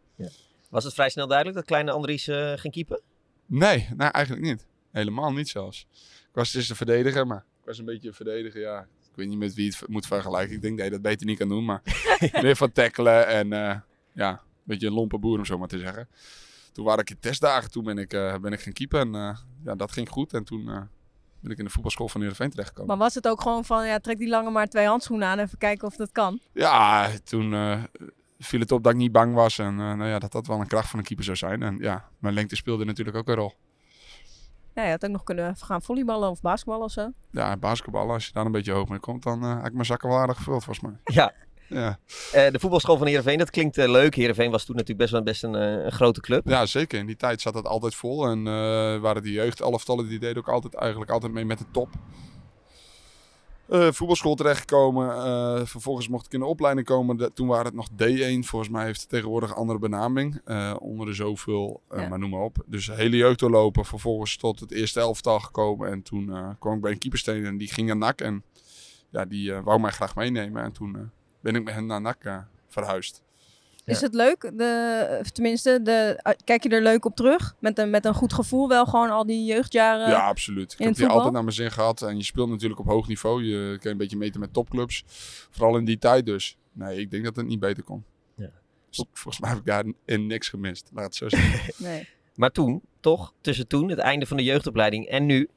Was 0.71 0.85
het 0.85 0.95
vrij 0.95 1.09
snel 1.09 1.27
duidelijk 1.27 1.57
dat 1.57 1.67
kleine 1.67 1.91
Andries 1.91 2.25
ging 2.57 2.73
keepen? 2.73 3.01
Nee, 3.47 3.89
nee, 3.97 4.09
eigenlijk 4.09 4.47
niet. 4.47 4.67
Helemaal 4.91 5.33
niet 5.33 5.49
zelfs. 5.49 5.87
Ik 6.29 6.39
was 6.39 6.53
dus 6.53 6.69
een 6.69 6.77
verdediger, 6.77 7.27
maar 7.27 7.45
was 7.65 7.79
een 7.79 7.85
beetje 7.85 8.09
een 8.09 8.15
verdediger, 8.15 8.61
ja. 8.61 8.87
Ik 9.13 9.19
weet 9.19 9.29
niet 9.29 9.39
met 9.39 9.55
wie 9.55 9.69
het 9.69 9.89
moet 9.89 10.07
vergelijken. 10.07 10.55
Ik 10.55 10.63
denk 10.63 10.77
dat 10.77 10.87
je 10.87 10.93
dat 10.93 11.03
beter 11.03 11.27
niet 11.27 11.39
kan 11.39 11.49
doen, 11.49 11.65
maar 11.65 11.83
meer 12.43 12.57
van 12.57 12.73
tackelen 12.73 13.27
en 13.27 13.53
eh, 13.53 13.77
ja, 14.13 14.31
een 14.31 14.39
beetje 14.65 14.87
een 14.87 14.93
lompe 14.93 15.19
boer 15.19 15.39
om 15.39 15.45
zo 15.45 15.59
maar 15.59 15.69
te 15.69 15.79
zeggen. 15.79 16.09
Toen 16.73 16.85
waren 16.85 17.01
ik 17.01 17.11
in 17.11 17.19
testdagen, 17.21 17.71
toen 17.71 17.85
ben 17.85 17.99
ik, 17.99 18.13
eh, 18.13 18.39
ben 18.39 18.53
ik 18.53 18.61
gaan 18.61 18.73
keepen 18.73 19.01
en 19.01 19.15
eh, 19.15 19.39
ja, 19.65 19.75
dat 19.75 19.93
ging 19.93 20.09
goed. 20.09 20.33
En 20.33 20.45
toen 20.45 20.65
ben 21.41 21.51
ik 21.51 21.59
in 21.59 21.65
de 21.65 21.71
voetbalschool 21.71 22.09
van 22.09 22.21
Heerenveen 22.21 22.51
terechtgekomen. 22.51 22.91
Maar 22.91 23.05
was 23.05 23.15
het 23.15 23.29
ook 23.29 23.41
gewoon 23.41 23.65
van, 23.65 23.87
ja, 23.87 23.99
trek 23.99 24.19
die 24.19 24.29
lange 24.29 24.51
maar 24.51 24.69
twee 24.69 24.87
handschoenen 24.87 25.29
aan 25.29 25.39
en 25.39 25.45
even 25.45 25.59
kijken 25.59 25.87
of 25.87 25.97
dat 25.97 26.13
kan? 26.13 26.41
Ja, 26.53 27.11
toen 27.25 27.51
viel 28.39 28.61
het 28.61 28.73
op 28.73 28.83
dat 28.83 28.93
ik 28.93 28.99
niet 28.99 29.13
bang 29.13 29.35
was 29.35 29.59
en 29.59 29.77
nou 29.77 30.07
ja, 30.07 30.19
dat 30.19 30.33
dat 30.33 30.47
wel 30.47 30.61
een 30.61 30.67
kracht 30.67 30.89
van 30.89 30.99
een 30.99 31.05
keeper 31.05 31.25
zou 31.25 31.37
zijn. 31.37 31.63
En 31.63 31.79
ja, 31.79 32.09
mijn 32.19 32.35
lengte 32.35 32.57
speelde 32.57 32.85
natuurlijk 32.85 33.17
ook 33.17 33.29
een 33.29 33.35
rol. 33.35 33.53
Ja, 34.75 34.85
je 34.85 34.91
had 34.91 35.05
ook 35.05 35.11
nog 35.11 35.23
kunnen 35.23 35.57
gaan 35.57 35.83
volleyballen 35.83 36.31
of 36.31 36.41
basketballen 36.41 36.85
of 36.85 36.91
zo. 36.93 37.11
Ja, 37.31 37.57
basketballen, 37.57 38.15
als 38.15 38.27
je 38.27 38.33
daar 38.33 38.47
een 38.47 38.53
beetje 38.53 38.73
hoog 38.73 38.89
mee 38.89 38.99
komt, 38.99 39.23
dan 39.23 39.43
eh 39.43 39.57
heb 39.57 39.67
ik 39.67 39.73
mijn 39.73 39.85
zakken 39.85 40.09
wel 40.09 40.19
aardig 40.19 40.37
gevuld 40.37 40.65
volgens 40.65 40.87
mij. 40.87 41.15
Ja. 41.15 41.33
Ja. 41.69 41.99
Eh, 42.33 42.51
de 42.53 42.59
voetbalschool 42.59 42.97
van 42.97 43.07
Heerenveen, 43.07 43.39
dat 43.39 43.51
klinkt 43.51 43.79
eh, 43.79 43.89
leuk. 43.91 44.15
Heerenveen 44.15 44.51
was 44.51 44.65
toen 44.65 44.77
natuurlijk 44.77 45.01
best 45.01 45.13
wel 45.13 45.23
best 45.23 45.43
een, 45.43 45.55
eh, 45.55 45.85
een 45.85 45.93
grote 45.93 46.21
club. 46.21 46.49
ja, 46.49 46.67
zeker. 46.67 46.99
In 46.99 47.07
die 47.07 47.17
tijd 47.17 47.41
zat 47.41 47.55
het 47.55 47.67
altijd 47.67 47.95
vol. 47.95 48.27
En 48.27 48.39
eh, 48.39 49.01
waren 49.01 49.23
die 49.23 49.33
jeugdelftallen, 49.33 50.09
die 50.09 50.19
deden 50.19 50.37
ook 50.37 50.49
altijd, 50.49 50.75
eigenlijk 50.75 51.11
altijd 51.11 51.33
mee 51.33 51.45
met 51.45 51.59
de 51.59 51.65
top. 51.71 51.89
Eh, 53.73 53.93
voetbalschool 53.93 54.35
terechtgekomen. 54.35 55.09
eh, 55.17 55.65
vervolgens 55.67 56.09
mocht 56.09 56.27
ik 56.27 56.33
in 56.33 56.41
de 56.41 56.47
opleiding 56.47 56.87
komen. 56.87 57.17
De- 57.17 57.33
toen 57.35 57.47
waren 57.47 57.65
het 57.65 57.75
nog 57.75 57.89
D1. 57.89 58.45
Volgens 58.45 58.71
mij 58.71 58.85
heeft 58.85 59.01
het 59.01 59.09
tegenwoordig 59.09 59.51
een 59.51 59.57
andere 59.57 59.79
benaming. 59.79 60.41
eh, 60.45 60.75
onder 60.79 61.07
de 61.07 61.13
zoveel, 61.13 61.83
Ja. 61.91 62.09
maar 62.09 62.19
noem 62.19 62.31
maar 62.31 62.41
op. 62.41 62.57
Dus 62.67 62.87
hele 62.87 63.17
jeugd 63.17 63.39
doorlopen. 63.39 63.85
Vervolgens 63.85 64.37
tot 64.37 64.61
het 64.61 64.71
eerste 64.73 65.01
elftal 65.01 65.41
gekomen. 65.41 65.91
En 65.91 66.03
toen 66.03 66.57
kwam 66.59 66.75
ik 66.75 66.81
bij 66.81 66.91
een 66.93 66.99
keepersteen 66.99 67.45
en 67.45 67.57
die 67.57 67.73
ging 67.73 67.87
naar 67.87 67.97
NAC. 67.97 68.21
En 68.21 68.45
ja, 69.11 69.25
die 69.25 69.53
wou 69.53 69.81
mij 69.81 69.91
graag 69.91 70.15
meenemen. 70.15 70.63
En 70.63 70.73
toen 70.73 71.11
ben 71.41 71.55
ik 71.55 71.65
met 71.65 71.75
hen 71.75 71.87
naar 71.87 72.01
NAC 72.01 72.45
verhuisd. 72.69 73.23
Is 73.85 74.01
het 74.01 74.15
leuk? 74.15 74.41
De, 74.41 75.25
tenminste, 75.33 75.81
de, 75.83 76.21
uh, 76.27 76.33
kijk 76.45 76.63
je 76.63 76.69
er 76.69 76.83
leuk 76.83 77.05
op 77.05 77.17
terug? 77.17 77.55
Met 77.59 77.79
een, 77.79 77.91
met 77.91 78.05
een 78.05 78.15
goed 78.15 78.33
gevoel 78.33 78.69
wel 78.69 78.87
gewoon 78.87 79.11
al 79.11 79.27
die 79.27 79.45
jeugdjaren? 79.45 80.09
Ja, 80.09 80.27
absoluut. 80.27 80.73
Ik 80.73 80.79
in 80.79 80.87
heb 80.87 80.95
het 80.95 81.05
die 81.05 81.13
altijd 81.13 81.33
naar 81.33 81.43
mijn 81.43 81.55
zin 81.55 81.71
gehad. 81.71 82.03
En 82.03 82.17
je 82.17 82.25
speelt 82.25 82.49
natuurlijk 82.49 82.81
op 82.81 82.87
hoog 82.87 83.09
niveau. 83.09 83.45
Je 83.45 83.79
kan 83.81 83.91
een 83.93 83.97
beetje 83.97 84.17
meten 84.17 84.41
met 84.41 84.53
topclubs. 84.53 85.03
Vooral 85.51 85.77
in 85.77 85.85
die 85.85 85.99
tijd 85.99 86.27
dus. 86.27 86.57
Nee, 86.73 87.01
ik 87.01 87.11
denk 87.11 87.25
dat 87.25 87.37
het 87.37 87.47
niet 87.47 87.61
beter 87.61 87.83
kon. 87.83 88.05
Ja. 88.37 88.51
Dus 88.91 89.05
volgens 89.13 89.41
mij 89.41 89.51
heb 89.51 89.59
ik 89.59 89.65
daar 89.67 89.85
in 90.05 90.27
niks 90.27 90.49
gemist. 90.49 90.91
Laat 90.93 91.05
het 91.05 91.15
zo 91.15 91.29
zeggen. 91.29 91.75
Nee. 91.89 92.09
Maar 92.35 92.51
toen, 92.51 92.83
toch, 93.01 93.33
tussen 93.41 93.67
toen, 93.67 93.89
het 93.89 93.99
einde 93.99 94.27
van 94.27 94.37
de 94.37 94.43
jeugdopleiding 94.45 95.07
en 95.07 95.27
nu. 95.27 95.49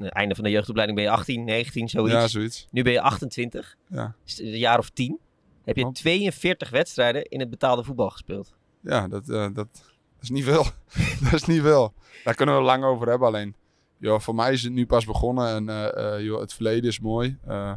Het 0.00 0.12
einde 0.12 0.34
van 0.34 0.44
de 0.44 0.50
jeugdopleiding 0.50 0.98
ben 0.98 1.08
je 1.08 1.14
18, 1.14 1.44
19, 1.44 1.88
zoiets. 1.88 2.12
ja, 2.12 2.28
zoiets. 2.28 2.66
Nu 2.70 2.82
ben 2.82 2.92
je 2.92 3.00
28, 3.00 3.76
Ja. 3.88 4.14
is 4.26 4.32
het 4.38 4.46
een 4.46 4.58
jaar 4.58 4.78
of 4.78 4.90
10. 4.90 5.18
Heb 5.66 5.76
je 5.76 5.82
Klopt. 5.82 5.96
42 5.98 6.70
wedstrijden 6.70 7.24
in 7.24 7.40
het 7.40 7.50
betaalde 7.50 7.84
voetbal 7.84 8.10
gespeeld. 8.10 8.54
Ja, 8.80 9.08
dat, 9.08 9.28
eh, 9.28 9.42
dat, 9.42 9.54
dat 9.54 9.72
is 10.20 10.30
niet 10.30 10.44
veel. 10.44 10.64
dat 11.22 11.32
is 11.32 11.44
niet 11.44 11.62
veel. 11.62 11.92
Daar 12.24 12.34
kunnen 12.34 12.56
we 12.56 12.62
lang 12.62 12.84
over 12.84 13.08
hebben. 13.08 13.28
Alleen, 13.28 13.54
joh, 13.98 14.20
voor 14.20 14.34
mij 14.34 14.52
is 14.52 14.62
het 14.62 14.72
nu 14.72 14.86
pas 14.86 15.04
begonnen. 15.04 15.48
En 15.48 15.68
eh, 15.68 16.14
eh, 16.14 16.24
joh, 16.24 16.40
het 16.40 16.52
verleden 16.52 16.90
is 16.90 17.00
mooi. 17.00 17.36
Eh, 17.46 17.72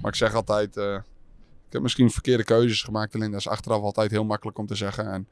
maar 0.00 0.10
ik 0.10 0.14
zeg 0.14 0.34
altijd, 0.34 0.76
eh, 0.76 0.94
Ik 1.66 1.72
heb 1.78 1.82
misschien 1.82 2.10
verkeerde 2.10 2.44
keuzes 2.44 2.82
gemaakt. 2.82 3.14
Alleen 3.14 3.30
dat 3.30 3.40
is 3.40 3.48
achteraf 3.48 3.82
altijd 3.82 4.10
heel 4.10 4.24
makkelijk 4.24 4.58
om 4.58 4.66
te 4.66 4.74
zeggen. 4.74 5.12
En 5.12 5.26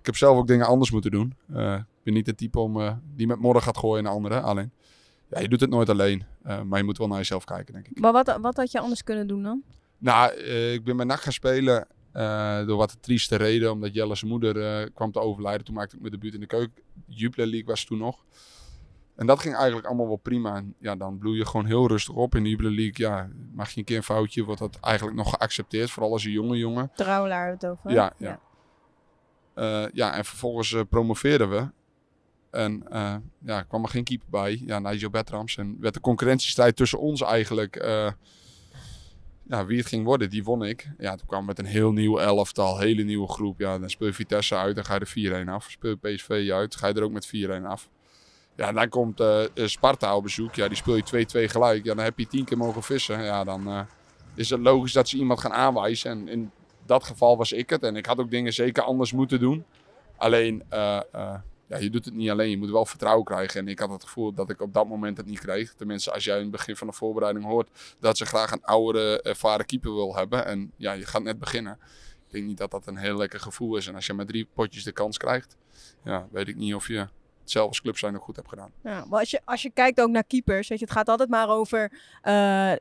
ik 0.00 0.06
heb 0.06 0.16
zelf 0.16 0.38
ook 0.38 0.46
dingen 0.46 0.66
anders 0.66 0.90
moeten 0.90 1.10
doen. 1.10 1.34
Eh, 1.52 1.74
ik 1.74 2.02
ben 2.02 2.14
niet 2.14 2.26
het 2.26 2.36
type 2.36 2.58
om, 2.58 3.00
die 3.14 3.26
met 3.26 3.38
modder 3.38 3.62
gaat 3.62 3.76
gooien 3.78 4.04
naar 4.04 4.12
anderen. 4.12 4.42
Alleen, 4.42 4.70
ja, 5.30 5.40
je 5.40 5.48
doet 5.48 5.60
het 5.60 5.70
nooit 5.70 5.88
alleen. 5.88 6.24
Eh, 6.42 6.62
maar 6.62 6.78
je 6.78 6.84
moet 6.84 6.98
wel 6.98 7.06
naar 7.08 7.18
jezelf 7.18 7.44
kijken, 7.44 7.74
denk 7.74 7.88
ik. 7.88 8.00
Maar 8.00 8.12
wat, 8.12 8.38
wat 8.40 8.56
had 8.56 8.72
je 8.72 8.80
anders 8.80 9.04
kunnen 9.04 9.26
doen 9.26 9.42
dan? 9.42 9.62
Nou, 9.98 10.32
eh, 10.34 10.72
ik 10.72 10.84
ben 10.84 10.96
bij 10.96 11.06
NAC 11.06 11.20
gaan 11.20 11.32
spelen 11.32 11.86
eh, 12.16 12.66
door 12.66 12.76
wat 12.76 12.96
trieste 13.00 13.36
reden. 13.36 13.70
Omdat 13.72 13.94
Jelle 13.94 14.14
zijn 14.14 14.30
moeder 14.30 14.62
eh, 14.62 14.86
kwam 14.94 15.12
te 15.12 15.20
overlijden. 15.20 15.64
Toen 15.64 15.74
maakte 15.74 15.94
ik 15.94 16.00
mijn 16.00 16.12
debuut 16.12 16.34
in 16.34 16.40
de 16.40 16.46
keuken. 16.46 16.82
Jupiler 17.06 17.46
League 17.46 17.66
was 17.66 17.84
toen 17.84 17.98
nog. 17.98 18.24
En 19.16 19.26
dat 19.26 19.40
ging 19.40 19.54
eigenlijk 19.54 19.86
allemaal 19.86 20.06
wel 20.06 20.16
prima. 20.16 20.56
En 20.56 20.74
ja, 20.78 20.96
dan 20.96 21.18
bloei 21.18 21.38
je 21.38 21.46
gewoon 21.46 21.66
heel 21.66 21.88
rustig 21.88 22.14
op. 22.14 22.34
In 22.34 22.42
de 22.42 22.48
Jupiler 22.48 22.72
League, 22.72 23.06
ja, 23.06 23.28
mag 23.52 23.70
je 23.70 23.78
een 23.78 23.84
keer 23.84 23.96
een 23.96 24.02
foutje, 24.02 24.44
wordt 24.44 24.60
dat 24.60 24.78
eigenlijk 24.80 25.16
nog 25.16 25.30
geaccepteerd. 25.30 25.90
Vooral 25.90 26.12
als 26.12 26.24
een 26.24 26.30
jonge 26.30 26.56
jongen. 26.56 26.90
Trouwlaar 26.94 27.50
het 27.50 27.66
over. 27.66 27.90
Ja, 27.90 28.12
ja. 28.18 28.40
Eh, 29.54 29.84
ja, 29.92 30.14
en 30.14 30.24
vervolgens 30.24 30.76
promoveerden 30.88 31.50
we. 31.50 31.70
En 32.50 32.84
ja, 33.44 33.62
kwam 33.62 33.82
er 33.82 33.88
geen 33.88 34.04
keeper 34.04 34.30
bij. 34.30 34.62
Ja, 34.66 34.78
Nigel 34.78 35.10
Bertrams. 35.10 35.56
En 35.56 35.76
werd 35.80 35.94
de 35.94 36.00
concurrentiestrijd 36.00 36.76
tussen 36.76 36.98
ons 36.98 37.22
eigenlijk... 37.22 37.76
ja, 39.48 39.66
wie 39.66 39.78
het 39.78 39.86
ging 39.86 40.04
worden, 40.04 40.30
die 40.30 40.44
won 40.44 40.64
ik. 40.64 40.88
Ja, 40.98 41.16
toen 41.16 41.26
kwam 41.26 41.44
met 41.44 41.58
een 41.58 41.64
heel 41.64 41.92
nieuw 41.92 42.18
elftal, 42.18 42.78
hele 42.78 43.02
nieuwe 43.02 43.28
groep. 43.28 43.58
Ja, 43.58 43.78
dan 43.78 43.90
speel 43.90 44.06
je 44.06 44.14
Vitesse 44.14 44.56
uit, 44.56 44.74
dan 44.74 44.84
ga 44.84 44.94
je 44.94 45.32
er 45.32 45.44
4-1 45.46 45.48
af. 45.48 45.70
Speel 45.70 45.96
je 46.00 46.14
PSV 46.14 46.50
uit, 46.52 46.76
ga 46.76 46.86
je 46.86 46.94
er 46.94 47.02
ook 47.02 47.12
met 47.12 47.26
4-1 47.26 47.64
af. 47.64 47.88
Ja, 48.56 48.72
dan 48.72 48.88
komt 48.88 49.20
eh, 49.20 49.44
eh, 49.44 49.48
Sparta 49.54 50.16
op 50.16 50.22
bezoek. 50.22 50.54
Ja, 50.54 50.68
die 50.68 50.76
speel 50.76 50.96
je 50.96 51.26
2-2 51.48 51.50
gelijk. 51.50 51.84
Ja, 51.84 51.94
dan 51.94 52.04
heb 52.04 52.18
je 52.18 52.26
tien 52.26 52.44
keer 52.44 52.56
mogen 52.56 52.82
vissen. 52.82 53.22
Ja, 53.22 53.44
dan 53.44 53.66
eh, 53.68 53.80
is 54.34 54.50
het 54.50 54.60
logisch 54.60 54.92
dat 54.92 55.08
ze 55.08 55.16
iemand 55.16 55.40
gaan 55.40 55.52
aanwijzen. 55.52 56.10
En 56.10 56.28
in 56.28 56.50
dat 56.86 57.04
geval 57.04 57.36
was 57.36 57.52
ik 57.52 57.70
het. 57.70 57.82
En 57.82 57.96
ik 57.96 58.06
had 58.06 58.18
ook 58.18 58.30
dingen 58.30 58.52
zeker 58.52 58.82
anders 58.82 59.12
moeten 59.12 59.40
doen. 59.40 59.64
Alleen, 60.16 60.62
ja, 61.68 61.76
je 61.76 61.90
doet 61.90 62.04
het 62.04 62.14
niet 62.14 62.30
alleen. 62.30 62.50
Je 62.50 62.58
moet 62.58 62.70
wel 62.70 62.86
vertrouwen 62.86 63.24
krijgen. 63.24 63.60
En 63.60 63.68
ik 63.68 63.78
had 63.78 63.90
het 63.90 64.04
gevoel 64.04 64.32
dat 64.32 64.50
ik 64.50 64.60
op 64.60 64.72
dat 64.74 64.86
moment 64.88 65.16
het 65.16 65.26
niet 65.26 65.38
kreeg. 65.40 65.74
Tenminste, 65.74 66.12
als 66.12 66.24
jij 66.24 66.36
in 66.36 66.42
het 66.42 66.50
begin 66.50 66.76
van 66.76 66.86
de 66.86 66.92
voorbereiding 66.92 67.44
hoort 67.44 67.68
dat 68.00 68.16
ze 68.16 68.26
graag 68.26 68.50
een 68.52 68.64
oudere, 68.64 69.22
ervaren 69.22 69.66
keeper 69.66 69.94
wil 69.94 70.16
hebben. 70.16 70.46
En 70.46 70.72
ja, 70.76 70.92
je 70.92 71.06
gaat 71.06 71.22
net 71.22 71.38
beginnen. 71.38 71.78
Ik 72.26 72.32
denk 72.32 72.44
niet 72.46 72.58
dat 72.58 72.70
dat 72.70 72.86
een 72.86 72.96
heel 72.96 73.16
lekker 73.16 73.40
gevoel 73.40 73.76
is. 73.76 73.86
En 73.86 73.94
als 73.94 74.06
je 74.06 74.14
met 74.14 74.28
drie 74.28 74.48
potjes 74.54 74.84
de 74.84 74.92
kans 74.92 75.16
krijgt, 75.16 75.56
ja, 76.04 76.26
weet 76.30 76.48
ik 76.48 76.56
niet 76.56 76.74
of 76.74 76.88
je 76.88 76.96
het 76.98 77.10
zelf 77.44 77.68
als 77.68 77.80
club 77.80 77.98
zijn 77.98 78.12
nog 78.12 78.22
goed 78.22 78.36
hebt 78.36 78.48
gedaan. 78.48 78.70
Ja, 78.82 79.04
maar 79.08 79.18
als 79.20 79.30
je, 79.30 79.40
als 79.44 79.62
je 79.62 79.70
kijkt 79.70 80.00
ook 80.00 80.10
naar 80.10 80.24
keepers, 80.24 80.68
weet 80.68 80.78
je, 80.78 80.84
het 80.84 80.94
gaat 80.94 81.08
altijd 81.08 81.28
maar 81.28 81.48
over. 81.48 81.92
eh, 82.22 82.72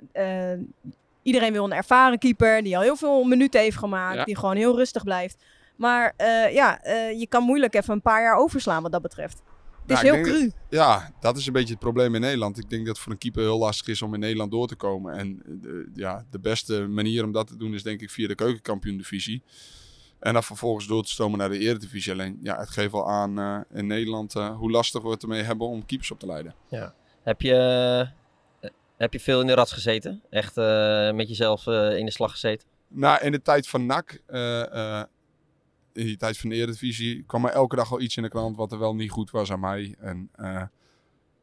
eh, 0.51 0.59
iedereen 1.21 1.51
wil 1.53 1.63
een 1.63 1.73
ervaren 1.73 2.17
keeper 2.19 2.63
die 2.63 2.75
al 2.77 2.83
heel 2.83 2.95
veel 2.95 3.23
minuten 3.23 3.59
heeft 3.59 3.77
gemaakt, 3.77 4.15
Ja. 4.17 4.23
die 4.23 4.35
gewoon 4.35 4.55
heel 4.55 4.75
rustig 4.75 5.03
blijft. 5.03 5.43
Maar 5.75 6.13
eh, 6.17 6.53
ja, 6.53 6.81
eh, 6.81 7.19
je 7.19 7.27
kan 7.27 7.43
moeilijk 7.43 7.73
even 7.75 7.93
een 7.93 8.01
paar 8.01 8.21
jaar 8.21 8.35
overslaan 8.35 8.83
wat 8.83 8.91
dat 8.91 9.01
betreft. 9.01 9.41
Het 9.87 9.97
is 9.97 10.01
Nou, 10.01 10.15
heel 10.15 10.23
cru. 10.23 10.51
Ja, 10.69 11.11
dat 11.19 11.37
is 11.37 11.47
een 11.47 11.53
beetje 11.53 11.73
het 11.73 11.79
probleem 11.79 12.15
in 12.15 12.21
Nederland. 12.21 12.57
Ik 12.57 12.69
denk 12.69 12.85
dat 12.85 12.95
het 12.95 13.03
voor 13.03 13.11
een 13.11 13.17
keeper 13.17 13.41
heel 13.41 13.57
lastig 13.57 13.87
is 13.87 14.01
om 14.01 14.13
in 14.13 14.19
Nederland 14.19 14.51
door 14.51 14.67
te 14.67 14.75
komen. 14.75 15.13
En 15.17 15.41
de, 15.45 15.89
ja, 15.93 16.25
de 16.31 16.39
beste 16.39 16.87
manier 16.87 17.23
om 17.23 17.31
dat 17.31 17.47
te 17.47 17.57
doen 17.57 17.73
is 17.73 17.83
denk 17.83 18.01
ik 18.01 18.09
via 18.09 18.27
de 18.27 18.35
keukenkampioen-divisie. 18.35 19.43
En 20.19 20.33
dan 20.33 20.43
vervolgens 20.43 20.87
door 20.87 21.03
te 21.03 21.11
stomen 21.11 21.39
naar 21.39 21.49
de 21.49 21.57
eredivisie. 21.59 22.11
Alleen, 22.11 22.39
ja, 22.41 22.57
het 22.59 22.69
geeft 22.69 22.91
wel 22.91 23.09
aan 23.09 23.39
eh, 23.39 23.59
in 23.73 23.87
Nederland 23.87 24.35
eh, 24.35 24.55
hoe 24.57 24.71
lastig 24.71 25.01
we 25.01 25.09
het 25.09 25.21
ermee 25.23 25.41
hebben 25.43 25.67
om 25.67 25.85
keepers 25.85 26.11
op 26.11 26.19
te 26.19 26.25
leiden. 26.25 26.55
Ja. 26.69 26.93
Heb 27.23 27.41
je, 27.41 27.55
eh, 28.61 28.69
heb 28.97 29.13
je 29.13 29.19
veel 29.19 29.41
in 29.41 29.47
de 29.47 29.53
rat 29.53 29.71
gezeten? 29.71 30.21
Echt 30.29 30.57
eh, 30.57 31.11
met 31.11 31.27
jezelf 31.27 31.67
eh, 31.67 31.97
in 31.97 32.05
de 32.05 32.11
slag 32.11 32.31
gezeten? 32.31 32.67
Nou, 32.87 33.23
in 33.23 33.31
de 33.31 33.41
tijd 33.41 33.67
van 33.67 33.85
NAC, 33.85 34.21
eh, 34.25 34.61
eh, 34.99 35.03
in 35.95 36.05
die 36.05 36.17
tijd 36.17 36.37
van 36.37 36.49
de 36.49 36.55
Eredivisie, 36.55 37.23
kwam 37.23 37.45
er 37.45 37.51
elke 37.51 37.75
dag 37.75 37.89
wel 37.89 38.01
iets 38.01 38.17
in 38.17 38.23
de 38.23 38.29
krant 38.29 38.57
wat 38.57 38.71
er 38.71 38.79
wel 38.79 38.95
niet 38.95 39.11
goed 39.11 39.31
was 39.31 39.51
aan 39.51 39.59
mij. 39.59 39.95
En 39.99 40.29
eh, 40.35 40.61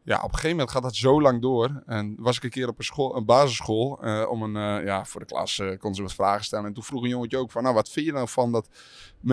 ja, 0.05 0.17
op 0.17 0.23
een 0.23 0.35
gegeven 0.35 0.51
moment 0.51 0.71
gaat 0.71 0.83
dat 0.83 0.97
zo 0.97 1.21
lang 1.21 1.43
door. 1.43 1.83
En 1.87 2.15
was 2.19 2.37
ik 2.37 2.45
een 2.45 2.51
keer 2.51 2.69
op 2.69 2.79
een, 2.79 2.85
school, 2.85 3.17
een 3.17 3.25
basisschool 3.25 4.03
eh, 4.03 4.27
om 4.31 4.43
een, 4.43 4.57
eh, 4.57 4.85
ja, 4.85 5.05
voor 5.05 5.21
de 5.21 5.27
klas 5.27 5.59
eh 5.59 5.79
kon 5.79 5.95
ze 5.95 6.03
wat 6.03 6.15
vragen 6.15 6.45
stellen. 6.45 6.67
En 6.67 6.73
toen 6.73 6.83
vroeg 6.83 7.03
een 7.03 7.09
jongetje 7.09 7.39
ook 7.39 7.51
van, 7.51 7.63
nou, 7.63 7.75
wat 7.75 7.89
vind 7.89 8.07
je 8.07 8.13
nou 8.13 8.29
van 8.29 8.53
dat, 8.53 8.69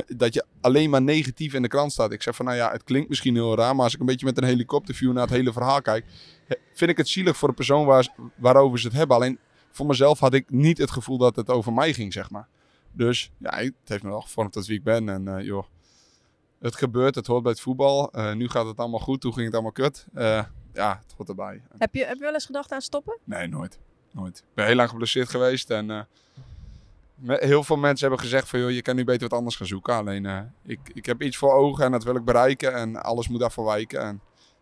dat 0.08 0.34
je 0.34 0.46
alleen 0.62 0.90
maar 0.90 1.02
negatief 1.02 1.54
in 1.54 1.62
de 1.62 1.68
krant 1.68 1.92
staat? 1.92 2.12
Ik 2.12 2.22
zeg 2.22 2.36
van, 2.36 2.46
nou 2.46 2.58
ja, 2.58 2.72
het 2.72 2.84
klinkt 2.84 3.10
misschien 3.10 3.36
heel 3.36 3.56
raar, 3.56 3.76
maar 3.76 3.84
als 3.84 3.94
ik 3.94 4.00
een 4.00 4.06
beetje 4.06 4.26
met 4.26 4.38
een 4.38 4.44
helikopterview 4.44 5.14
naar 5.14 5.24
het 5.24 5.36
hele 5.36 5.54
verhaal 5.54 5.82
kijk, 5.82 6.06
vind 6.74 6.92
ik 6.92 6.98
het 6.98 7.08
zielig 7.08 7.38
voor 7.38 7.48
de 7.48 7.54
persoon 7.54 7.86
waar, 7.86 8.08
waarover 8.36 8.80
ze 8.80 8.88
het 8.88 8.96
hebben. 8.96 9.16
Alleen 9.16 9.40
voor 9.72 9.86
mezelf 9.86 10.20
had 10.20 10.34
ik 10.34 10.50
niet 10.50 10.78
het 10.78 10.92
gevoel 10.92 11.18
dat 11.18 11.36
het 11.36 11.50
over 11.50 11.74
mij 11.74 11.94
ging, 11.94 12.14
zeg 12.14 12.30
maar. 12.30 12.48
Dus 12.92 13.32
ja, 13.38 13.56
het 13.58 13.74
heeft 13.84 14.04
me 14.04 14.10
wel 14.10 14.22
gevormd 14.22 14.54
tot 14.54 14.66
wie 14.66 14.78
ik 14.78 14.84
ben. 14.84 15.10
En 15.10 15.28
eh, 15.38 15.46
joh, 15.46 15.66
het 16.60 16.76
gebeurt, 16.76 17.16
het 17.16 17.28
hoort 17.28 17.44
bij 17.44 17.52
het 17.52 17.62
voetbal. 17.62 18.12
Eh, 18.12 18.34
nu 18.34 18.50
gaat 18.50 18.66
het 18.66 18.78
allemaal 18.78 19.00
goed, 19.00 19.22
toen 19.22 19.34
ging 19.34 19.46
het 19.46 19.54
allemaal 19.54 19.72
kut. 19.72 20.08
Eh, 20.14 20.44
ja, 20.74 21.02
het 21.04 21.14
hoort 21.18 21.30
erbij. 21.30 21.62
Heb 21.78 21.96
je, 21.96 22.06
heb 22.06 22.18
je 22.18 22.24
wel 22.24 22.34
eens 22.34 22.46
gedacht 22.46 22.72
aan 22.72 22.82
stoppen? 22.82 23.18
Nee, 23.24 23.48
nooit. 23.48 23.80
Nooit. 24.12 24.38
Ik 24.38 24.54
ben 24.54 24.66
heel 24.66 24.76
lang 24.76 24.90
geblesseerd 24.90 25.30
geweest 25.30 25.70
en 25.70 26.08
heel 27.26 27.64
veel 27.64 27.78
mensen 27.78 28.08
hebben 28.08 28.26
gezegd 28.26 28.50
van 28.50 28.60
joh, 28.60 28.72
je 28.72 28.82
kan 28.82 28.96
nu 28.96 29.04
beter 29.04 29.30
wat 29.30 29.38
anders 29.38 29.56
gaan 29.56 29.68
zoeken. 29.68 29.94
Alleen 29.94 30.52
ik, 30.64 30.80
ik 30.94 31.06
heb 31.06 31.22
iets 31.22 31.38
voor 31.38 31.54
ogen 31.54 31.86
en 31.86 31.92
dat 31.92 32.04
wil 32.04 32.16
ik 32.16 32.26
bereiken 32.26 32.74
en 32.74 32.96
alles 33.04 33.28
moet 33.28 33.40
daarvoor 33.40 33.66
wijken. 33.66 34.02
En 34.02 34.22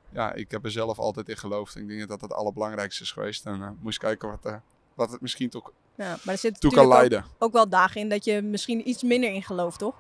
ja, 0.09 0.33
ik 0.33 0.51
heb 0.51 0.65
er 0.65 0.71
zelf 0.71 0.99
altijd 0.99 1.29
in 1.29 1.37
geloofd. 1.37 1.75
Ik 1.75 1.87
denk 1.87 1.99
dat 1.99 2.09
dat 2.09 2.21
het 2.21 2.33
allerbelangrijkste 2.33 3.03
is 3.03 3.11
geweest. 3.11 3.45
En 3.45 3.61
eh, 3.61 3.69
moest 3.79 3.99
kijken 3.99 4.29
wat, 4.29 4.45
eh, 4.45 4.55
wat 4.93 5.11
het 5.11 5.21
misschien 5.21 5.49
toch 5.49 5.71
Ja, 5.97 6.17
maar 6.23 6.33
er 6.33 6.39
zit 6.39 6.59
toe 6.59 6.71
kan 6.71 6.87
leiden. 6.87 7.19
ook, 7.19 7.25
ook 7.37 7.53
wel 7.53 7.69
dagen 7.69 8.01
in 8.01 8.09
dat 8.09 8.25
je 8.25 8.41
misschien 8.41 8.89
iets 8.89 9.03
minder 9.03 9.33
in 9.33 9.43
gelooft, 9.43 9.79
toch? 9.79 9.95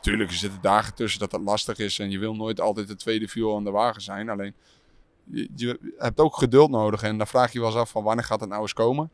Tuurlijk, 0.00 0.30
er 0.30 0.36
zitten 0.36 0.60
dagen 0.60 0.94
tussen 0.94 1.20
dat 1.20 1.32
het 1.32 1.42
lastig 1.42 1.78
is 1.78 1.98
en 1.98 2.10
je 2.10 2.18
wil 2.18 2.34
nooit 2.34 2.60
altijd 2.60 2.88
de 2.88 2.96
tweede 2.96 3.28
viool 3.28 3.56
aan 3.56 3.64
de 3.64 3.70
wagen 3.70 4.02
zijn. 4.02 4.28
Alleen, 4.28 4.54
je, 5.24 5.48
je 5.54 5.94
hebt 5.98 6.20
ook 6.20 6.36
geduld 6.36 6.70
nodig 6.70 7.02
en 7.02 7.18
dan 7.18 7.26
vraag 7.26 7.46
je 7.46 7.52
je 7.52 7.64
wel 7.64 7.68
eens 7.68 7.78
af 7.80 7.90
van 7.90 8.02
wanneer 8.02 8.24
gaat 8.24 8.40
het 8.40 8.48
nou 8.48 8.62
eens 8.62 8.72
komen. 8.72 9.10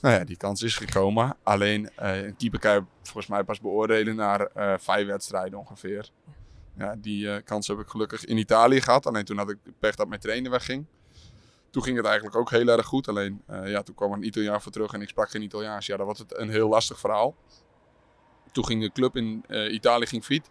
Nou 0.00 0.14
ja, 0.14 0.24
die 0.24 0.36
kans 0.36 0.62
is 0.62 0.76
gekomen. 0.76 1.36
Alleen, 1.42 1.90
eh, 1.96 2.22
een 2.22 2.36
keeper 2.36 2.58
kan 2.58 2.74
je 2.74 2.82
volgens 3.02 3.26
mij 3.26 3.44
pas 3.44 3.60
beoordelen 3.60 4.16
naar 4.16 4.40
eh, 4.40 4.74
vijf 4.78 5.06
wedstrijden 5.06 5.58
ongeveer. 5.58 6.10
Ja, 6.76 6.96
die 6.98 7.30
eh, 7.30 7.42
kans 7.44 7.66
heb 7.66 7.78
ik 7.78 7.88
gelukkig 7.88 8.24
in 8.24 8.36
Italië 8.36 8.80
gehad. 8.80 9.06
Alleen 9.06 9.24
toen 9.24 9.38
had 9.38 9.50
ik 9.50 9.58
pech 9.78 9.94
dat 9.94 10.08
mijn 10.08 10.20
trainer 10.20 10.50
wegging. 10.50 10.84
Toen 11.72 11.82
ging 11.82 11.96
het 11.96 12.06
eigenlijk 12.06 12.36
ook 12.36 12.50
heel 12.50 12.68
erg 12.68 12.86
goed. 12.86 13.08
Alleen, 13.08 13.42
eh, 13.46 13.70
ja, 13.70 13.82
toen 13.82 13.94
kwam 13.94 14.10
er 14.10 14.16
een 14.16 14.26
Italiaan 14.26 14.62
voor 14.62 14.72
terug 14.72 14.92
en 14.92 15.02
ik 15.02 15.08
sprak 15.08 15.30
geen 15.30 15.42
Italiaans. 15.42 15.86
Ja, 15.86 15.96
dan 15.96 16.06
was 16.06 16.18
het 16.18 16.38
een 16.38 16.50
heel 16.50 16.68
lastig 16.68 16.98
verhaal. 16.98 17.34
Toen 18.52 18.64
ging 18.64 18.82
de 18.82 18.92
club 18.92 19.16
in 19.16 19.44
eh, 19.48 19.72
Italië 19.72 20.06
ging 20.06 20.24
fiet. 20.24 20.50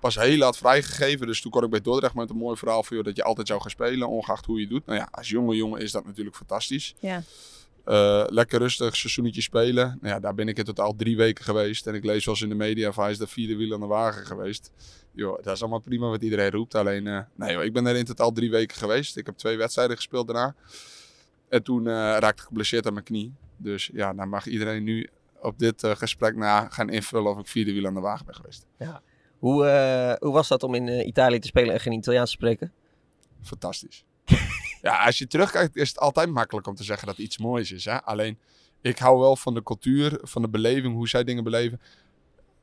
Pas 0.00 0.14
heel 0.14 0.38
laat 0.38 0.56
vrijgegeven. 0.56 1.26
Dus 1.26 1.40
toen 1.40 1.50
kon 1.50 1.64
ik 1.64 1.70
bij 1.70 1.80
Dordrecht 1.80 2.14
met 2.14 2.30
een 2.30 2.36
mooi 2.36 2.56
verhaal 2.56 2.82
voor 2.82 2.96
joh, 2.96 3.04
dat 3.04 3.16
je 3.16 3.22
altijd 3.22 3.46
zou 3.46 3.60
gaan 3.60 3.70
spelen. 3.70 4.08
Ongeacht 4.08 4.46
hoe 4.46 4.56
je 4.56 4.62
het 4.62 4.70
doet. 4.70 4.86
Nou 4.86 4.98
ja, 4.98 5.08
als 5.10 5.28
jonge 5.28 5.56
jongen 5.56 5.80
is 5.80 5.92
dat 5.92 6.04
natuurlijk 6.04 6.36
fantastisch. 6.36 6.94
Ja. 7.00 7.22
Eh, 7.84 8.24
lekker 8.26 8.58
rustig, 8.58 8.96
seizoenetje 8.96 9.42
spelen. 9.42 9.98
Nou 10.00 10.14
ja, 10.14 10.20
daar 10.20 10.34
ben 10.34 10.48
ik 10.48 10.58
in 10.58 10.64
totaal 10.64 10.96
drie 10.96 11.16
weken 11.16 11.44
geweest. 11.44 11.86
En 11.86 11.94
ik 11.94 12.04
lees 12.04 12.24
wel 12.24 12.34
eens 12.34 12.42
in 12.42 12.48
de 12.48 12.54
media 12.54 12.92
van 12.92 13.02
hij 13.02 13.12
is 13.12 13.18
de 13.18 13.26
vierde 13.26 13.56
wiel 13.56 13.74
aan 13.74 13.80
de 13.80 13.86
wagen 13.86 14.26
geweest. 14.26 14.70
Joh, 15.12 15.42
dat 15.42 15.54
is 15.54 15.60
allemaal 15.60 15.80
prima 15.80 16.08
wat 16.08 16.22
iedereen 16.22 16.50
roept. 16.50 16.74
Alleen, 16.74 17.06
eh, 17.06 17.20
nee 17.34 17.52
joh, 17.52 17.64
ik 17.64 17.72
ben 17.72 17.86
er 17.86 17.96
in 17.96 18.04
totaal 18.04 18.32
drie 18.32 18.50
weken 18.50 18.76
geweest. 18.76 19.16
Ik 19.16 19.26
heb 19.26 19.36
twee 19.36 19.56
wedstrijden 19.56 19.96
gespeeld 19.96 20.26
daarna. 20.26 20.54
En 21.48 21.62
toen 21.62 21.86
eh, 21.86 21.92
raakte 21.92 22.42
ik 22.42 22.48
geblesseerd 22.48 22.86
aan 22.86 22.92
mijn 22.92 23.04
knie. 23.04 23.34
Dus 23.56 23.90
ja, 23.92 24.14
dan 24.14 24.28
mag 24.28 24.46
iedereen 24.46 24.84
nu 24.84 25.08
op 25.40 25.58
dit 25.58 25.84
eh, 25.84 25.96
gesprek 25.96 26.36
na 26.36 26.68
gaan 26.68 26.90
invullen 26.90 27.30
of 27.30 27.38
ik 27.38 27.46
vierde 27.46 27.72
wiel 27.72 27.86
aan 27.86 27.94
de 27.94 28.00
wagen 28.00 28.26
ben 28.26 28.34
geweest. 28.34 28.66
Hoe, 29.38 29.66
eh, 29.66 30.14
hoe 30.18 30.32
was 30.32 30.48
dat 30.48 30.62
om 30.62 30.74
in 30.74 31.06
Italië 31.06 31.38
te 31.38 31.46
spelen 31.46 31.74
en 31.74 31.80
geen 31.80 31.92
Italiaans 31.92 32.30
te 32.30 32.36
spreken? 32.36 32.72
Fantastisch. 33.42 34.04
ja, 34.82 35.04
als 35.04 35.18
je 35.18 35.26
terugkijkt 35.26 35.76
is 35.76 35.88
het 35.88 35.98
altijd 35.98 36.30
makkelijk 36.30 36.66
om 36.66 36.74
te 36.74 36.84
zeggen 36.84 37.06
dat 37.06 37.18
iets 37.18 37.38
moois 37.38 37.72
is. 37.72 37.84
Hè? 37.84 38.02
Alleen, 38.02 38.38
ik 38.80 38.98
hou 38.98 39.18
wel 39.18 39.36
van 39.36 39.54
de 39.54 39.62
cultuur, 39.62 40.18
van 40.22 40.42
de 40.42 40.48
beleving, 40.48 40.94
hoe 40.94 41.08
zij 41.08 41.24
dingen 41.24 41.44
beleven. 41.44 41.80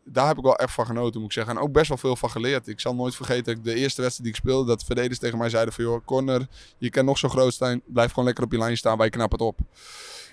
Daar 0.08 0.28
heb 0.28 0.38
ik 0.38 0.44
wel 0.44 0.56
echt 0.56 0.74
van 0.74 0.86
genoten, 0.86 1.20
moet 1.20 1.30
ik 1.30 1.36
zeggen. 1.36 1.56
En 1.56 1.62
ook 1.62 1.72
best 1.72 1.88
wel 1.88 1.98
veel 1.98 2.16
van 2.16 2.30
geleerd. 2.30 2.68
Ik 2.68 2.80
zal 2.80 2.96
nooit 2.96 3.16
vergeten 3.16 3.44
dat 3.44 3.56
ik 3.56 3.64
de 3.64 3.74
eerste 3.74 4.02
wedstrijd 4.02 4.24
die 4.24 4.30
ik 4.30 4.36
speelde, 4.36 4.68
dat 4.68 4.84
verdedigers 4.84 5.20
tegen 5.20 5.38
mij 5.38 5.50
zeiden 5.50 5.74
van, 5.74 5.84
joh, 5.84 6.06
corner, 6.06 6.48
je 6.78 6.90
kan 6.90 7.06
nog 7.06 7.18
zo 7.18 7.30
groot 7.30 7.54
zijn, 7.54 7.82
blijf 7.86 8.10
gewoon 8.10 8.26
lekker 8.26 8.44
op 8.44 8.52
je 8.52 8.58
lijn 8.58 8.78
staan, 8.78 8.98
wij 8.98 9.10
knappen 9.10 9.40
het 9.40 9.48
op. 9.48 9.60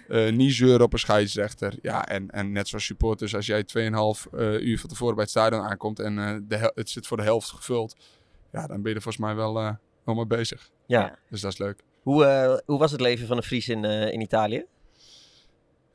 Eh, 0.08 0.32
niet 0.32 0.52
zeuren 0.52 0.82
op 0.82 0.92
een 0.92 0.98
scheidsrechter. 0.98 1.74
Ja, 1.82 2.08
en, 2.08 2.30
en 2.30 2.52
net 2.52 2.68
zoals 2.68 2.84
supporters, 2.84 3.34
als 3.34 3.46
jij 3.46 3.62
2,5 3.62 3.70
eh, 4.32 4.60
uur 4.60 4.78
van 4.78 4.88
tevoren 4.88 5.14
bij 5.14 5.22
het 5.22 5.32
stadion 5.32 5.62
aankomt 5.62 5.98
en 5.98 6.18
eh, 6.18 6.36
de 6.48 6.72
het 6.74 6.90
zit 6.90 7.06
voor 7.06 7.16
de 7.16 7.22
helft 7.22 7.50
gevuld, 7.50 7.96
ja, 8.52 8.66
dan 8.66 8.82
ben 8.82 8.90
je 8.90 8.96
er 8.96 9.02
volgens 9.02 9.24
mij 9.24 9.34
wel, 9.34 9.54
wel 10.04 10.14
mee 10.14 10.26
bezig. 10.26 10.70
Ja. 10.86 11.18
Dus 11.30 11.40
dat 11.40 11.52
is 11.52 11.58
leuk. 11.58 11.82
Hoe, 12.02 12.62
hoe 12.66 12.78
was 12.78 12.90
het 12.90 13.00
leven 13.00 13.26
van 13.26 13.36
een 13.36 13.42
Fries 13.42 13.68
in, 13.68 13.84
in 13.84 14.20
Italië? 14.20 14.64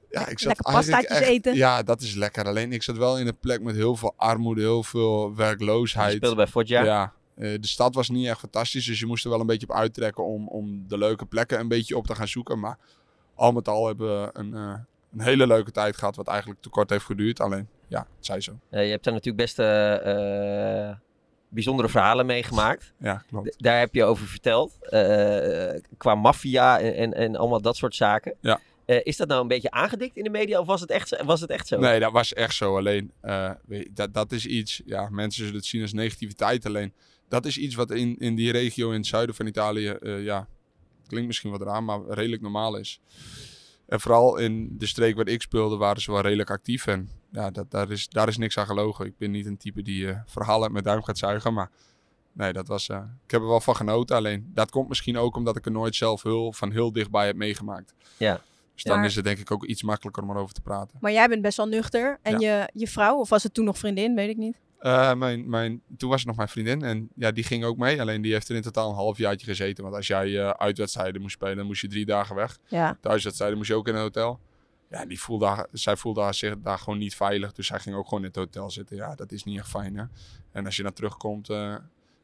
Ja, 0.10 0.28
ik 0.28 0.40
zat 0.40 0.48
Lekker 0.48 0.66
eigenlijk 0.66 0.98
pastaatjes 0.98 1.18
echt- 1.28 1.30
eten. 1.30 1.56
Ja, 1.56 1.84
dat 1.84 2.02
is 2.02 2.16
lekker. 2.16 2.46
Alleen 2.48 2.72
ik 2.74 2.84
zat 2.84 2.98
wel 2.98 3.18
in 3.20 3.28
een 3.28 3.38
plek 3.40 3.62
met 3.62 3.76
heel 3.76 3.96
veel 3.96 4.14
armoede, 4.18 4.62
heel 4.62 4.84
veel 4.84 5.30
Je 5.30 5.36
werkloosheid. 5.36 6.16
speelde 6.16 6.36
bij 6.36 6.48
Foggia. 6.48 6.84
Ja, 6.84 7.14
eh, 7.36 7.58
de 7.62 7.68
stad 7.68 7.96
was 7.96 8.10
niet 8.10 8.28
echt 8.28 8.40
fantastisch, 8.40 8.86
dus 8.86 9.00
je 9.00 9.06
moest 9.06 9.24
er 9.24 9.30
wel 9.30 9.40
een 9.40 9.46
beetje 9.46 9.68
op 9.70 9.76
uittrekken 9.76 10.24
om, 10.26 10.48
om 10.48 10.84
de 10.88 10.98
leuke 10.98 11.26
plekken 11.26 11.60
een 11.60 11.68
beetje 11.68 11.98
op 11.98 12.08
te 12.08 12.16
gaan 12.16 12.28
zoeken. 12.28 12.60
Maar 12.60 12.78
al 13.36 13.52
met 13.52 13.68
al 13.68 13.88
hebben 13.88 14.22
we 14.22 14.30
een, 14.34 14.54
eh, 14.54 14.74
een 15.14 15.22
hele 15.22 15.48
leuke 15.48 15.72
tijd 15.72 15.98
gehad, 15.98 16.16
wat 16.16 16.28
eigenlijk 16.28 16.62
te 16.62 16.70
kort 16.70 16.90
heeft 16.90 17.06
geduurd. 17.06 17.40
Alleen, 17.40 17.68
ja, 17.88 18.00
het 18.00 18.26
zij 18.26 18.42
zo. 18.42 18.52
Eh, 18.70 18.84
je 18.86 18.92
hebt 18.92 19.04
daar 19.04 19.14
natuurlijk 19.14 19.44
best 19.44 19.60
eh, 19.60 20.92
bijzondere 21.50 21.90
verhalen 21.90 22.26
meegemaakt. 22.26 22.94
Ja, 23.00 23.24
klopt. 23.28 23.52
D- 23.52 23.56
daar 23.64 23.80
heb 23.80 23.94
je 23.94 24.04
over 24.04 24.28
verteld. 24.28 24.78
eh, 24.90 25.80
qua 25.98 26.16
maffia 26.16 26.80
en, 26.80 26.94
en, 26.96 27.14
en 27.14 27.36
allemaal 27.36 27.62
dat 27.62 27.76
soort 27.76 27.96
zaken. 27.96 28.36
Ja. 28.42 28.60
Eh, 28.88 29.00
is 29.04 29.18
dat 29.18 29.28
nou 29.28 29.42
een 29.42 29.48
beetje 29.48 29.72
aangedikt 29.72 30.18
in 30.18 30.24
de 30.24 30.30
media 30.30 30.60
of 30.60 30.66
was 30.68 30.82
het 30.82 30.90
echt, 30.90 31.08
zo- 31.08 31.24
was 31.26 31.42
het 31.42 31.50
echt 31.50 31.68
zo? 31.68 31.80
Nee, 31.80 32.00
dat 32.00 32.12
was 32.12 32.34
echt 32.34 32.56
zo. 32.56 32.78
Alleen, 32.78 33.12
eh, 33.22 33.52
je, 33.68 33.90
dat, 33.94 34.14
dat 34.14 34.32
is 34.32 34.46
iets, 34.46 34.82
ja, 34.86 35.10
mensen 35.10 35.44
zullen 35.44 35.60
het 35.60 35.66
zien 35.70 35.82
als 35.82 35.94
negativiteit. 35.94 36.66
Alleen, 36.66 36.94
dat 37.28 37.46
is 37.46 37.58
iets 37.58 37.76
wat 37.76 37.92
in, 37.92 38.18
in 38.18 38.36
die 38.36 38.52
regio 38.52 38.90
in 38.92 38.98
het 38.98 39.06
zuiden 39.08 39.36
van 39.36 39.46
Italië, 39.48 39.88
eh, 39.88 40.24
ja, 40.24 40.48
klinkt 41.08 41.28
misschien 41.28 41.52
wat 41.52 41.62
raar, 41.62 41.84
maar 41.84 42.00
redelijk 42.08 42.42
normaal 42.42 42.76
is. 42.78 43.00
En 43.88 44.00
vooral 44.00 44.38
in 44.38 44.78
de 44.78 44.86
streek 44.86 45.16
waar 45.16 45.28
ik 45.28 45.42
speelde, 45.42 45.76
waren 45.76 46.02
ze 46.02 46.12
wel 46.12 46.22
redelijk 46.22 46.50
actief. 46.50 46.88
En 46.88 47.10
ja, 47.32 47.52
dat, 47.52 47.72
daar, 47.72 47.92
is, 47.92 48.08
daar 48.08 48.28
is 48.28 48.38
niks 48.38 48.58
aan 48.58 48.66
gelogen. 48.66 49.06
Ik 49.06 49.18
ben 49.18 49.32
niet 49.32 49.46
een 49.46 49.58
type 49.58 49.82
die 49.82 50.08
verhalen 50.26 50.64
uit 50.64 50.72
mijn 50.72 50.84
duim 50.84 51.04
gaat 51.04 51.18
zuigen, 51.18 51.54
maar 51.54 51.72
nee, 52.32 52.54
dat 52.54 52.68
was, 52.68 52.90
ik 52.90 53.32
heb 53.32 53.42
er 53.42 53.48
wel 53.48 53.62
van 53.62 53.76
genoten. 53.76 54.16
Alleen, 54.16 54.52
dat 54.54 54.70
komt 54.72 54.88
misschien 54.88 55.18
ook 55.18 55.36
omdat 55.36 55.56
ik 55.58 55.66
er 55.66 55.72
nooit 55.72 55.96
zelf 55.96 56.24
heel, 56.24 56.54
van 56.54 56.72
heel 56.72 56.92
dichtbij 56.92 57.26
heb 57.26 57.36
meegemaakt. 57.36 57.94
Ja. 58.18 58.42
Dus 58.78 58.86
dan 58.86 58.98
Maar- 58.98 59.06
is 59.06 59.16
het 59.16 59.24
denk 59.26 59.38
ik 59.40 59.52
ook 59.52 59.66
iets 59.66 59.84
makkelijker 59.84 60.24
om 60.24 60.30
erover 60.30 60.54
te 60.54 60.62
praten. 60.62 60.98
Maar 61.02 61.12
jij 61.12 61.28
bent 61.28 61.42
best 61.42 61.58
wel 61.58 61.66
nuchter. 61.68 62.20
En 62.22 62.40
Ja. 62.40 62.60
je, 62.60 62.70
je 62.74 62.88
vrouw, 62.88 63.18
of 63.18 63.30
was 63.30 63.44
het 63.44 63.54
toen 63.54 63.66
nog 63.66 63.78
vriendin, 63.78 64.16
weet 64.16 64.30
ik 64.30 64.38
niet. 64.38 64.58
Eh, 64.80 65.14
mijn, 65.14 65.50
mijn, 65.50 65.82
toen 65.98 66.10
was 66.10 66.18
het 66.20 66.28
nog 66.28 66.36
mijn 66.36 66.48
vriendin 66.48 66.82
en 66.84 67.10
ja, 67.16 67.32
die 67.32 67.44
ging 67.44 67.64
ook 67.64 67.78
mee. 67.78 68.02
Alleen 68.02 68.22
die 68.22 68.34
heeft 68.34 68.50
er 68.50 68.56
in 68.56 68.62
totaal 68.62 68.90
een 68.90 68.96
halfjaartje 68.96 69.48
gezeten. 69.48 69.84
Want 69.84 69.96
als 69.96 70.08
jij 70.08 70.40
eh, 70.40 70.50
uitwedstrijden 70.50 71.22
moest 71.22 71.34
spelen, 71.34 71.56
dan 71.58 71.66
moest 71.66 71.82
je 71.82 71.88
drie 71.88 72.06
dagen 72.06 72.36
weg. 72.36 72.58
Ja. 72.68 72.98
Thuiswedstrijden 73.02 73.58
moest 73.58 73.70
je 73.70 73.76
ook 73.76 73.88
in 73.88 73.96
een 73.96 74.02
hotel. 74.02 74.40
Ja, 74.90 75.06
die 75.06 75.20
voelde, 75.20 75.46
haar- 75.46 75.68
zij 75.72 75.96
voelde 75.96 76.22
haar 76.22 76.34
zich 76.34 76.56
daar 76.60 76.78
gewoon 76.80 77.00
niet 77.00 77.16
veilig. 77.16 77.54
Dus 77.54 77.68
zij 77.68 77.80
ging 77.80 77.96
ook 77.96 78.04
gewoon 78.08 78.20
in 78.24 78.28
het 78.30 78.36
hotel 78.36 78.70
zitten. 78.72 78.96
Ja, 78.96 79.16
dat 79.16 79.32
is 79.32 79.44
niet 79.44 79.58
echt 79.58 79.70
fijn 79.70 79.98
hè. 79.98 80.04
En 80.52 80.66
als 80.66 80.76
je 80.76 80.84
dan 80.84 80.94
terugkomt 80.94 81.50
eh, 81.50 81.72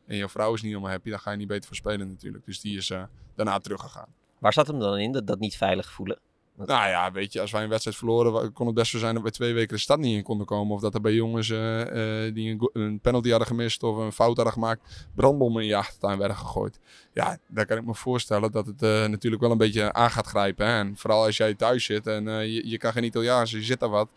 en 0.07 0.15
je 0.15 0.29
vrouw 0.29 0.53
is 0.53 0.61
niet 0.61 0.71
helemaal 0.71 0.91
happy, 0.91 1.09
dan 1.09 1.19
ga 1.19 1.31
je 1.31 1.37
niet 1.37 1.47
beter 1.47 1.67
voor 1.67 1.75
spelen 1.75 2.07
natuurlijk. 2.07 2.45
Dus 2.45 2.59
die 2.61 2.77
is 2.77 2.89
eh, 2.89 3.03
daarna 3.35 3.59
teruggegaan. 3.59 4.07
Waar 4.39 4.53
zat 4.53 4.67
hem 4.67 4.79
dan 4.79 4.97
in, 4.97 5.11
dat, 5.11 5.27
dat 5.27 5.39
niet 5.39 5.57
veilig 5.57 5.91
voelen? 5.91 6.19
Nou 6.57 6.89
ja, 6.89 7.11
weet 7.11 7.33
je, 7.33 7.41
als 7.41 7.51
wij 7.51 7.63
een 7.63 7.69
wedstrijd 7.69 7.97
verloren, 7.97 8.53
kon 8.53 8.65
het 8.65 8.75
best 8.75 8.91
zo 8.91 8.97
zijn 8.97 9.13
dat 9.13 9.23
we 9.23 9.31
twee 9.31 9.53
weken 9.53 9.75
de 9.75 9.81
stad 9.81 9.99
niet 9.99 10.15
in 10.15 10.23
konden 10.23 10.45
komen. 10.45 10.75
Of 10.75 10.81
dat 10.81 10.93
er 10.93 11.01
bij 11.01 11.13
jongens 11.13 11.49
eh, 11.49 12.25
eh, 12.25 12.33
die 12.33 12.51
een, 12.51 12.69
een 12.73 12.99
penalty 12.99 13.29
hadden 13.29 13.47
gemist 13.47 13.83
of 13.83 13.97
een 13.97 14.11
fout 14.11 14.35
hadden 14.35 14.53
gemaakt, 14.53 15.07
brandbommen 15.15 15.61
in 15.61 15.67
je 15.67 15.75
achtertuin 15.75 16.17
werden 16.17 16.37
gegooid. 16.37 16.79
Ja, 17.13 17.37
daar 17.47 17.65
kan 17.65 17.77
ik 17.77 17.85
me 17.85 17.95
voorstellen 17.95 18.51
dat 18.51 18.65
het 18.65 18.81
eh, 18.81 19.05
natuurlijk 19.05 19.41
wel 19.41 19.51
een 19.51 19.57
beetje 19.57 19.93
aan 19.93 20.11
gaat 20.11 20.27
grijpen. 20.27 20.67
Hè? 20.67 20.79
En 20.79 20.97
vooral 20.97 21.23
als 21.23 21.37
jij 21.37 21.53
thuis 21.53 21.85
zit 21.85 22.07
en 22.07 22.23
je, 22.25 22.69
je 22.69 22.77
kan 22.77 22.91
geen 22.91 23.03
Italiaans, 23.03 23.51
je 23.51 23.63
zit 23.63 23.79
daar 23.79 23.89
wat. 23.89 24.09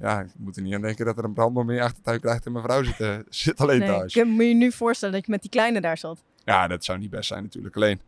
Ja, 0.00 0.20
ik 0.20 0.30
moet 0.36 0.56
er 0.56 0.62
niet 0.62 0.74
aan 0.74 0.82
denken 0.82 1.04
dat 1.04 1.18
er 1.18 1.24
een 1.24 1.34
brandbom 1.34 1.70
in 1.70 1.76
je 1.76 1.82
achtertuin 1.82 2.20
krijgt 2.20 2.46
en 2.46 2.52
mijn 2.52 2.64
vrouw 2.64 2.82
zit, 2.82 3.24
zit 3.28 3.60
alleen 3.60 3.78
Nee, 3.78 3.88
thuis. 3.88 4.14
ik 4.14 4.24
moet 4.24 4.44
je 4.44 4.54
nu 4.54 4.72
voorstellen 4.72 5.14
dat 5.14 5.24
je 5.24 5.30
met 5.30 5.40
die 5.40 5.50
kleine 5.50 5.80
daar 5.80 5.98
zat. 5.98 6.22
Ja, 6.44 6.66
dat 6.66 6.84
zou 6.84 6.98
niet 6.98 7.10
best 7.10 7.28
zijn 7.28 7.42
natuurlijk. 7.42 7.76
Alleen, 7.76 8.00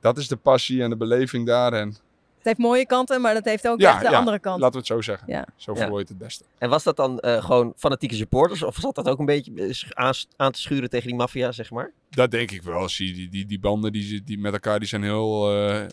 dat 0.00 0.18
is 0.18 0.28
de 0.28 0.36
passie 0.36 0.82
en 0.82 0.90
de 0.90 0.96
beleving 0.96 1.46
daar. 1.46 1.72
En 1.72 1.96
Het 2.38 2.46
heeft 2.46 2.58
mooie 2.58 2.86
kanten, 2.86 3.20
maar 3.20 3.34
dat 3.34 3.44
heeft 3.44 3.68
ook 3.68 3.80
Ja, 3.80 3.92
echt 3.94 4.00
de 4.04 4.10
ja, 4.10 4.18
andere 4.18 4.38
kant. 4.38 4.60
laten 4.60 4.72
we 4.72 4.78
het 4.78 4.86
zo 4.86 5.00
zeggen. 5.00 5.32
Ja. 5.32 5.46
Zo 5.56 5.72
Ja. 5.72 5.78
verwoord 5.78 6.08
je 6.08 6.12
het 6.14 6.22
het 6.22 6.28
beste. 6.28 6.44
En 6.58 6.68
was 6.70 6.82
dat 6.82 6.96
dan 6.96 7.18
eh, 7.20 7.44
gewoon 7.44 7.72
fanatieke 7.76 8.14
supporters? 8.14 8.62
Of 8.62 8.76
zat 8.76 8.94
dat 8.94 9.08
ook 9.08 9.18
een 9.18 9.24
beetje 9.26 9.52
eh, 9.54 9.90
aan, 9.90 10.12
aan 10.36 10.52
te 10.52 10.60
schuren 10.60 10.90
tegen 10.90 11.06
die 11.06 11.16
maffia, 11.16 11.52
zeg 11.52 11.70
maar? 11.70 11.92
Dat 12.10 12.30
denk 12.30 12.50
ik 12.50 12.62
wel. 12.62 12.88
Zie, 12.88 13.14
die, 13.14 13.28
die, 13.28 13.46
die 13.46 13.58
banden 13.60 13.92
die, 13.92 14.22
die 14.24 14.38
met 14.38 14.52
elkaar 14.52 14.78
die 14.78 14.88
zijn 14.88 15.02
heel, 15.02 15.52
eh, 15.60 15.86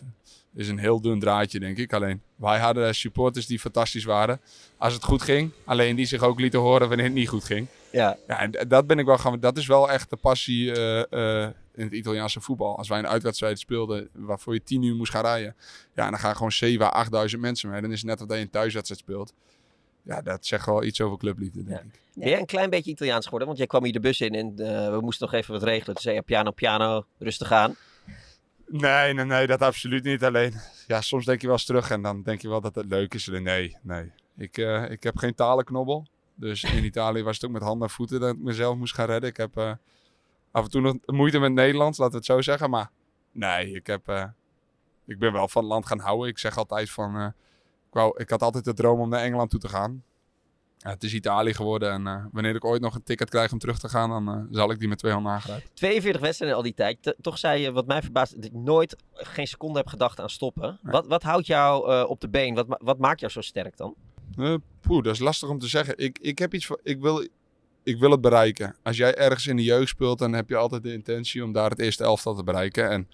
is 0.54 0.68
een 0.68 0.78
heel 0.78 1.00
dun 1.00 1.20
draadje, 1.20 1.60
denk 1.60 1.78
ik. 1.78 1.92
Alleen 1.92 2.22
wij 2.36 2.58
hadden 2.58 2.94
supporters 2.94 3.46
die 3.46 3.58
fantastisch 3.60 4.04
waren 4.04 4.40
als 4.78 4.92
het 4.94 5.04
goed 5.04 5.22
ging. 5.22 5.50
Alleen 5.64 5.96
die 5.96 6.06
zich 6.06 6.22
ook 6.22 6.40
lieten 6.40 6.60
horen 6.60 6.88
wanneer 6.88 7.06
het 7.06 7.14
niet 7.14 7.28
goed 7.28 7.44
ging. 7.44 7.66
Ja. 7.92 8.16
Ja, 8.26 8.40
en 8.40 8.68
dat 8.68 8.86
ben 8.86 8.98
ik 8.98 9.06
wel 9.06 9.18
gaan. 9.18 9.40
Dat 9.40 9.56
is 9.56 9.66
wel 9.66 9.90
echt 9.90 10.10
de 10.10 10.16
passie 10.16 10.72
eh, 10.72 11.44
eh, 11.44 11.50
in 11.76 11.84
het 11.84 11.92
Italiaanse 11.92 12.40
voetbal. 12.40 12.76
Als 12.76 12.88
wij 12.88 12.98
een 12.98 13.06
uitwedstrijd 13.06 13.58
speelden 13.58 14.08
waarvoor 14.12 14.54
je 14.54 14.62
tien 14.62 14.82
uur 14.82 14.94
moest 14.94 15.12
gaan 15.12 15.24
rijden. 15.24 15.56
Ja, 15.94 16.04
en 16.04 16.10
dan 16.10 16.20
gaan 16.20 16.34
gewoon 16.34 16.52
7 16.52 16.86
à 16.86 17.26
8.000 17.28 17.38
mensen 17.38 17.70
mee. 17.70 17.80
Dan 17.80 17.92
is 17.92 17.98
het 18.02 18.08
net 18.08 18.18
dat 18.18 18.38
je 18.38 18.42
een 18.42 18.50
thuiswedstrijd 18.50 19.00
speelt. 19.00 19.34
Ja, 20.02 20.22
dat 20.22 20.46
zegt 20.46 20.66
wel 20.66 20.84
iets 20.84 21.00
over 21.00 21.18
clubliefde, 21.18 21.64
denk 21.64 21.80
ik. 21.80 22.00
Ben 22.14 22.28
jij 22.28 22.38
een 22.38 22.46
klein 22.46 22.70
beetje 22.70 22.90
Italiaans 22.90 23.24
geworden? 23.24 23.46
Want 23.48 23.58
jij 23.58 23.66
kwam 23.68 23.84
hier 23.84 23.92
de 23.92 24.00
bus 24.00 24.20
in 24.20 24.34
en 24.34 24.54
eh, 24.58 24.90
we 24.90 25.00
moesten 25.00 25.26
nog 25.26 25.34
even 25.34 25.52
wat 25.52 25.62
regelen. 25.62 25.94
Toen 25.94 26.02
zei 26.02 26.14
je 26.14 26.22
piano, 26.22 26.50
piano, 26.50 27.04
rustig 27.18 27.52
aan. 27.52 27.76
Nee, 28.66 29.14
nee, 29.14 29.24
nee, 29.24 29.46
dat 29.46 29.62
absoluut 29.62 30.04
niet. 30.04 30.24
Alleen, 30.24 30.54
ja, 30.86 31.00
soms 31.00 31.24
denk 31.24 31.40
je 31.40 31.46
wel 31.46 31.56
eens 31.56 31.64
terug 31.64 31.90
en 31.90 32.02
dan 32.02 32.22
denk 32.22 32.42
je 32.42 32.48
wel 32.48 32.60
dat 32.60 32.74
het 32.74 32.86
leuk 32.86 33.14
is. 33.14 33.26
Nee, 33.26 33.76
nee. 33.82 34.10
Ik, 34.36 34.58
eh, 34.58 34.90
ik 34.90 35.02
heb 35.02 35.16
geen 35.16 35.34
talenknobbel. 35.34 36.06
Dus 36.34 36.64
in 36.64 36.84
Italië 36.92 37.22
was 37.22 37.34
het 37.34 37.44
ook 37.44 37.50
met 37.50 37.62
handen 37.62 37.88
en 37.88 37.94
voeten 37.94 38.20
dat 38.20 38.34
ik 38.34 38.38
mezelf 38.38 38.76
moest 38.76 38.94
gaan 38.94 39.06
redden. 39.06 39.30
Ik 39.30 39.36
heb 39.36 39.56
eh, 39.56 39.72
af 40.56 40.64
en 40.64 40.70
toe 40.70 40.80
nog 40.80 40.94
moeite 41.06 41.38
met 41.38 41.52
Nederlands, 41.52 41.98
laten 41.98 42.12
we 42.12 42.18
het 42.18 42.26
zo 42.26 42.40
zeggen. 42.40 42.70
Maar 42.70 42.90
nee, 43.32 43.72
ik, 43.72 43.86
heb, 43.86 44.08
eh, 44.08 44.24
ik 45.06 45.18
ben 45.18 45.32
wel 45.32 45.48
van 45.48 45.62
het 45.62 45.72
land 45.72 45.86
gaan 45.86 45.98
houden. 45.98 46.28
Ik 46.28 46.38
zeg 46.38 46.56
altijd 46.56 46.90
van, 46.90 47.16
eh, 47.16 47.26
ik, 47.86 47.92
wou, 47.92 48.20
ik 48.20 48.30
had 48.30 48.42
altijd 48.42 48.64
de 48.64 48.74
droom 48.74 49.00
om 49.00 49.08
naar 49.08 49.20
Engeland 49.22 49.50
toe 49.50 49.60
te 49.60 49.68
gaan. 49.68 50.04
Ja, 50.78 50.90
het 50.90 51.02
is 51.04 51.14
Italië 51.14 51.54
geworden 51.54 51.92
en 51.92 52.06
eh, 52.06 52.24
wanneer 52.32 52.54
ik 52.54 52.64
ooit 52.64 52.80
nog 52.80 52.94
een 52.94 53.02
ticket 53.02 53.30
krijg 53.30 53.52
om 53.52 53.58
terug 53.58 53.78
te 53.78 53.88
gaan, 53.88 54.24
dan 54.24 54.48
zal 54.50 54.70
ik 54.70 54.78
die 54.78 54.88
met 54.88 54.98
twee 54.98 55.12
handen 55.12 55.32
aangrijpen. 55.32 55.68
42 55.74 56.22
wedstrijden 56.22 56.56
al 56.56 56.62
die 56.62 56.74
tijd. 56.74 57.02
T- 57.02 57.14
toch 57.20 57.38
zei 57.38 57.60
je, 57.60 57.72
wat 57.72 57.86
mij 57.86 58.02
verbaast, 58.02 58.34
dat 58.34 58.44
ik 58.44 58.52
nooit 58.52 58.96
geen 59.12 59.46
seconde 59.46 59.78
heb 59.78 59.86
gedacht 59.88 60.20
aan 60.20 60.30
stoppen. 60.30 60.78
Wat, 60.82 61.06
wat 61.06 61.22
houdt 61.22 61.46
jou 61.46 62.04
op 62.06 62.20
de 62.20 62.28
been? 62.28 62.54
Wat, 62.54 62.66
wat 62.68 62.98
maakt 62.98 63.20
jou 63.20 63.32
zo 63.32 63.40
sterk 63.40 63.76
dan? 63.76 63.94
Eh, 64.36 64.54
poeh, 64.80 65.02
dat 65.02 65.14
is 65.14 65.18
lastig 65.18 65.48
om 65.48 65.58
te 65.58 65.68
zeggen. 65.68 65.98
Ik, 65.98 66.18
ik 66.18 66.38
heb 66.38 66.54
iets 66.54 66.66
van, 66.66 66.78
ik 66.82 67.00
wil, 67.00 67.26
ik 67.86 67.98
wil 67.98 68.10
het 68.10 68.20
bereiken. 68.20 68.76
Als 68.82 68.96
jij 68.96 69.14
ergens 69.14 69.46
in 69.46 69.56
de 69.56 69.62
jeugd 69.62 69.88
speelt, 69.88 70.18
dan 70.18 70.32
heb 70.32 70.48
je 70.48 70.56
altijd 70.56 70.82
de 70.82 70.92
intentie 70.92 71.44
om 71.44 71.52
daar 71.52 71.70
het 71.70 71.78
eerste 71.78 72.04
elftal 72.04 72.34
te 72.34 72.44
bereiken. 72.44 72.90
En 72.90 73.08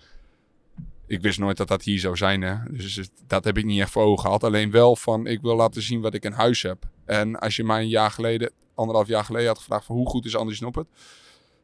ik 1.06 1.20
wist 1.20 1.38
nooit 1.38 1.56
dat 1.56 1.68
dat 1.68 1.82
hier 1.82 1.98
zou 1.98 2.16
zijn. 2.16 2.42
Hè? 2.42 2.56
Dus 2.70 3.08
dat 3.26 3.44
heb 3.44 3.58
ik 3.58 3.64
niet 3.64 3.80
echt 3.80 3.90
voor 3.90 4.02
ogen 4.02 4.24
gehad. 4.24 4.44
Alleen 4.44 4.70
wel 4.70 4.96
van, 4.96 5.26
ik 5.26 5.40
wil 5.40 5.56
laten 5.56 5.82
zien 5.82 6.00
wat 6.00 6.14
ik 6.14 6.24
in 6.24 6.32
huis 6.32 6.62
heb. 6.62 6.84
En 7.04 7.38
als 7.38 7.56
je 7.56 7.64
mij 7.64 7.80
een 7.80 7.88
jaar 7.88 8.10
geleden, 8.10 8.52
anderhalf 8.74 9.08
jaar 9.08 9.24
geleden 9.24 9.48
had 9.48 9.58
gevraagd 9.58 9.84
van 9.84 9.96
hoe 9.96 10.08
goed 10.08 10.24
is 10.24 10.36
Andries 10.36 10.60
Noppert? 10.60 10.88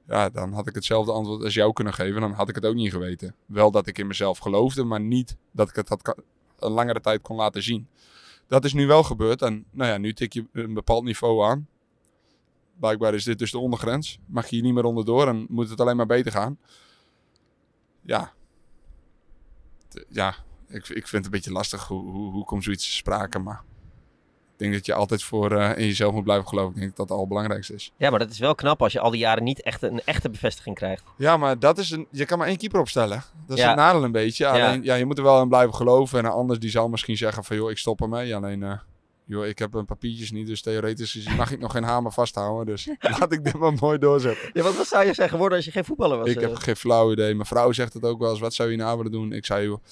Ja, 0.06 0.30
dan 0.30 0.52
had 0.52 0.66
ik 0.66 0.74
hetzelfde 0.74 1.12
antwoord 1.12 1.44
als 1.44 1.54
jou 1.54 1.72
kunnen 1.72 1.94
geven. 1.94 2.20
Dan 2.20 2.32
had 2.32 2.48
ik 2.48 2.54
het 2.54 2.66
ook 2.66 2.74
niet 2.74 2.92
geweten. 2.92 3.34
Wel 3.46 3.70
dat 3.70 3.86
ik 3.86 3.98
in 3.98 4.06
mezelf 4.06 4.38
geloofde, 4.38 4.84
maar 4.84 5.00
niet 5.00 5.36
dat 5.52 5.68
ik 5.68 5.76
het 5.76 5.88
had, 5.88 6.14
een 6.58 6.72
langere 6.72 7.00
tijd 7.00 7.22
kon 7.22 7.36
laten 7.36 7.62
zien. 7.62 7.88
Dat 8.46 8.64
is 8.64 8.72
nu 8.72 8.86
wel 8.86 9.02
gebeurd. 9.02 9.42
En 9.42 9.64
nou 9.70 9.90
ja, 9.90 9.98
nu 9.98 10.12
tik 10.12 10.32
je 10.32 10.46
een 10.52 10.74
bepaald 10.74 11.04
niveau 11.04 11.44
aan. 11.44 11.68
Blijkbaar 12.80 13.14
is 13.14 13.24
dit 13.24 13.38
dus 13.38 13.50
de 13.50 13.58
ondergrens. 13.58 14.18
Mag 14.26 14.46
je 14.48 14.54
hier 14.54 14.64
niet 14.64 14.74
meer 14.74 14.84
onderdoor 14.84 15.28
en 15.28 15.46
moet 15.48 15.70
het 15.70 15.80
alleen 15.80 15.96
maar 15.96 16.06
beter 16.06 16.32
gaan. 16.32 16.58
Ja. 18.02 18.32
Ja, 20.08 20.34
ik, 20.68 20.88
ik 20.88 21.08
vind 21.08 21.10
het 21.12 21.24
een 21.24 21.30
beetje 21.30 21.52
lastig 21.52 21.86
hoe, 21.86 22.10
hoe, 22.10 22.32
hoe 22.32 22.44
komt 22.44 22.64
zoiets 22.64 22.84
te 22.84 22.92
sprake. 22.92 23.38
Maar 23.38 23.62
ik 24.52 24.58
denk 24.64 24.72
dat 24.72 24.86
je 24.86 24.94
altijd 24.94 25.22
voor 25.22 25.52
eh, 25.52 25.78
in 25.78 25.86
jezelf 25.86 26.14
moet 26.14 26.24
blijven 26.24 26.48
geloven. 26.48 26.74
Ik 26.74 26.76
denk 26.80 26.88
dat 26.88 26.96
dat 26.96 27.08
het 27.08 27.16
allerbelangrijkste 27.16 27.74
is. 27.74 27.92
Ja, 27.96 28.10
maar 28.10 28.18
dat 28.18 28.30
is 28.30 28.38
wel 28.38 28.54
knap 28.54 28.82
als 28.82 28.92
je 28.92 29.00
al 29.00 29.10
die 29.10 29.20
jaren 29.20 29.44
niet 29.44 29.62
echt 29.62 29.82
een 29.82 30.00
echte 30.04 30.30
bevestiging 30.30 30.74
krijgt. 30.76 31.02
Ja, 31.16 31.36
maar 31.36 31.58
dat 31.58 31.78
is 31.78 31.90
een, 31.90 32.06
je 32.10 32.24
kan 32.24 32.38
maar 32.38 32.46
één 32.46 32.56
keeper 32.56 32.80
opstellen. 32.80 33.22
Dat 33.46 33.56
is 33.56 33.62
Ja. 33.62 33.68
het 33.68 33.78
nadeel 33.78 34.04
een 34.04 34.12
beetje. 34.12 34.44
Ja. 34.44 34.50
Alleen, 34.50 34.82
ja. 34.82 34.94
je 34.94 35.04
moet 35.04 35.18
er 35.18 35.24
wel 35.24 35.42
in 35.42 35.48
blijven 35.48 35.74
geloven. 35.74 36.18
En 36.18 36.24
een 36.24 36.30
ander 36.30 36.60
die 36.60 36.70
zal 36.70 36.88
misschien 36.88 37.16
zeggen 37.16 37.44
van, 37.44 37.56
joh, 37.56 37.70
ik 37.70 37.78
stop 37.78 38.00
ermee. 38.00 38.36
Alleen, 38.36 38.62
eh, 38.62 38.78
joh, 39.28 39.46
ik 39.46 39.58
heb 39.58 39.74
een 39.74 39.84
papiertjes 39.84 40.30
niet. 40.30 40.46
Dus 40.46 40.62
theoretisch 40.62 41.12
gezien 41.12 41.36
mag 41.36 41.50
ik 41.50 41.60
nog 41.60 41.72
geen 41.72 41.82
hamer 41.82 42.12
vasthouden. 42.12 42.66
Dus 42.66 42.88
laat 43.18 43.32
ik 43.32 43.44
dit 43.44 43.54
maar 43.54 43.72
mooi 43.80 43.98
doorzetten. 43.98 44.50
Ja, 44.52 44.62
want 44.62 44.76
wat 44.76 44.86
zou 44.86 45.06
je 45.06 45.14
zijn 45.14 45.28
geworden 45.28 45.56
als 45.56 45.66
je 45.66 45.72
geen 45.72 45.84
voetballer 45.84 46.18
was? 46.18 46.28
Ik 46.28 46.40
heb 46.40 46.50
eh? 46.50 46.60
geen 46.60 46.76
flauw 46.76 47.12
idee. 47.12 47.34
Mijn 47.34 47.46
vrouw 47.46 47.72
zegt 47.72 47.92
het 47.92 48.02
ook 48.02 48.18
wel 48.18 48.30
eens. 48.30 48.40
Wat 48.40 48.54
zou 48.54 48.70
je 48.70 48.76
nou 48.76 48.96
willen 48.96 49.12
doen? 49.12 49.32
Ik 49.32 49.44
zei, 49.44 49.66
joh, 49.66 49.82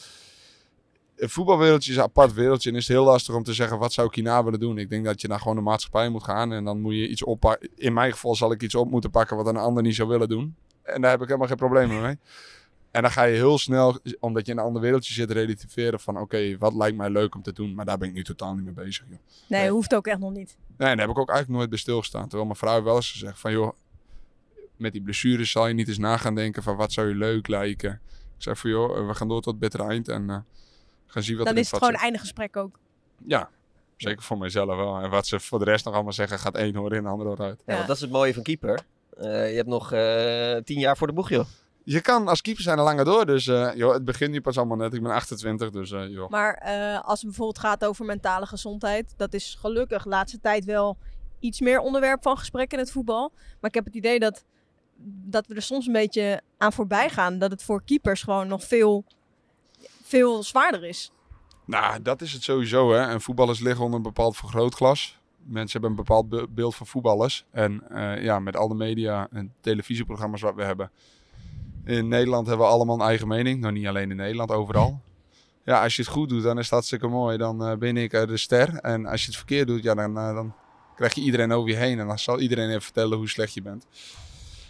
het 1.16 1.30
voetbalwereldje 1.30 1.90
is 1.90 1.96
een 1.96 2.02
apart 2.02 2.34
wereldje. 2.34 2.70
En 2.70 2.76
is 2.76 2.88
het 2.88 2.96
heel 2.96 3.04
lastig 3.04 3.34
om 3.34 3.42
te 3.42 3.54
zeggen, 3.54 3.78
wat 3.78 3.92
zou 3.92 4.06
ik 4.08 4.14
hierna 4.14 4.44
willen 4.44 4.60
doen? 4.60 4.78
Ik 4.78 4.90
denk 4.90 5.04
dat 5.04 5.20
je 5.20 5.28
naar 5.28 5.38
gewoon 5.38 5.56
de 5.56 5.62
maatschappij 5.62 6.08
moet 6.08 6.24
gaan. 6.24 6.52
En 6.52 6.64
dan 6.64 6.80
moet 6.80 6.94
je 6.94 7.08
iets 7.08 7.24
oppakken. 7.24 7.68
In 7.74 7.92
mijn 7.92 8.12
geval 8.12 8.34
zal 8.34 8.52
ik 8.52 8.62
iets 8.62 8.74
op 8.74 8.90
moeten 8.90 9.10
pakken 9.10 9.36
wat 9.36 9.46
een 9.46 9.56
ander 9.56 9.82
niet 9.82 9.94
zou 9.94 10.08
willen 10.08 10.28
doen. 10.28 10.56
En 10.82 11.00
daar 11.00 11.10
heb 11.10 11.20
ik 11.20 11.26
helemaal 11.26 11.48
geen 11.48 11.56
problemen 11.56 12.02
mee. 12.02 12.18
En 12.96 13.02
dan 13.02 13.10
ga 13.10 13.22
je 13.22 13.34
heel 13.34 13.58
snel, 13.58 13.98
omdat 14.20 14.46
je 14.46 14.52
in 14.52 14.58
een 14.58 14.64
ander 14.64 14.82
wereldje 14.82 15.14
zit, 15.14 15.30
relativeren 15.30 16.00
van... 16.00 16.18
Oké, 16.18 16.58
wat 16.58 16.74
lijkt 16.74 16.96
mij 16.96 17.10
leuk 17.10 17.34
om 17.34 17.42
te 17.42 17.52
doen? 17.52 17.74
Maar 17.74 17.84
daar 17.84 17.98
ben 17.98 18.08
ik 18.08 18.14
nu 18.14 18.24
totaal 18.24 18.54
niet 18.54 18.64
mee 18.64 18.74
bezig, 18.74 19.04
joh. 19.08 19.18
Nee, 19.48 19.70
hoeft 19.70 19.94
ook 19.94 20.06
echt 20.06 20.18
nog 20.18 20.32
niet. 20.32 20.56
Nee, 20.76 20.88
daar 20.88 20.98
heb 20.98 21.08
ik 21.08 21.18
ook 21.18 21.28
eigenlijk 21.28 21.58
nooit 21.58 21.70
bij 21.70 21.78
stilgestaan. 21.78 22.22
Terwijl 22.22 22.44
mijn 22.44 22.56
vrouw 22.56 22.82
wel 22.82 22.96
eens 22.96 23.10
gezegd 23.10 23.38
van... 23.40 23.52
joh, 23.52 23.72
met 24.76 24.92
die 24.92 25.02
blessures 25.02 25.50
zal 25.50 25.66
je 25.66 25.74
niet 25.74 25.88
eens 25.88 25.98
na 25.98 26.16
gaan 26.16 26.34
denken 26.34 26.62
van... 26.62 26.76
wat 26.76 26.92
zou 26.92 27.08
je 27.08 27.14
leuk 27.14 27.48
lijken? 27.48 27.92
Ik 28.36 28.42
zei 28.42 28.56
van 28.56 28.70
joh, 28.70 29.06
we 29.06 29.14
gaan 29.14 29.28
door 29.28 29.42
tot 29.42 29.56
het 29.58 29.74
eind 29.74 30.08
en 30.08 30.30
eh, 30.30 30.38
gaan 31.06 31.22
zien 31.22 31.36
wat 31.36 31.46
Dan 31.46 31.54
er 31.54 31.60
is 31.60 31.70
het 31.70 31.78
gewoon 31.78 31.94
zit. 31.94 32.02
einde 32.02 32.18
gesprek 32.18 32.56
ook. 32.56 32.78
Ja, 33.26 33.50
zeker 33.96 34.22
voor 34.22 34.38
mijzelf 34.38 34.76
wel. 34.76 34.98
En 34.98 35.10
wat 35.10 35.26
ze 35.26 35.40
voor 35.40 35.58
de 35.58 35.64
rest 35.64 35.84
nog 35.84 35.94
allemaal 35.94 36.12
zeggen... 36.12 36.38
gaat 36.38 36.54
één 36.54 36.74
hoor 36.74 36.94
in, 36.94 37.02
de 37.02 37.08
andere 37.08 37.28
hoor 37.28 37.40
uit. 37.40 37.62
Ja, 37.66 37.74
want 37.74 37.86
dat 37.86 37.96
is 37.96 38.02
het 38.02 38.10
mooie 38.10 38.34
van 38.34 38.42
keeper. 38.42 38.80
Eh, 39.16 39.50
je 39.50 39.56
hebt 39.56 39.68
nog 39.68 39.92
eh, 39.92 40.56
tien 40.56 40.78
jaar 40.78 40.96
voor 40.96 41.06
de 41.06 41.12
boeg, 41.12 41.28
joh. 41.28 41.46
Je 41.88 42.00
kan 42.00 42.28
als 42.28 42.40
keeper 42.40 42.62
zijn 42.62 42.78
er 42.78 42.84
langer 42.84 43.04
door. 43.04 43.26
Dus 43.26 43.46
eh, 43.46 43.74
joh, 43.74 43.92
het 43.92 44.04
begint 44.04 44.30
nu 44.30 44.40
pas 44.40 44.56
allemaal 44.56 44.76
net. 44.76 44.94
Ik 44.94 45.02
ben 45.02 45.12
28, 45.12 45.70
dus 45.70 45.90
eh, 45.92 46.08
joh. 46.08 46.30
Maar 46.30 46.54
eh, 46.54 47.00
als 47.04 47.18
het 47.18 47.28
bijvoorbeeld 47.28 47.58
gaat 47.58 47.84
over 47.84 48.04
mentale 48.04 48.46
gezondheid, 48.46 49.14
dat 49.16 49.34
is 49.34 49.56
gelukkig 49.60 50.02
de 50.02 50.08
laatste 50.08 50.40
tijd 50.40 50.64
wel 50.64 50.98
iets 51.40 51.60
meer 51.60 51.78
onderwerp 51.80 52.22
van 52.22 52.38
gesprek 52.38 52.72
in 52.72 52.78
het 52.78 52.90
voetbal. 52.90 53.32
Maar 53.34 53.70
ik 53.70 53.74
heb 53.74 53.84
het 53.84 53.94
idee 53.94 54.18
dat, 54.18 54.44
dat 55.24 55.46
we 55.46 55.54
er 55.54 55.62
soms 55.62 55.86
een 55.86 55.92
beetje 55.92 56.40
aan 56.58 56.72
voorbij 56.72 57.10
gaan. 57.10 57.38
Dat 57.38 57.50
het 57.50 57.62
voor 57.62 57.82
keepers 57.84 58.22
gewoon 58.22 58.48
nog 58.48 58.64
veel, 58.64 59.04
veel 60.02 60.42
zwaarder 60.42 60.84
is. 60.84 61.10
Nou, 61.64 62.02
dat 62.02 62.22
is 62.22 62.32
het 62.32 62.42
sowieso. 62.42 62.92
Hè. 62.92 63.00
En 63.00 63.20
voetballers 63.20 63.60
liggen 63.60 63.84
onder 63.84 63.96
een 63.96 64.04
bepaald 64.04 64.36
vergrootglas. 64.36 65.18
Mensen 65.36 65.80
hebben 65.80 65.90
een 65.90 66.04
bepaald 66.04 66.28
be- 66.28 66.46
beeld 66.50 66.74
van 66.74 66.86
voetballers. 66.86 67.44
En 67.50 67.82
ja, 68.20 68.38
met 68.38 68.56
al 68.56 68.68
de 68.68 68.74
media 68.74 69.28
en 69.30 69.54
televisieprogramma's 69.60 70.40
wat 70.40 70.54
we 70.54 70.64
hebben. 70.64 70.90
In 71.86 72.08
Nederland 72.08 72.46
hebben 72.46 72.66
we 72.66 72.72
allemaal 72.72 72.94
een 72.94 73.06
eigen 73.06 73.28
mening. 73.28 73.60
Nou, 73.60 73.72
niet 73.72 73.86
alleen 73.86 74.10
in 74.10 74.16
Nederland, 74.16 74.50
overal. 74.50 75.00
Ja, 75.64 75.82
als 75.82 75.96
je 75.96 76.02
het 76.02 76.10
goed 76.10 76.28
doet, 76.28 76.42
dan 76.42 76.58
is 76.58 76.64
het 76.64 76.72
hartstikke 76.72 77.06
mooi. 77.06 77.36
Dan 77.36 77.64
eh, 77.64 77.76
ben 77.76 77.96
ik 77.96 78.12
eh, 78.12 78.26
de 78.26 78.36
ster. 78.36 78.74
En 78.74 79.06
als 79.06 79.20
je 79.20 79.26
het 79.26 79.36
verkeerd 79.36 79.66
doet, 79.66 79.82
ja, 79.82 79.94
dan, 79.94 80.18
eh, 80.18 80.34
dan 80.34 80.54
krijg 80.96 81.14
je 81.14 81.20
iedereen 81.20 81.52
over 81.52 81.70
je 81.70 81.76
heen. 81.76 81.98
En 81.98 82.06
dan 82.06 82.18
zal 82.18 82.40
iedereen 82.40 82.68
even 82.68 82.82
vertellen 82.82 83.18
hoe 83.18 83.28
slecht 83.28 83.54
je 83.54 83.62
bent. 83.62 83.86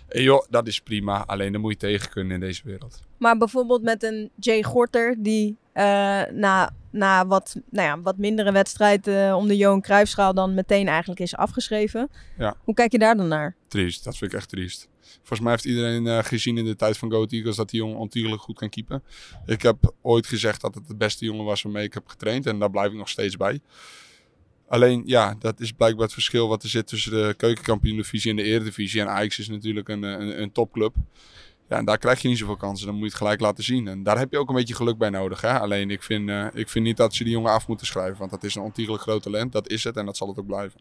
En 0.08 0.22
joh, 0.22 0.46
dat 0.50 0.66
is 0.66 0.80
prima. 0.80 1.24
Alleen 1.26 1.52
dan 1.52 1.60
moet 1.60 1.72
je 1.72 1.78
tegen 1.78 2.10
kunnen 2.10 2.32
in 2.32 2.40
deze 2.40 2.62
wereld. 2.64 3.02
Maar 3.16 3.36
bijvoorbeeld 3.36 3.82
met 3.82 4.02
een 4.02 4.30
Jay 4.34 4.62
Gorter, 4.62 5.16
die 5.18 5.56
na, 6.32 6.70
na 6.96 7.26
wat, 7.26 7.56
nou 7.70 7.88
ja, 7.88 8.00
wat 8.00 8.18
mindere 8.18 8.52
wedstrijd 8.52 9.06
eh, 9.06 9.34
om 9.36 9.48
de 9.48 9.56
Johan 9.56 9.80
Cruijffschaal 9.80 10.34
dan 10.34 10.54
meteen 10.54 10.88
eigenlijk 10.88 11.20
is 11.20 11.36
afgeschreven. 11.36 12.10
Ja. 12.38 12.56
Hoe 12.64 12.74
kijk 12.74 12.92
je 12.92 12.98
daar 12.98 13.16
dan 13.16 13.28
naar? 13.28 13.56
Triest, 13.68 14.04
dat 14.04 14.16
vind 14.16 14.32
ik 14.32 14.38
echt 14.38 14.48
triest. 14.48 14.88
Volgens 15.00 15.40
mij 15.40 15.50
heeft 15.50 15.64
iedereen 15.64 16.06
eh, 16.06 16.18
gezien 16.18 16.58
in 16.58 16.64
de 16.64 16.76
tijd 16.76 16.98
van 16.98 17.10
Goat 17.10 17.32
Eagles 17.32 17.56
dat 17.56 17.70
die 17.70 17.80
jongen 17.80 17.96
ontiegelijk 17.96 18.42
goed 18.42 18.58
kan 18.58 18.68
keepen. 18.68 19.02
Ik 19.46 19.62
heb 19.62 19.94
ooit 20.02 20.26
gezegd 20.26 20.60
dat 20.60 20.74
het 20.74 20.88
de 20.88 20.96
beste 20.96 21.24
jongen 21.24 21.44
was 21.44 21.62
waarmee 21.62 21.84
ik 21.84 21.94
heb 21.94 22.08
getraind 22.08 22.46
en 22.46 22.58
daar 22.58 22.70
blijf 22.70 22.90
ik 22.90 22.98
nog 22.98 23.08
steeds 23.08 23.36
bij. 23.36 23.60
Alleen 24.68 25.02
ja, 25.04 25.36
dat 25.38 25.60
is 25.60 25.72
blijkbaar 25.72 26.04
het 26.04 26.12
verschil 26.12 26.48
wat 26.48 26.62
er 26.62 26.68
zit 26.68 26.86
tussen 26.86 27.12
de 27.12 27.34
keukenkampioen-divisie 27.36 28.30
en 28.30 28.36
de 28.36 28.42
eredivisie. 28.42 29.00
En 29.00 29.08
Ajax 29.08 29.38
is 29.38 29.48
natuurlijk 29.48 29.88
een, 29.88 30.02
een, 30.02 30.40
een 30.40 30.52
topclub. 30.52 30.94
Ja, 31.68 31.76
en 31.76 31.84
daar 31.84 31.98
krijg 31.98 32.22
je 32.22 32.28
niet 32.28 32.38
zoveel 32.38 32.56
kansen. 32.56 32.86
Dan 32.86 32.94
moet 32.94 33.04
je 33.04 33.10
het 33.10 33.18
gelijk 33.18 33.40
laten 33.40 33.64
zien. 33.64 33.88
En 33.88 34.02
daar 34.02 34.18
heb 34.18 34.32
je 34.32 34.38
ook 34.38 34.48
een 34.48 34.54
beetje 34.54 34.74
geluk 34.74 34.98
bij 34.98 35.10
nodig. 35.10 35.40
Hè? 35.40 35.58
Alleen 35.60 35.90
ik 35.90 36.02
vind, 36.02 36.28
eh, 36.28 36.46
ik 36.52 36.68
vind 36.68 36.84
niet 36.84 36.96
dat 36.96 37.14
ze 37.14 37.24
die 37.24 37.32
jongen 37.32 37.52
af 37.52 37.68
moeten 37.68 37.86
schrijven. 37.86 38.18
Want 38.18 38.30
dat 38.30 38.44
is 38.44 38.54
een 38.54 38.62
ontiegelijk 38.62 39.02
groot 39.02 39.22
talent. 39.22 39.52
Dat 39.52 39.68
is 39.68 39.84
het 39.84 39.96
en 39.96 40.06
dat 40.06 40.16
zal 40.16 40.28
het 40.28 40.38
ook 40.38 40.46
blijven. 40.46 40.80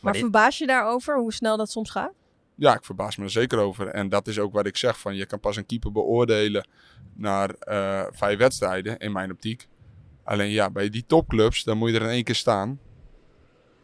Maar 0.00 0.12
dit- 0.12 0.22
verbaas 0.22 0.58
je 0.58 0.66
daarover 0.66 1.18
hoe 1.18 1.32
snel 1.32 1.56
dat 1.56 1.70
soms 1.70 1.90
gaat? 1.90 2.12
Ja, 2.54 2.74
ik 2.74 2.84
verbaas 2.84 3.16
me 3.16 3.24
er 3.24 3.30
zeker 3.30 3.58
over. 3.58 3.86
En 3.88 4.08
dat 4.08 4.26
is 4.26 4.38
ook 4.38 4.52
wat 4.52 4.66
ik 4.66 4.76
zeg. 4.76 4.98
Van, 5.00 5.14
je 5.14 5.26
kan 5.26 5.40
pas 5.40 5.56
een 5.56 5.66
keeper 5.66 5.92
beoordelen 5.92 6.68
naar 7.14 7.50
eh, 7.50 8.02
vijf 8.10 8.38
wedstrijden, 8.38 8.96
in 8.98 9.12
mijn 9.12 9.30
optiek. 9.30 9.68
Alleen 10.24 10.50
ja, 10.50 10.70
bij 10.70 10.88
die 10.88 11.04
topclubs, 11.06 11.64
dan 11.64 11.78
moet 11.78 11.90
je 11.90 11.96
er 11.96 12.02
in 12.02 12.08
één 12.08 12.24
keer 12.24 12.34
staan. 12.34 12.80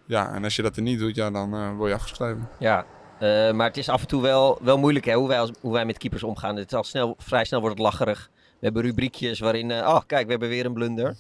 Ja, 0.07 0.35
en 0.35 0.45
als 0.45 0.57
je 0.57 0.63
dat 0.63 0.77
er 0.77 0.83
niet 0.83 0.99
doet, 0.99 1.15
ja, 1.15 1.31
dan 1.31 1.55
eh, 1.55 1.77
word 1.77 1.89
je 1.91 1.95
afgeschreven. 1.97 2.49
Ja, 2.59 2.87
eh, 3.23 3.53
maar 3.53 3.67
het 3.67 3.77
is 3.77 3.89
af 3.89 4.01
en 4.01 4.07
toe 4.07 4.23
wel, 4.23 4.59
wel 4.63 4.79
moeilijk 4.79 5.05
hè, 5.05 5.15
hoe, 5.15 5.29
wij 5.29 5.41
als, 5.41 5.51
hoe 5.61 5.73
wij 5.73 5.85
met 5.85 5.99
keepers 5.99 6.23
omgaan. 6.23 6.57
Het 6.57 6.67
is 6.73 6.77
al 6.77 6.85
snel, 6.85 7.15
vrij 7.19 7.45
snel 7.45 7.61
wordt 7.61 7.77
het 7.79 7.85
lacherig. 7.87 8.31
We 8.35 8.69
hebben 8.69 8.83
rubriekjes 8.83 9.39
waarin, 9.39 9.71
eh, 9.71 9.79
oh 9.89 10.01
kijk, 10.07 10.25
we 10.25 10.31
hebben 10.31 10.49
weer 10.49 10.67
een 10.67 10.73
blunder. 10.73 11.17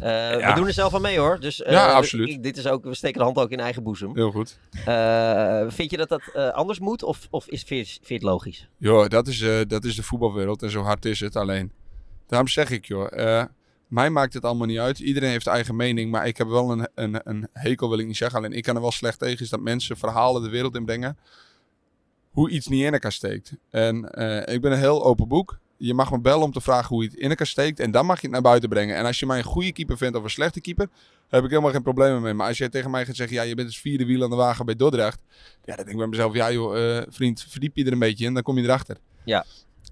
Eh, 0.00 0.38
Ja. 0.38 0.48
We 0.48 0.54
doen 0.54 0.66
er 0.66 0.72
zelf 0.72 0.94
aan 0.94 1.00
mee 1.02 1.18
hoor. 1.18 1.40
Dus, 1.40 1.62
Ja, 1.66 1.92
absoluut. 1.92 2.28
ik- 2.28 2.42
dit 2.42 2.56
is 2.56 2.66
ook, 2.66 2.84
we 2.84 2.94
steken 2.94 3.18
de 3.18 3.24
hand 3.24 3.36
ook 3.36 3.50
in 3.50 3.60
eigen 3.60 3.82
boezem. 3.82 4.14
Heel 4.14 4.30
goed. 4.30 4.58
Vind 5.74 5.90
je 5.90 5.96
dat 5.96 6.08
dat 6.08 6.52
anders 6.52 6.78
moet 6.78 7.02
of, 7.02 7.26
of 7.30 7.46
is, 7.48 7.62
vind, 7.62 7.98
je, 8.02 8.14
het 8.14 8.22
logisch? 8.22 8.68
Joh, 8.78 9.08
dat 9.08 9.26
is, 9.26 9.40
eh, 9.40 9.60
dat 9.66 9.84
is 9.84 9.96
de 9.96 10.02
voetbalwereld 10.02 10.62
en 10.62 10.70
zo 10.70 10.82
hard 10.82 11.04
is 11.04 11.20
het. 11.20 11.36
Alleen, 11.36 11.72
daarom 12.26 12.48
zeg 12.48 12.70
ik 12.70 12.84
joh, 12.84 13.46
mij 13.94 14.10
maakt 14.10 14.34
het 14.34 14.44
allemaal 14.44 14.66
niet 14.66 14.78
uit. 14.78 14.98
Iedereen 14.98 15.30
heeft 15.30 15.46
eigen 15.46 15.76
mening, 15.76 16.10
maar 16.10 16.26
ik 16.26 16.36
heb 16.36 16.48
wel 16.48 16.70
een, 16.70 16.88
een, 16.94 17.20
een 17.24 17.48
hekel, 17.52 17.88
wil 17.88 17.98
ik 17.98 18.06
niet 18.06 18.16
zeggen. 18.16 18.38
Alleen 18.38 18.52
ik 18.52 18.62
kan 18.62 18.74
er 18.74 18.80
wel 18.80 18.90
slecht 18.90 19.18
tegen, 19.18 19.40
is 19.40 19.48
dat 19.48 19.60
mensen 19.60 19.96
verhalen 19.96 20.42
de 20.42 20.48
wereld 20.48 20.76
inbrengen. 20.76 21.18
Hoe 22.30 22.50
iets 22.50 22.66
niet 22.66 22.84
in 22.84 22.92
elkaar 22.92 23.12
steekt. 23.12 23.52
En 23.70 24.10
eh, 24.10 24.54
ik 24.54 24.60
ben 24.60 24.72
een 24.72 24.78
heel 24.78 25.04
open 25.04 25.28
boek. 25.28 25.58
Je 25.76 25.94
mag 25.94 26.10
me 26.10 26.20
bellen 26.20 26.42
om 26.42 26.52
te 26.52 26.60
vragen 26.60 26.88
hoe 26.88 27.02
je 27.02 27.10
het 27.10 27.18
in 27.18 27.28
elkaar 27.28 27.46
steekt. 27.46 27.80
En 27.80 27.90
dan 27.90 28.06
mag 28.06 28.16
je 28.16 28.22
het 28.22 28.30
naar 28.30 28.42
buiten 28.42 28.68
brengen. 28.68 28.96
En 28.96 29.04
als 29.04 29.18
je 29.18 29.26
mij 29.26 29.38
een 29.38 29.44
goede 29.44 29.72
keeper 29.72 29.96
vindt 29.96 30.16
of 30.16 30.22
een 30.24 30.30
slechte 30.30 30.60
keeper, 30.60 30.88
heb 31.28 31.44
ik 31.44 31.50
helemaal 31.50 31.72
geen 31.72 31.82
problemen 31.82 32.22
mee. 32.22 32.34
Maar 32.34 32.48
als 32.48 32.58
jij 32.58 32.68
tegen 32.68 32.90
mij 32.90 33.06
gaat 33.06 33.16
zeggen, 33.16 33.36
ja, 33.36 33.42
je 33.42 33.54
bent 33.54 33.68
het 33.68 33.76
vierde 33.76 34.06
wiel 34.06 34.22
aan 34.22 34.30
de 34.30 34.36
wagen 34.36 34.66
bij 34.66 34.76
Dordrecht. 34.76 35.18
Ja, 35.64 35.76
dan 35.76 35.76
denk 35.76 35.88
ik 35.88 35.96
bij 35.96 36.06
mezelf, 36.06 36.34
ja 36.34 36.52
joh, 36.52 36.96
eh, 36.96 37.02
vriend, 37.08 37.46
verdiep 37.48 37.76
je 37.76 37.84
er 37.84 37.92
een 37.92 37.98
beetje 37.98 38.24
in, 38.24 38.34
dan 38.34 38.42
kom 38.42 38.58
je 38.58 38.64
erachter. 38.64 38.96
Ja. 39.24 39.44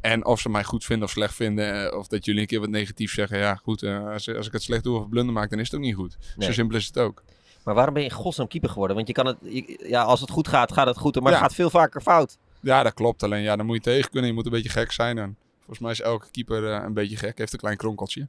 En 0.03 0.25
of 0.27 0.41
ze 0.41 0.49
mij 0.49 0.65
goed 0.65 0.85
vinden 0.85 1.07
of 1.07 1.13
slecht 1.13 1.35
vinden, 1.35 1.91
eh, 1.91 1.99
of 1.99 2.07
dat 2.07 2.25
jullie 2.25 2.41
een 2.41 2.47
keer 2.47 2.61
wat 2.61 2.69
negatief 2.69 3.13
zeggen. 3.13 3.39
Ja, 3.39 3.55
goed, 3.55 3.83
eh, 3.83 4.07
als, 4.09 4.29
als 4.35 4.47
ik 4.47 4.53
het 4.53 4.63
slecht 4.63 4.83
doe 4.85 4.99
of 4.99 5.09
blunder 5.09 5.35
maak, 5.35 5.51
dan 5.51 5.59
is 5.59 5.67
het 5.71 5.75
ook 5.75 5.81
niet 5.87 5.95
goed. 5.95 6.17
Nee. 6.37 6.47
Zo 6.49 6.53
simpel 6.55 6.77
is 6.77 6.87
het 6.87 6.99
ook. 6.99 7.23
Maar 7.65 7.75
waarom 7.75 7.95
ben 7.95 8.03
je 8.03 8.09
in 8.09 8.15
godsnaam 8.15 8.49
keeper 8.49 8.71
geworden? 8.71 8.97
Want 8.97 9.09
je 9.09 9.15
kan 9.15 9.27
het, 9.27 9.37
je- 9.43 9.85
ja, 9.89 10.03
als 10.03 10.21
het 10.21 10.31
goed 10.31 10.49
gaat, 10.49 10.73
gaat 10.73 10.87
het 10.87 10.97
goed. 10.99 11.15
Maar 11.15 11.23
Ja. 11.25 11.31
het 11.31 11.39
gaat 11.47 11.55
veel 11.55 11.71
vaker 11.71 12.01
fout. 12.01 12.39
Ja, 12.61 12.83
dat 12.83 12.95
klopt. 12.95 13.23
Alleen 13.23 13.43
ja, 13.43 13.57
dan 13.57 13.67
moet 13.67 13.77
je 13.77 13.83
tegen 13.83 14.11
kunnen. 14.11 14.29
Je 14.29 14.35
moet 14.37 14.45
een 14.47 14.53
beetje 14.53 14.69
gek 14.69 14.93
zijn. 14.93 15.19
En 15.19 15.37
volgens 15.59 15.79
mij 15.79 15.91
is 15.91 16.01
elke 16.01 16.27
keeper 16.31 16.73
eh, 16.73 16.83
een 16.85 16.95
beetje 16.95 17.17
gek. 17.17 17.39
Heeft 17.39 17.53
een 17.53 17.59
klein 17.59 17.77
kronkeltje. 17.77 18.29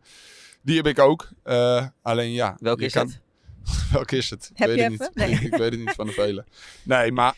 Die 0.62 0.76
heb 0.76 0.88
ik 0.88 1.00
ook. 1.00 1.30
Eh, 1.44 1.86
alleen 2.02 2.32
ja. 2.32 2.56
Welke 2.60 2.84
is 2.86 2.94
kan- 2.94 3.08
het? 3.08 3.20
Welke 3.94 4.18
is 4.18 4.30
het? 4.30 4.52
Heb 4.54 4.70
ik 4.70 4.76
je 4.76 4.82
weet 4.90 5.00
het 5.00 5.02
even? 5.16 5.30
niet. 5.32 5.40
Nee. 5.42 5.46
ik 5.52 5.58
weet 5.58 5.72
het 5.72 5.80
niet 5.80 5.94
van 5.96 6.06
de 6.08 6.12
vele. 6.12 6.46
Nee, 6.84 7.12
maar 7.12 7.36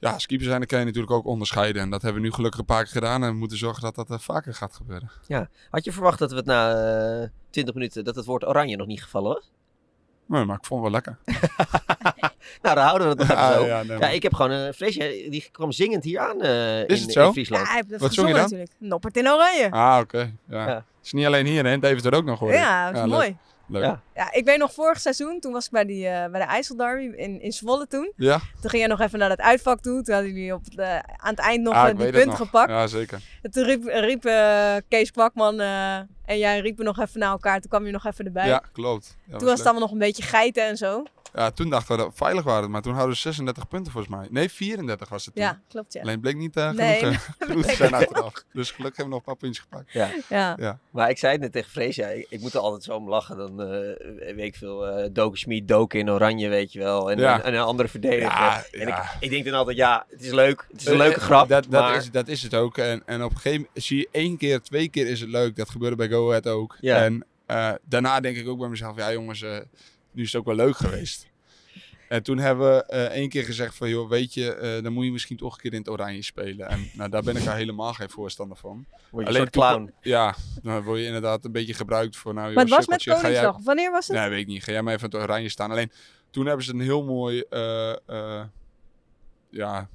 ja, 0.00 0.12
als 0.12 0.26
keeper 0.26 0.46
zijn, 0.46 0.58
dan 0.58 0.66
kan 0.68 0.78
je 0.78 0.84
natuurlijk 0.84 1.12
ook 1.12 1.26
onderscheiden. 1.26 1.82
En 1.82 1.90
dat 1.90 2.02
hebben 2.02 2.20
we 2.22 2.26
nu 2.28 2.34
gelukkig 2.34 2.60
een 2.60 2.66
paar 2.66 2.82
keer 2.84 2.92
gedaan. 2.92 3.22
En 3.22 3.30
we 3.30 3.36
moeten 3.36 3.58
zorgen 3.58 3.82
dat 3.82 3.94
dat 3.94 4.10
eh, 4.10 4.18
vaker 4.18 4.54
gaat 4.54 4.74
gebeuren. 4.74 5.10
Had 5.70 5.84
je 5.84 5.92
verwacht 5.92 6.18
dat 6.18 6.30
we 6.30 6.36
het 6.36 6.46
na 6.46 6.72
eh 7.22 7.28
20 7.50 7.74
minuten, 7.74 8.04
dat 8.04 8.16
het 8.16 8.24
woord 8.24 8.46
oranje 8.46 8.76
nog 8.76 8.86
niet 8.86 9.02
gevallen 9.02 9.34
was? 9.34 9.50
Nee, 10.26 10.44
maar 10.44 10.56
ik 10.56 10.64
vond 10.64 10.84
het 10.84 10.92
wel 10.92 11.02
lekker. 11.02 11.18
Nou, 12.62 12.74
dan 12.74 12.84
houden 12.84 13.08
we 13.08 13.14
het 13.14 13.28
nog 13.28 13.30
even 13.38 13.42
Ah, 13.48 13.54
zo. 13.54 13.66
ja, 13.66 13.82
nee, 13.82 13.98
Ja, 13.98 14.08
ik 14.08 14.22
heb 14.22 14.34
gewoon 14.34 14.50
een 14.50 14.74
Freesje, 14.74 15.26
die 15.30 15.48
kwam 15.52 15.72
zingend 15.72 16.04
hier 16.04 16.18
aan 16.20 16.40
eh, 16.42 16.78
Is 16.88 16.98
in, 16.98 17.02
het 17.02 17.12
zo? 17.12 17.26
in 17.26 17.32
Friesland. 17.32 17.62
Ja, 17.62 17.68
hij 17.68 17.76
heeft 17.80 17.90
het 17.90 18.00
Wat 18.00 18.14
zong 18.14 18.28
je 18.28 18.32
dan? 18.34 18.42
natuurlijk. 18.42 18.70
Noppert 18.78 19.16
in 19.16 19.28
oranje. 19.28 19.70
Ah, 19.70 19.98
oké. 20.00 20.18
Ja. 20.48 20.66
Ja. 20.66 20.74
Het 20.74 20.84
is 21.06 21.12
niet 21.12 21.26
alleen 21.26 21.46
hier, 21.46 21.64
hè. 21.66 21.78
David 21.78 22.04
er 22.04 22.14
ook 22.14 22.24
nog 22.24 22.38
hoor. 22.38 22.52
Ja, 22.52 22.90
dat 22.92 23.04
is 23.04 23.10
mooi. 23.10 23.26
Leuk. 23.26 23.36
Ja. 23.78 24.00
Ja, 24.14 24.32
ik 24.32 24.44
weet 24.44 24.58
nog 24.58 24.72
vorig 24.72 25.00
seizoen, 25.00 25.40
toen 25.40 25.52
was 25.52 25.64
ik 25.64 25.70
bij, 25.70 25.84
die, 25.84 26.06
eh, 26.08 26.30
bij 26.30 26.40
de 26.40 26.46
IJsselderby 26.46 27.02
in, 27.16 27.40
in 27.40 27.52
Zwolle 27.52 27.86
toen. 27.86 28.12
Ja? 28.16 28.38
Toen 28.60 28.70
ging 28.70 28.82
jij 28.82 28.86
nog 28.86 29.00
even 29.00 29.18
naar 29.18 29.28
dat 29.28 29.40
uitvak 29.40 29.80
toe. 29.80 30.02
Toen 30.02 30.14
hadden 30.14 30.32
jullie 30.32 30.54
op 30.54 30.76
de, 30.76 31.02
aan 31.16 31.30
het 31.30 31.38
eind 31.38 31.62
nog 31.62 31.74
Ah, 31.74 31.88
eh, 31.88 31.96
die 31.96 32.06
het 32.06 32.14
punt 32.14 32.26
nog. 32.26 32.36
gepakt. 32.36 32.70
Ja, 32.70 32.86
zeker. 32.86 33.20
En 33.42 33.50
toen 33.50 33.64
riep, 33.64 33.84
riep 33.84 34.24
eh, 34.24 34.74
Kees 34.88 35.10
Kwakman 35.10 35.60
eh, 35.60 35.94
en 36.24 36.38
jij 36.38 36.60
riepen 36.60 36.84
nog 36.84 36.98
even 36.98 37.20
naar 37.20 37.30
elkaar. 37.30 37.60
Toen 37.60 37.70
kwam 37.70 37.86
je 37.86 37.92
nog 37.92 38.06
even 38.06 38.24
erbij. 38.24 38.46
Ja, 38.46 38.62
klopt. 38.72 39.16
Ja, 39.24 39.36
toen 39.36 39.48
was 39.48 39.58
het 39.58 39.62
allemaal 39.66 39.82
nog 39.82 39.92
een 39.92 39.98
beetje 39.98 40.22
geiten 40.22 40.64
en 40.66 40.76
zo. 40.76 41.02
Ja, 41.34 41.50
toen 41.50 41.70
dachten 41.70 41.96
we 41.96 42.02
dat 42.02 42.10
we 42.10 42.16
veilig 42.16 42.44
waren, 42.44 42.70
maar 42.70 42.82
toen 42.82 42.92
hadden 42.92 43.10
we 43.12 43.16
36 43.16 43.68
punten 43.68 43.92
volgens 43.92 44.14
mij. 44.14 44.26
Nee, 44.30 44.50
34 44.50 45.08
was 45.08 45.24
het 45.24 45.34
toen. 45.34 45.44
Ja, 45.44 45.60
klopt 45.68 45.92
ja. 45.92 46.00
Alleen 46.02 46.20
bleek 46.20 46.36
niet 46.36 46.56
eh, 46.56 46.70
Nee, 46.70 46.98
genoeg, 46.98 47.14
eh, 47.38 47.46
genoeg 47.48 47.66
te 47.66 47.74
zijn 47.74 47.94
achteraf. 47.94 48.44
Dus 48.52 48.70
gelukkig 48.70 48.96
hebben 48.96 49.04
we 49.04 49.08
nog 49.08 49.18
een 49.18 49.24
paar 49.24 49.36
puntjes 49.36 49.64
gepakt. 49.70 49.92
Ja. 49.92 50.10
Ja. 50.28 50.56
Ja. 50.58 50.78
Maar 50.90 51.10
ik 51.10 51.18
zei 51.18 51.32
het 51.32 51.40
net 51.40 51.52
tegen 51.52 51.70
Frees, 51.70 51.96
ja, 51.96 52.06
ik, 52.06 52.26
ik 52.28 52.40
moet 52.40 52.54
er 52.54 52.60
altijd 52.60 52.82
zo 52.82 52.94
om 52.94 53.08
lachen. 53.08 53.36
Dan 53.36 53.60
eh, 53.60 54.34
weet 54.34 54.38
ik 54.44 54.56
veel, 54.56 54.86
eh 54.86 55.08
Doken 55.12 55.38
Schmid, 55.38 55.68
Doken 55.68 55.98
in 55.98 56.10
oranje, 56.10 56.48
weet 56.48 56.72
je 56.72 56.78
wel. 56.78 57.10
En, 57.10 57.18
Ja. 57.18 57.38
en, 57.38 57.44
en 57.44 57.54
een 57.54 57.60
andere 57.60 57.88
verdediger. 57.88 58.40
Ja, 58.40 58.64
en 58.72 58.88
ja. 58.88 59.02
Ik, 59.02 59.08
ik 59.20 59.30
denk 59.30 59.44
dan 59.44 59.54
altijd, 59.54 59.76
ja, 59.76 60.06
het 60.10 60.22
is 60.22 60.30
leuk. 60.32 60.66
Het 60.70 60.80
is 60.80 60.86
een 60.86 60.96
leuke 60.96 61.20
grap. 61.20 61.48
Dat, 61.48 61.66
dat, 61.68 61.80
maar 61.82 61.96
is, 61.96 62.10
dat 62.10 62.28
is 62.28 62.42
het 62.42 62.54
ook. 62.54 62.78
En, 62.78 63.02
en 63.06 63.24
op 63.24 63.30
een 63.30 63.36
gegeven 63.36 63.60
moment 63.60 63.84
zie 63.84 63.98
je 63.98 64.08
één 64.12 64.36
keer, 64.36 64.60
twee 64.60 64.88
keer 64.88 65.06
is 65.06 65.20
het 65.20 65.30
leuk. 65.30 65.56
Dat 65.56 65.70
gebeurde 65.70 65.96
bij 65.96 66.08
Go 66.08 66.28
Ahead 66.28 66.46
ook. 66.46 66.76
Ja. 66.80 66.96
En 67.04 67.24
eh, 67.46 67.72
daarna 67.88 68.20
denk 68.20 68.36
ik 68.36 68.48
ook 68.48 68.58
bij 68.58 68.68
mezelf, 68.68 68.96
ja 68.96 69.12
jongens, 69.12 69.42
eh, 69.42 69.58
nu 70.12 70.22
is 70.22 70.32
het 70.32 70.40
ook 70.40 70.46
wel 70.46 70.56
leuk 70.66 70.76
geweest. 70.76 71.28
En 72.08 72.22
toen 72.22 72.38
hebben 72.38 72.76
we 72.76 72.84
eh, 72.84 73.04
één 73.04 73.28
keer 73.28 73.44
gezegd 73.44 73.76
van, 73.76 73.88
joh, 73.88 74.08
weet 74.08 74.34
je, 74.34 74.54
eh, 74.54 74.82
dan 74.82 74.92
moet 74.92 75.04
je 75.04 75.12
misschien 75.12 75.36
toch 75.36 75.54
een 75.54 75.60
keer 75.60 75.72
in 75.72 75.78
het 75.78 75.88
oranje 75.88 76.22
spelen. 76.22 76.68
En 76.68 76.90
nou, 76.92 77.10
daar 77.10 77.22
ben 77.22 77.36
ik 77.36 77.46
al 77.46 77.54
helemaal 77.54 77.92
geen 77.92 78.10
voorstander 78.10 78.56
van. 78.56 78.86
word 78.90 79.10
je 79.10 79.18
een 79.20 79.26
Alleen 79.26 79.36
soort 79.40 79.50
clown. 79.50 79.92
Ja, 80.00 80.34
dan 80.62 80.82
word 80.82 80.98
je 81.00 81.06
inderdaad 81.06 81.44
een 81.44 81.52
beetje 81.52 81.74
gebruikt 81.74 82.16
voor, 82.16 82.34
nou 82.34 82.52
Maar 82.54 82.64
het 82.64 82.72
was 82.74 82.86
met 82.86 83.02
jij- 83.02 83.14
Koningsdag. 83.14 83.56
Wanneer 83.62 83.90
was 83.90 84.06
het? 84.08 84.16
Nee, 84.16 84.28
weet 84.28 84.40
ik 84.40 84.46
niet. 84.46 84.64
Ga 84.64 84.72
jij 84.72 84.82
maar 84.82 84.94
even 84.94 85.10
in 85.10 85.18
het 85.18 85.28
oranje 85.28 85.48
staan. 85.48 85.70
Alleen 85.70 85.90
toen 86.30 86.46
hebben 86.46 86.64
ze 86.64 86.72
een 86.72 86.80
heel 86.80 87.04
mooi, 87.04 87.40
eh, 87.50 87.90
eh, 88.06 88.44
ja, 89.50 89.88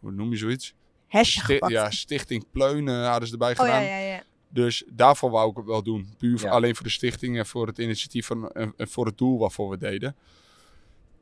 hoe 0.00 0.10
noem 0.12 0.30
je 0.30 0.36
zoiets? 0.36 0.74
Hesje 1.06 1.62
ja, 1.66 1.90
Stichting 1.90 2.44
Pleun 2.50 2.88
eh, 2.88 3.08
hadden 3.08 3.26
ze 3.28 3.32
erbij 3.32 3.50
Oh 3.50 3.56
ja, 3.56 3.64
gedaan. 3.64 3.82
ja, 3.84 3.96
ja. 3.98 4.22
Dus 4.52 4.84
daarvoor 4.92 5.30
wou 5.30 5.50
ik 5.50 5.56
het 5.56 5.66
wel 5.66 5.82
doen. 5.82 6.14
Puur 6.18 6.40
Ja. 6.40 6.50
alleen 6.50 6.74
voor 6.74 6.84
de 6.84 6.90
stichting 6.90 7.38
en 7.38 7.46
voor 7.46 7.66
het 7.66 7.78
initiatief 7.78 8.26
van, 8.26 8.50
en, 8.50 8.72
en 8.76 8.88
voor 8.88 9.06
het 9.06 9.18
doel 9.18 9.38
waarvoor 9.38 9.70
we 9.70 9.78
deden. 9.78 10.16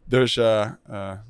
Dus, 0.05 0.37
eh, 0.37 0.61
eh, 0.63 0.73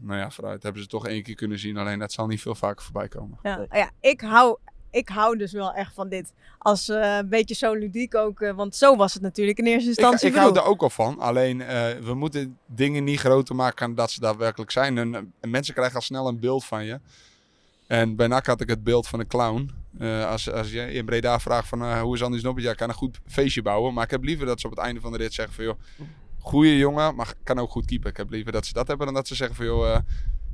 nou 0.01 0.18
ja, 0.18 0.30
vooruit 0.30 0.62
hebben 0.62 0.82
ze 0.82 0.88
toch 0.88 1.07
één 1.07 1.22
keer 1.22 1.34
kunnen 1.34 1.59
zien. 1.59 1.76
Alleen 1.76 1.99
dat 1.99 2.12
zal 2.12 2.26
niet 2.26 2.40
veel 2.42 2.55
vaker 2.55 2.84
voorbij 2.84 3.09
komen. 3.09 3.38
Ja, 3.42 3.90
ik, 4.01 4.20
hou, 4.20 4.59
ik 4.90 5.09
hou 5.09 5.36
dus 5.36 5.53
wel 5.53 5.72
echt 5.72 5.94
van 5.94 6.09
dit. 6.09 6.32
Als 6.59 6.88
eh, 6.88 7.16
een 7.16 7.28
beetje 7.28 7.55
zo 7.55 7.74
ludiek 7.74 8.14
ook. 8.14 8.40
eh, 8.40 8.55
want 8.55 8.76
zo 8.76 8.96
was 8.96 9.14
het 9.14 9.22
natuurlijk 9.22 9.59
in 9.59 9.66
eerste 9.66 9.88
instantie 9.88 10.28
ik 10.28 10.34
hou 10.34 10.57
er 10.57 10.64
ook 10.64 10.82
al 10.82 10.90
van. 10.90 11.18
Alleen 11.18 11.61
eh, 11.61 11.99
we 11.99 12.14
moeten 12.14 12.59
dingen 12.66 13.05
niet 13.05 13.18
groter 13.20 13.55
maken 13.55 13.86
dan 13.86 13.94
dat 13.94 14.11
ze 14.11 14.20
daadwerkelijk 14.20 14.70
zijn. 14.70 14.99
En, 14.99 15.14
en 15.40 15.51
mensen 15.51 15.74
krijgen 15.74 15.94
al 15.94 16.01
snel 16.03 16.28
een 16.28 16.40
beeld 16.40 16.64
van 16.64 16.84
je. 16.84 17.01
En 17.86 18.16
bij 18.16 18.26
NAC 18.26 18.46
had 18.46 18.61
ik 18.61 18.68
het 18.68 18.84
beeld 18.84 19.09
van 19.09 19.20
een 19.20 19.26
clown. 19.26 19.70
Eh, 19.99 20.30
als, 20.30 20.51
als 20.51 20.70
je 20.70 20.93
in 20.93 21.05
Breda 21.05 21.41
vraagt 21.41 21.68
van 21.68 21.82
eh, 21.82 22.01
hoe 22.01 22.14
is 22.14 22.22
Andy 22.22 22.41
Noppert, 22.43 22.66
ja, 22.66 22.74
kan 22.74 22.89
een 22.89 22.95
goed 22.95 23.20
feestje 23.26 23.62
bouwen. 23.62 23.95
Maar 23.95 24.05
ik 24.05 24.11
heb 24.11 24.24
liever 24.24 24.47
dat 24.47 24.61
ze 24.61 24.66
op 24.66 24.72
het 24.72 24.84
einde 24.84 25.01
van 25.01 25.12
de 25.12 25.18
rit 25.18 25.34
zeggen 25.34 25.55
van 25.55 25.64
joh, 25.64 25.78
goede 26.39 26.76
jongen, 26.76 27.14
maar 27.14 27.34
kan 27.43 27.59
ook 27.59 27.70
goed 27.70 27.86
keepen. 27.86 28.11
Ik 28.11 28.16
heb 28.16 28.30
liever 28.30 28.53
dat 28.53 28.66
ze 28.66 28.72
dat 28.72 28.89
hebben 28.89 29.07
dan 29.07 29.14
dat 29.14 29.28
ze 29.28 29.34
zeggen 29.34 29.57
van 29.57 29.66
joh, 29.66 29.89
eh, 29.89 29.99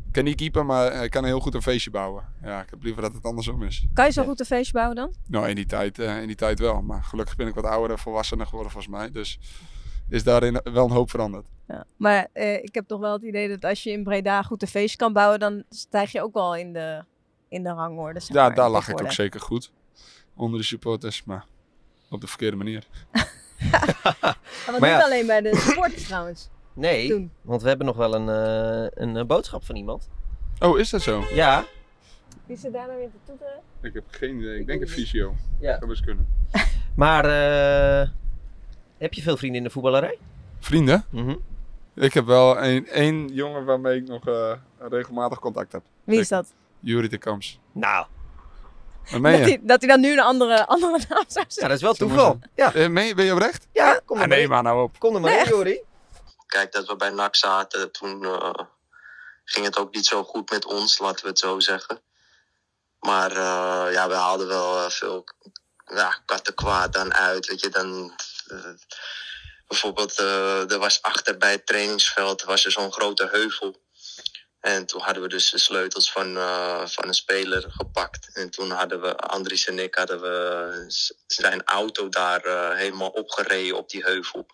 ik 0.07 0.13
kan 0.13 0.25
niet 0.25 0.37
keepen, 0.37 0.67
maar 0.67 0.93
hij 0.93 1.09
kan 1.09 1.25
heel 1.25 1.41
goed 1.41 1.55
een 1.55 1.63
feestje 1.63 1.91
bouwen. 1.91 2.25
Ja, 2.43 2.63
ik 2.63 2.71
heb 2.71 2.83
liever 2.83 3.03
dat 3.03 3.13
het 3.13 3.25
andersom 3.25 3.63
is. 3.63 3.87
Kan 3.93 4.05
je 4.05 4.13
zo 4.13 4.25
goed 4.25 4.41
een 4.41 4.47
feestje 4.47 4.73
bouwen 4.73 4.97
dan? 4.97 5.15
Nou, 5.27 5.49
in 5.49 5.55
die 5.55 5.67
tijd, 5.67 5.99
in 5.99 6.27
die 6.27 6.37
tijd 6.37 6.59
wel. 6.59 6.83
Maar 6.83 7.05
gelukkig 7.05 7.37
ben 7.37 7.47
ik 7.47 7.55
wat 7.55 7.65
ouder 7.65 7.91
en 7.91 7.99
volwassener 7.99 8.47
geworden 8.47 8.73
volgens 8.73 8.93
mij. 8.93 9.11
Dus 9.11 9.39
is 10.09 10.25
daarin 10.25 10.61
wel 10.73 10.85
een 10.85 10.91
hoop 10.91 11.11
veranderd. 11.11 11.47
Ja. 11.69 11.85
Maar 11.97 12.29
ik 12.63 12.75
heb 12.75 12.87
toch 12.87 13.01
wel 13.01 13.13
het 13.13 13.23
idee 13.23 13.49
dat 13.49 13.65
als 13.65 13.83
je 13.83 13.91
in 13.91 14.05
Breda 14.05 14.43
goed 14.43 14.63
een 14.63 14.69
feestje 14.69 14.97
kan 14.97 15.13
bouwen, 15.13 15.39
dan 15.39 15.65
stijg 15.69 16.13
je 16.13 16.23
ook 16.23 16.35
wel 16.35 16.57
in 16.57 16.73
de, 16.73 17.05
in 17.55 17.63
de 17.63 17.69
rangorde. 17.69 18.21
Zeg 18.21 18.37
Ja, 18.37 18.47
maar, 18.47 18.55
daar 18.55 18.71
lag 18.71 18.89
ik 18.89 19.01
ook 19.01 19.13
zeker 19.13 19.41
goed. 19.41 19.73
Onder 20.37 20.61
de 20.61 20.67
supporters, 20.67 21.25
maar 21.25 21.47
op 22.11 22.21
de 22.21 22.27
verkeerde 22.27 22.57
manier. 22.57 22.87
Maar 24.71 24.81
niet 24.81 24.91
ja. 24.91 25.03
alleen 25.05 25.27
bij 25.27 25.41
de 25.41 25.57
supporters 25.57 26.05
trouwens. 26.07 26.49
Nee, 26.73 27.09
Toen. 27.09 27.31
want 27.43 27.63
we 27.63 27.69
hebben 27.69 27.87
nog 27.87 27.97
wel 27.97 28.15
een, 28.15 28.29
eh, 28.29 29.03
een 29.03 29.17
eh, 29.17 29.25
boodschap 29.25 29.65
van 29.65 29.77
iemand. 29.77 30.09
Oh, 30.59 30.79
is 30.79 30.91
dat 30.91 31.03
zo? 31.03 31.25
Ja, 31.33 31.65
Wie 32.47 32.57
zit 32.57 32.73
daar 32.73 32.87
nou 32.87 32.99
weer 32.99 33.11
te 33.11 33.17
toeteren? 33.25 33.61
Ik 33.81 33.95
heb 33.95 34.05
geen 34.11 34.39
idee. 34.39 34.59
Ik 34.61 34.67
denk 34.67 34.81
een 34.81 34.89
fysio. 34.89 35.35
Ja. 35.61 35.77
Zou 35.77 35.87
best 35.87 36.05
kunnen. 36.05 36.27
maar 36.97 37.25
eh, 37.25 38.09
heb 38.99 39.15
je 39.15 39.23
veel 39.23 39.37
vrienden 39.37 39.59
in 39.59 39.67
de 39.67 39.73
voetballerij? 39.73 40.19
Vrienden? 40.59 41.05
Mhm. 41.11 41.37
Ik 41.95 42.15
heb 42.15 42.27
wel 42.27 42.63
een, 42.63 42.87
één 42.87 43.29
jongen 43.29 43.65
waarmee 43.65 43.97
ik 44.01 44.09
nog 44.09 44.29
eh, 44.29 44.53
regelmatig 44.79 45.39
contact 45.39 45.73
heb. 45.73 45.83
Wie 46.05 46.19
is 46.19 46.29
dat? 46.29 46.55
Jurie 46.85 47.09
de 47.09 47.19
Kamps. 47.19 47.59
Nou, 47.73 48.07
Dat 49.11 49.21
je? 49.21 49.21
hij, 49.21 49.59
dat 49.63 49.81
hij 49.81 49.89
dan 49.91 50.01
nu 50.01 50.13
een 50.13 50.21
andere, 50.21 50.67
andere 50.75 50.93
naam 50.93 50.99
zou 51.09 51.21
ja, 51.21 51.51
zeggen. 51.51 51.63
dat 51.69 51.71
is 51.77 51.83
wel 51.83 51.95
toeval. 51.95 52.39
Ja, 52.55 52.75
Eh, 52.75 52.89
meen 52.89 53.07
je? 53.07 53.15
Ben 53.15 53.25
je 53.25 53.33
oprecht? 53.33 53.67
ja 53.73 54.01
kom 54.05 54.17
Ah, 54.17 54.23
er 54.23 54.29
nee, 54.29 54.49
maar 54.49 54.63
nou 54.63 54.83
op. 54.83 54.99
Kom 54.99 55.15
er 55.15 55.21
maar 55.21 55.39
in, 55.39 55.49
Jori. 55.49 55.81
Kijk, 56.47 56.73
dat 56.73 56.87
we 56.87 56.97
bij 56.97 57.11
NAC 57.11 57.37
zaten, 57.37 57.93
toen 57.93 58.25
eh, 58.25 58.51
ging 59.45 59.65
het 59.67 59.79
ook 59.79 59.95
niet 59.95 60.07
zo 60.07 60.25
goed 60.25 60.51
met 60.51 60.65
ons, 60.65 60.99
laten 60.99 61.23
we 61.25 61.29
het 61.31 61.39
zo 61.39 61.61
zeggen. 61.61 62.01
Maar 62.99 63.31
eh, 63.31 63.93
ja, 63.93 64.09
we 64.09 64.15
haalden 64.15 64.47
wel 64.47 64.85
eh, 64.85 64.91
veel 64.91 65.25
ja, 65.85 66.19
kattenkwaad 66.27 66.93
dan 66.93 67.15
uit. 67.15 67.47
Weet 67.47 67.61
je, 67.61 67.69
dan, 67.69 68.13
eh, 68.47 68.59
bijvoorbeeld, 69.67 70.19
eh, 70.19 70.71
er 70.73 70.79
was 70.79 71.03
achter 71.03 71.37
bij 71.37 71.51
het 71.53 71.67
trainingsveld 71.67 72.43
was 72.43 72.65
er 72.65 72.71
zo'n 72.73 72.93
grote 72.93 73.29
heuvel. 73.33 73.83
En 74.65 74.87
toen 74.87 75.01
hadden 75.01 75.23
we 75.23 75.29
dus 75.29 75.51
de 75.51 75.59
sleutels 75.59 76.13
van, 76.13 76.37
eh, 76.37 76.87
van 76.87 77.09
een 77.09 77.15
speler 77.15 77.65
gepakt. 77.71 78.31
En 78.33 78.51
toen 78.51 78.71
hadden 78.71 79.01
we, 79.01 79.17
Andries 79.17 79.67
en 79.67 79.79
ik, 79.79 79.95
hadden 79.95 80.21
we 80.21 80.85
zijn 81.27 81.65
auto 81.65 82.09
daar 82.09 82.45
eh, 82.45 82.77
helemaal 82.77 83.09
opgereden 83.09 83.77
op 83.77 83.89
die 83.89 84.03
heuvel. 84.03 84.47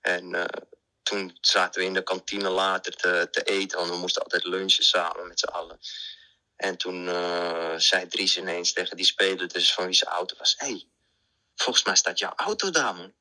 En 0.00 0.34
eh, 0.34 0.62
toen 1.02 1.38
zaten 1.40 1.80
we 1.80 1.86
in 1.86 1.94
de 1.94 2.02
kantine 2.02 2.48
later 2.48 2.96
te, 2.96 3.28
te 3.30 3.42
eten, 3.42 3.78
want 3.78 3.90
we 3.90 3.96
moesten 3.96 4.22
altijd 4.22 4.44
lunchen 4.44 4.84
samen 4.84 5.28
met 5.28 5.38
z'n 5.40 5.46
allen. 5.46 5.78
En 6.56 6.76
toen 6.76 7.06
zei 7.80 8.06
Dries 8.06 8.36
ineens 8.36 8.72
tegen 8.72 8.96
die 8.96 9.06
speler, 9.06 9.48
dus 9.48 9.74
van 9.74 9.84
wie 9.84 9.94
zijn 9.94 10.10
auto 10.10 10.36
was: 10.38 10.54
Hé, 10.58 10.66
hey, 10.66 10.84
volgens 11.54 11.84
mij 11.84 11.96
staat 11.96 12.18
jouw 12.18 12.32
auto 12.36 12.70
daar, 12.70 12.94
man. 12.94 13.14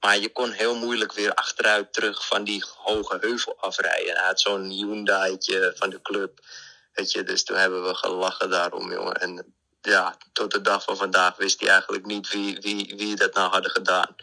Maar 0.00 0.18
je 0.18 0.32
kon 0.32 0.50
heel 0.50 0.76
moeilijk 0.76 1.12
weer 1.12 1.34
achteruit 1.34 1.92
terug 1.92 2.26
van 2.26 2.44
die 2.44 2.64
hoge 2.76 3.18
heuvel 3.20 3.56
afrijden. 3.60 4.10
En 4.10 4.16
hij 4.16 4.26
had 4.26 4.40
zo'n 4.40 4.70
Hyundai'tje 4.70 5.72
van 5.76 5.90
de 5.90 6.02
club. 6.02 6.40
Weet 6.92 7.12
je, 7.12 7.22
dus 7.22 7.44
toen 7.44 7.56
hebben 7.56 7.84
we 7.86 7.94
gelachen 7.94 8.50
daarom, 8.50 8.92
jongen. 8.92 9.14
En 9.14 9.54
ja, 9.80 10.16
tot 10.32 10.50
de 10.50 10.60
dag 10.60 10.84
van 10.84 10.96
vandaag 10.96 11.36
wist 11.36 11.60
hij 11.60 11.68
eigenlijk 11.68 12.06
niet 12.06 12.32
wie, 12.32 12.58
wie, 12.60 12.94
wie 12.96 13.16
dat 13.16 13.34
nou 13.34 13.50
hadden 13.50 13.70
gedaan. 13.70 14.14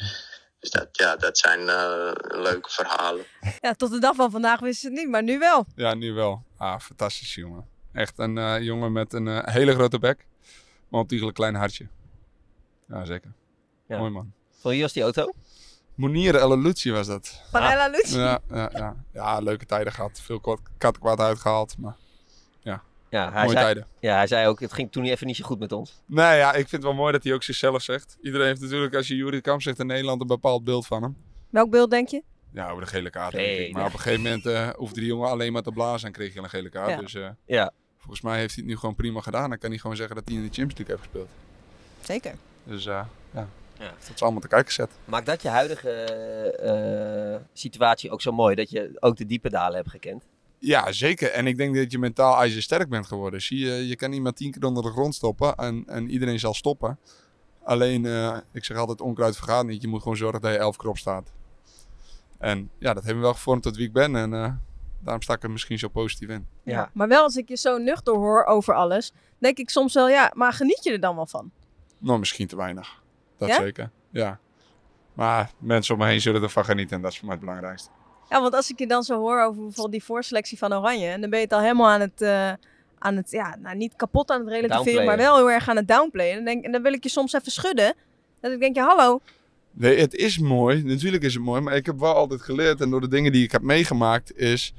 Dus 0.60 0.72
dat, 0.72 0.88
ja, 0.92 1.16
dat 1.16 1.38
zijn 1.38 1.70
eh, 1.70 2.12
leuke 2.42 2.70
verhalen. 2.70 3.26
Ja, 3.62 3.74
tot 3.74 3.92
de 3.92 4.00
dag 4.00 4.16
van 4.16 4.32
vandaag 4.32 4.60
wist 4.60 4.80
ze 4.80 4.88
het 4.88 4.96
niet, 4.96 5.10
maar 5.10 5.24
nu 5.24 5.40
wel. 5.40 5.66
Ja, 5.76 5.94
nu 5.94 6.14
wel. 6.14 6.44
Ah, 6.58 6.80
fantastisch 6.80 7.36
jongen. 7.36 7.68
Echt 7.94 8.20
een 8.20 8.38
eh, 8.38 8.60
jongen 8.60 8.92
met 8.92 9.14
een 9.14 9.28
eh, 9.28 9.54
hele 9.54 9.74
grote 9.74 10.00
bek. 10.00 10.26
Maar 10.90 11.02
ontiegelijk 11.02 11.36
klein 11.36 11.56
hartje. 11.56 11.88
Ja, 12.88 13.06
zeker. 13.06 13.34
Ja. 13.88 13.98
Mooi 13.98 14.12
man. 14.12 14.34
Van 14.60 14.72
wie 14.72 14.82
was 14.82 14.94
die 14.94 15.04
auto? 15.04 15.34
Monier 15.96 16.36
El 16.36 16.60
Lucci 16.60 16.92
was 16.92 17.08
dat. 17.08 17.42
Van. 17.52 17.62
Ja, 17.62 18.40
ja, 18.50 18.70
ja. 18.74 18.96
ja, 19.14 19.40
leuke 19.40 19.66
tijden 19.66 19.94
gehad. 19.94 20.20
Veel 20.24 20.40
kwad- 20.40 20.62
kattenkwaad 20.78 21.20
uitgehaald. 21.20 21.76
Maar 21.78 21.96
Ja, 23.10 23.32
hij 23.32 23.44
mooie 23.44 23.50
zei, 23.58 23.64
tijden. 23.66 23.88
ja, 24.00 24.16
hij 24.16 24.28
zei 24.28 24.48
ook, 24.48 24.60
het 24.60 24.74
ging 24.74 24.92
toen 24.92 25.04
even 25.04 25.28
niet 25.28 25.36
zo 25.36 25.46
goed 25.46 25.60
met 25.60 25.72
ons. 25.72 26.02
Nee, 26.06 26.38
ja, 26.38 26.48
ik 26.50 26.56
vind 26.56 26.72
het 26.72 26.84
wel 26.84 26.94
mooi 26.94 27.12
dat 27.12 27.24
hij 27.24 27.34
ook 27.34 27.44
zichzelf 27.44 27.82
zegt. 27.82 28.18
Iedereen 28.22 28.48
heeft 28.48 28.62
natuurlijk, 28.62 28.96
als 28.96 29.08
je 29.08 29.16
Jurie 29.16 29.42
Kamp 29.42 29.62
zegt 29.62 29.80
in 29.80 29.86
Nederland, 29.88 30.22
een 30.22 30.28
bepaald 30.28 30.64
beeld 30.64 30.88
van 30.88 31.04
hem. 31.04 31.18
Welk 31.50 31.70
beeld 31.70 31.92
denk 31.92 32.08
je? 32.08 32.24
Ja, 32.52 32.70
over 32.70 32.84
de 32.84 32.90
gele 32.90 33.10
kaart. 33.10 33.34
Nee, 33.34 33.56
denk 33.56 33.68
ik. 33.68 33.74
Maar 33.74 33.82
nee. 33.82 33.90
op 33.92 33.94
een 33.98 34.00
gegeven 34.04 34.24
moment 34.24 34.46
eh, 34.46 34.70
hoefde 34.70 35.00
die 35.00 35.10
jongen 35.10 35.30
alleen 35.30 35.54
maar 35.54 35.62
te 35.62 35.72
blazen 35.72 36.08
en 36.08 36.14
kreeg 36.14 36.34
hij 36.34 36.44
een 36.44 36.50
gele 36.50 36.70
kaart. 36.70 36.90
Ja. 36.90 36.98
Dus 36.98 37.14
eh, 37.14 37.30
Ja. 37.46 37.72
volgens 37.98 38.22
mij 38.22 38.38
heeft 38.40 38.54
hij 38.56 38.64
het 38.64 38.74
nu 38.74 38.80
gewoon 38.80 38.96
prima 38.96 39.22
gedaan. 39.22 39.50
Dan 39.50 39.60
kan 39.60 39.70
hij 39.70 39.80
gewoon 39.80 39.96
zeggen 39.96 40.16
dat 40.16 40.24
hij 40.28 40.36
in 40.36 40.42
de 40.42 40.48
Champions 40.54 40.78
League 40.78 40.96
heeft 40.96 41.08
gespeeld. 41.10 41.30
Zeker. 42.02 42.36
Dus 42.64 42.86
eh, 42.86 43.06
ja, 43.34 43.48
Ja. 43.84 43.94
dat 44.08 44.16
is 44.16 44.22
allemaal 44.22 44.42
te 44.42 44.48
kijken 44.48 44.68
gezet. 44.68 44.92
Maakt 45.06 45.26
dat 45.26 45.42
je 45.42 45.48
huidige 45.48 45.92
eh, 45.92 47.42
situatie 47.54 48.12
ook 48.12 48.22
zo 48.22 48.32
mooi, 48.32 48.56
dat 48.56 48.70
je 48.70 48.98
ook 49.00 49.18
de 49.18 49.26
diepe 49.26 49.50
dalen 49.50 49.76
hebt 49.76 49.90
gekend? 49.90 50.24
Ja, 50.60 50.92
zeker. 50.92 51.32
En 51.32 51.48
ik 51.48 51.58
denk 51.58 51.76
dat 51.76 51.92
je 51.92 52.00
mentaal 52.00 52.38
ijzersterk 52.38 52.90
bent 52.90 53.08
geworden. 53.08 53.42
Zie 53.42 53.60
je, 53.60 53.88
je 53.88 53.96
kan 53.96 54.12
iemand 54.12 54.36
tien 54.36 54.52
keer 54.52 54.66
onder 54.66 54.84
de 54.84 54.90
grond 54.90 55.16
stoppen 55.16 55.56
en, 55.56 55.84
en 55.88 56.10
iedereen 56.10 56.40
zal 56.40 56.54
stoppen. 56.54 57.00
Alleen, 57.64 58.06
eh, 58.06 58.38
ik 58.52 58.64
zeg 58.64 58.78
altijd, 58.78 59.02
onkruid 59.02 59.36
vergaat 59.36 59.66
niet. 59.66 59.82
Je 59.82 59.88
moet 59.88 60.02
gewoon 60.02 60.18
zorgen 60.18 60.42
dat 60.42 60.52
je 60.52 60.58
elf 60.58 60.78
keer 60.78 60.90
op 60.90 60.98
staat. 60.98 61.32
En 62.38 62.70
ja, 62.78 62.94
dat 62.94 63.04
heeft 63.04 63.16
me 63.16 63.22
wel 63.22 63.34
gevormd 63.34 63.64
tot 63.64 63.76
wie 63.76 63.88
ik 63.88 63.94
ben. 63.94 64.16
En 64.16 64.34
eh, 64.34 64.54
daarom 65.00 65.22
sta 65.22 65.34
ik 65.34 65.44
er 65.44 65.52
misschien 65.52 65.80
zo 65.80 65.88
positief 65.88 66.30
in. 66.30 66.48
Ja. 66.64 66.90
Maar 66.94 67.08
wel 67.08 67.24
als 67.24 67.36
ik 67.36 67.50
je 67.50 67.58
zo 67.58 67.78
nuchter 67.78 68.14
hoor 68.14 68.46
over 68.46 68.74
alles, 68.74 69.14
denk 69.38 69.58
ik 69.58 69.70
soms 69.70 69.94
wel, 69.94 70.10
ja, 70.10 70.32
maar 70.36 70.54
geniet 70.54 70.84
je 70.84 70.92
er 70.92 71.00
dan 71.00 71.16
wel 71.16 71.28
van? 71.28 71.52
Nou, 71.98 72.20
misschien 72.20 72.48
te 72.48 72.56
weinig. 72.56 73.03
Dat 73.48 73.58
Ja? 73.58 73.64
zeker. 73.64 73.90
Ja. 74.10 74.40
Maar 75.14 75.52
mensen 75.58 75.94
om 75.94 76.00
me 76.00 76.08
heen 76.08 76.22
zullen 76.22 76.44
ervan 76.44 76.66
genieten. 76.66 76.96
En 76.96 77.02
dat 77.02 77.12
is 77.12 77.18
voor 77.18 77.28
mij 77.28 77.36
het 77.36 77.46
belangrijkste. 77.46 77.90
Ja, 78.30 78.42
want 78.42 78.54
als 78.54 78.70
ik 78.70 78.80
je 78.80 78.88
dan 78.88 79.04
zo 79.04 79.20
hoor 79.20 79.42
over 79.42 79.62
bijvoorbeeld 79.62 79.92
die 79.92 80.04
voorselectie 80.04 80.58
van 80.58 80.74
Oranje, 80.74 81.08
en 81.08 81.22
dan 81.22 81.30
ben 81.30 81.40
je 81.40 81.46
het 81.46 81.54
al 81.54 81.62
helemaal 81.62 81.90
aan 81.90 82.02
het, 82.02 82.22
eh, 82.22 82.52
aan 83.00 83.16
het 83.16 83.32
ja, 83.32 83.56
nou 83.62 83.76
niet 83.76 83.94
kapot 83.96 84.30
aan 84.30 84.40
het 84.40 84.50
relativeren, 84.50 85.06
maar 85.06 85.18
wel 85.18 85.36
heel 85.36 85.52
erg 85.52 85.70
aan 85.70 85.76
het 85.76 85.88
downplayen. 85.88 86.38
En, 86.38 86.46
denk, 86.46 86.66
en 86.66 86.72
dan 86.72 86.82
wil 86.82 86.94
ik 86.94 87.04
je 87.04 87.10
soms 87.10 87.34
even 87.34 87.52
schudden. 87.52 87.94
Dat 88.40 88.52
ik 88.52 88.60
denk, 88.60 88.76
ja, 88.76 88.86
hallo. 88.86 89.22
Nee, 89.72 90.00
het 90.00 90.16
is 90.16 90.40
mooi. 90.40 90.84
Natuurlijk 90.84 91.24
is 91.24 91.34
het 91.34 91.44
mooi. 91.44 91.62
Maar 91.62 91.76
ik 91.76 91.86
heb 91.86 92.00
wel 92.00 92.14
altijd 92.14 92.42
geleerd. 92.42 92.82
En 92.82 92.90
door 92.90 93.02
de 93.02 93.08
dingen 93.08 93.32
die 93.32 93.44
ik 93.44 93.52
heb 93.52 93.62
meegemaakt. 93.62 94.38
Is 94.38 94.74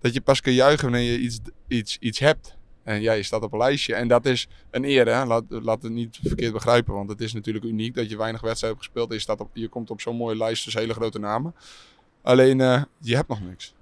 dat 0.00 0.14
je 0.14 0.20
pas 0.20 0.40
kan 0.40 0.52
juichen 0.52 0.90
wanneer 0.90 1.12
je 1.12 1.18
iets, 1.18 1.38
iets, 1.68 1.96
iets 2.00 2.18
hebt. 2.18 2.55
En 2.86 3.00
ja, 3.00 3.12
je 3.12 3.22
staat 3.22 3.42
op 3.42 3.52
een 3.52 3.58
lijstje. 3.58 3.94
En 3.94 4.08
dat 4.08 4.26
is 4.26 4.48
een 4.70 4.84
eer. 4.84 5.06
Hè? 5.08 5.24
Laat, 5.24 5.44
laat 5.48 5.82
het 5.82 5.92
niet 5.92 6.18
verkeerd 6.22 6.52
begrijpen. 6.52 6.94
Want 6.94 7.10
het 7.10 7.20
is 7.20 7.32
natuurlijk 7.32 7.64
uniek 7.64 7.94
dat 7.94 8.10
je 8.10 8.16
weinig 8.16 8.40
wedstrijden 8.40 8.78
hebt 8.78 8.88
gespeeld. 8.90 9.08
En 9.10 9.14
je, 9.16 9.22
staat 9.22 9.40
op, 9.40 9.50
je 9.52 9.68
komt 9.68 9.90
op 9.90 10.00
zo'n 10.00 10.16
mooie 10.16 10.36
lijst. 10.36 10.64
Dus 10.64 10.74
hele 10.74 10.92
grote 10.94 11.18
namen. 11.18 11.54
Alleen, 12.22 12.60
eh, 12.60 12.82
je 13.00 13.14
hebt 13.16 13.28
nog 13.28 13.40
niks. 13.42 13.74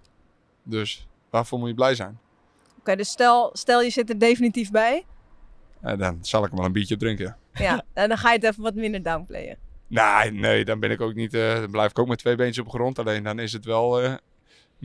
Dus 0.63 1.07
waarvoor 1.31 1.59
moet 1.59 1.69
je 1.69 1.75
blij 1.75 1.95
zijn? 1.95 2.19
Oké, 2.79 2.97
dus 2.97 3.09
stel, 3.09 3.51
stel 3.53 3.83
je 3.83 3.91
zit 3.91 4.09
er 4.09 4.19
definitief 4.19 4.71
bij. 4.71 5.05
Dan 5.81 6.19
zal 6.21 6.45
ik 6.45 6.51
er 6.51 6.57
wel 6.57 6.67
een 6.67 6.73
biertje 6.73 6.97
drinken. 6.97 7.37
Ja, 7.53 7.85
en 7.93 8.09
dan 8.09 8.19
ga 8.19 8.29
je 8.33 8.35
het 8.39 8.45
even 8.45 8.63
wat 8.63 8.75
minder 8.75 9.03
downplayen. 9.03 9.59
Nee, 9.87 10.31
nee, 10.31 10.65
dan 10.65 10.81
ben 10.81 10.91
ik 10.91 11.01
ook 11.01 11.15
niet. 11.15 11.35
eh, 11.35 11.55
dan 11.55 11.71
blijf 11.71 11.91
ik 11.91 11.99
ook 11.99 12.09
met 12.09 12.19
twee 12.19 12.37
beentjes 12.37 12.65
op 12.65 12.71
de 12.73 12.79
grond. 12.79 12.99
Alleen 12.99 13.23
dan 13.23 13.39
is 13.39 13.53
het 13.53 13.65
wel 13.65 14.01
eh, 14.03 14.15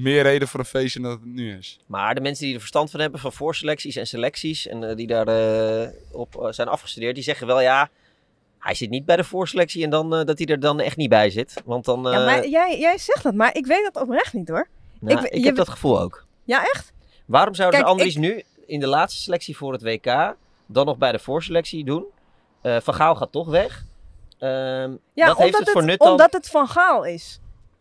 meer 0.02 0.22
reden 0.24 0.48
voor 0.48 0.60
een 0.60 0.66
feestje 0.66 1.00
dan 1.02 1.12
het 1.12 1.26
nu 1.26 1.58
is. 1.58 1.80
Maar 1.86 2.16
de 2.16 2.22
mensen 2.22 2.44
die 2.46 2.54
er 2.54 2.60
verstand 2.60 2.92
van 2.92 3.00
hebben 3.00 3.20
van 3.20 3.34
voorselecties 3.34 3.96
en 3.96 4.08
selecties 4.08 4.68
en 4.68 4.84
eh, 4.90 4.96
die 4.96 5.08
daar 5.08 5.28
eh, 5.28 5.90
op 6.12 6.42
eh, 6.42 6.52
zijn 6.52 6.68
afgestudeerd, 6.68 7.16
die 7.16 7.24
zeggen 7.24 7.48
wel 7.48 7.62
ja, 7.62 7.90
hij 8.60 8.74
zit 8.74 8.90
niet 8.90 9.06
bij 9.06 9.16
de 9.16 9.24
voorselectie 9.24 9.84
en 9.84 9.90
dan, 9.90 10.16
eh, 10.16 10.26
dat 10.26 10.38
hij 10.38 10.48
er 10.48 10.60
dan 10.60 10.80
echt 10.80 10.98
niet 10.98 11.10
bij 11.10 11.30
zit. 11.30 11.62
Want 11.66 11.86
dan, 11.86 12.00
ja, 12.04 12.26
maar 12.26 12.48
jij, 12.48 12.80
jij 12.80 12.98
zegt 12.98 13.24
dat, 13.24 13.34
maar 13.34 13.56
ik 13.56 13.66
weet 13.66 13.90
dat 13.94 14.04
oprecht 14.04 14.34
niet 14.34 14.48
hoor. 14.50 14.68
nou, 15.00 15.20
ik- 15.26 15.32
ik, 15.32 15.40
je- 15.40 15.46
heb 15.46 15.56
dat 15.56 15.70
gevoel 15.70 16.00
ook. 16.02 16.26
Ja, 16.44 16.64
echt? 16.64 16.94
Waarom 17.26 17.54
zouden 17.54 17.80
Kijk, 17.80 17.92
de 17.92 17.98
Andries 17.98 18.16
nu 18.16 18.44
in 18.66 18.80
de 18.80 18.88
laatste 18.88 19.22
selectie 19.22 19.58
voor 19.58 19.74
het 19.74 19.82
WK 19.82 20.36
dan 20.66 20.86
nog 20.86 20.98
bij 20.98 21.12
de 21.12 21.20
voorselectie 21.20 21.84
doen? 21.86 22.06
Eh, 22.62 22.78
van 22.82 22.94
Gaal 22.94 23.16
gaat 23.16 23.32
toch 23.32 23.48
weg. 23.48 23.84
Ehm 24.40 24.50
Ja, 25.14 25.28
wat 25.28 25.38
heeft 25.38 25.40
omdat, 25.40 25.60
het 25.60 25.70
voor 25.70 25.84
nut 25.84 26.00
dan? 26.00 26.12
omdat 26.12 26.34
het 26.34 26.50
Van 26.50 26.68
Gaal 26.68 27.04
is. 27.06 27.40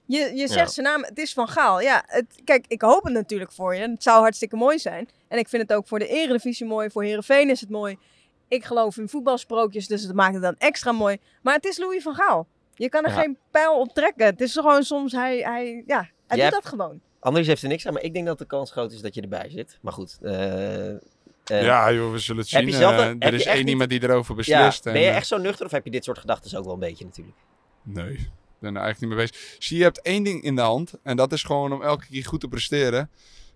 Je, 0.08 0.18
je 0.34 0.46
zegt 0.48 0.54
Ja. 0.54 0.66
zijn 0.66 0.86
naam, 0.86 1.02
het 1.04 1.18
is 1.18 1.32
Van 1.32 1.48
Gaal. 1.48 1.80
Ja, 1.80 2.02
het, 2.06 2.40
kijk, 2.44 2.64
ik 2.68 2.82
hoop 2.82 3.04
het 3.04 3.12
natuurlijk 3.12 3.52
voor 3.52 3.74
je. 3.74 3.80
Het 3.80 4.02
zou 4.02 4.20
hartstikke 4.20 4.56
mooi 4.56 4.78
zijn. 4.78 5.08
En 5.28 5.38
ik 5.38 5.48
vind 5.48 5.62
het 5.62 5.72
ook 5.72 5.86
voor 5.86 5.98
de 5.98 6.06
Eredivisie 6.08 6.66
mooi. 6.66 6.90
Voor 6.90 7.02
Herenveen 7.04 7.50
is 7.50 7.60
het 7.60 7.70
mooi. 7.70 7.98
Ik 8.48 8.64
geloof 8.64 8.96
in 8.96 9.08
voetbalsprookjes, 9.08 9.86
dus 9.86 10.02
het 10.02 10.14
maakt 10.14 10.34
het 10.34 10.42
dan 10.42 10.54
extra 10.58 10.92
mooi. 10.92 11.18
Maar 11.42 11.54
het 11.54 11.64
is 11.64 11.78
Louis 11.78 12.02
van 12.02 12.14
Gaal. 12.14 12.46
Je 12.74 12.88
kan 12.88 13.04
er 13.04 13.10
Ja. 13.10 13.20
geen 13.20 13.38
pijl 13.50 13.80
op 13.80 13.92
trekken. 13.94 14.26
Het 14.26 14.40
is 14.40 14.52
gewoon 14.52 14.82
soms, 14.82 15.12
hij, 15.12 15.38
hij, 15.38 15.82
ja, 15.86 15.98
hij 15.98 16.08
Jij 16.26 16.36
doet 16.36 16.38
hebt- 16.38 16.52
dat 16.52 16.66
gewoon. 16.66 17.00
Andries 17.20 17.46
heeft 17.46 17.62
er 17.62 17.68
niks 17.68 17.86
aan, 17.86 17.92
maar 17.92 18.02
ik 18.02 18.14
denk 18.14 18.26
dat 18.26 18.38
de 18.38 18.44
kans 18.46 18.70
groot 18.70 18.92
is 18.92 19.00
dat 19.00 19.14
je 19.14 19.20
erbij 19.20 19.50
zit. 19.50 19.78
Maar 19.82 19.92
goed, 19.92 20.18
eh, 20.22 20.88
Eh, 20.90 21.62
ja, 21.62 21.92
joh, 21.92 22.12
we 22.12 22.18
zullen 22.18 22.42
het 22.42 22.50
heb 22.50 22.60
zien. 22.62 22.70
je 22.70 22.76
zelf 22.76 22.92
Eh, 22.92 23.14
er 23.18 23.34
is 23.34 23.44
één 23.44 23.56
niet- 23.58 23.68
iemand 23.68 23.90
die 23.90 24.02
erover 24.02 24.30
ja, 24.30 24.36
beslist. 24.36 24.84
ben 24.84 24.94
en, 24.94 25.00
je 25.00 25.06
echt 25.08 25.26
zo 25.26 25.36
nuchter 25.38 25.66
of 25.66 25.72
heb 25.72 25.84
je 25.84 25.90
dit 25.90 26.04
soort 26.04 26.18
gedachten 26.18 26.58
ook 26.58 26.64
wel 26.64 26.74
een 26.74 26.78
beetje 26.80 27.04
natuurlijk? 27.04 27.36
Nee, 27.82 28.30
ben 28.60 28.76
er 28.76 28.82
eigenlijk 28.82 29.00
niet 29.00 29.20
mee 29.20 29.30
bezig. 29.30 29.56
Zie, 29.62 29.76
je 29.76 29.82
hebt 29.82 30.02
één 30.02 30.22
ding 30.22 30.42
in 30.42 30.54
de 30.54 30.60
hand. 30.60 30.94
En 31.02 31.16
dat 31.16 31.32
is 31.32 31.42
gewoon 31.42 31.72
om 31.72 31.82
elke 31.82 32.06
keer 32.06 32.24
goed 32.24 32.40
te 32.40 32.48
presteren. 32.48 33.10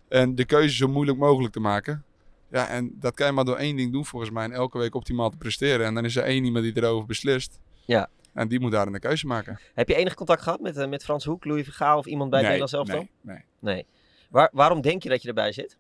En 0.09 0.35
de 0.35 0.45
keuze 0.45 0.77
zo 0.77 0.89
moeilijk 0.89 1.19
mogelijk 1.19 1.53
te 1.53 1.61
maken. 1.61 2.05
Ja, 2.51 2.69
en 2.69 2.97
dat 3.01 3.15
kan 3.15 3.27
je 3.27 3.33
maar 3.33 3.45
door 3.45 3.57
één 3.57 3.77
ding 3.77 3.93
doen 3.93 4.07
volgens 4.07 4.31
mij. 4.31 4.45
En 4.45 4.53
elke 4.53 4.79
week 4.79 4.95
optimaal 4.95 5.31
te 5.31 5.37
presteren. 5.37 5.87
En 5.87 5.95
dan 5.95 6.05
is 6.05 6.17
er 6.17 6.25
één 6.25 6.45
iemand 6.45 6.65
die 6.65 6.77
erover 6.77 7.07
beslist. 7.07 7.59
Ja. 7.87 8.09
En 8.33 8.49
die 8.49 8.61
moet 8.61 8.73
daar 8.73 8.87
een 8.87 9.01
keuze 9.01 9.27
maken. 9.27 9.61
Heb 9.75 9.89
je 9.89 9.95
enig 9.95 10.15
contact 10.15 10.43
gehad 10.43 10.61
met, 10.61 10.77
eh, 10.77 10.89
met 10.89 11.05
Frans 11.05 11.25
Hoek, 11.25 11.45
Louis 11.45 11.65
Vergaal 11.65 11.99
of 11.99 12.07
iemand 12.07 12.31
bij 12.31 12.43
Nee, 12.43 12.51
Nederlands 12.51 12.73
elftal? 12.75 13.09
nee, 13.21 13.35
nee. 13.61 13.75
Nee. 13.75 13.87
Waar, 14.31 14.51
waarom 14.53 14.81
denk 14.81 15.03
je 15.03 15.09
dat 15.09 15.23
je 15.23 15.29
erbij 15.29 15.53
zit? 15.53 15.77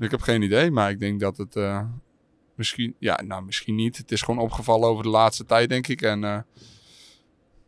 Ik 0.00 0.10
heb 0.10 0.20
geen 0.20 0.42
idee, 0.42 0.70
maar 0.70 0.90
ik 0.90 0.98
denk 0.98 1.20
dat 1.20 1.36
het 1.36 1.56
eh, 1.56 1.82
misschien... 2.54 2.94
Ja, 2.98 3.22
nou, 3.22 3.44
misschien 3.44 3.74
niet. 3.74 3.96
Het 3.96 4.12
is 4.12 4.22
gewoon 4.22 4.40
opgevallen 4.44 4.88
over 4.88 5.02
de 5.02 5.08
laatste 5.10 5.44
tijd, 5.44 5.68
denk 5.68 5.86
ik. 5.88 6.02
En 6.02 6.24
eh, 6.24 6.38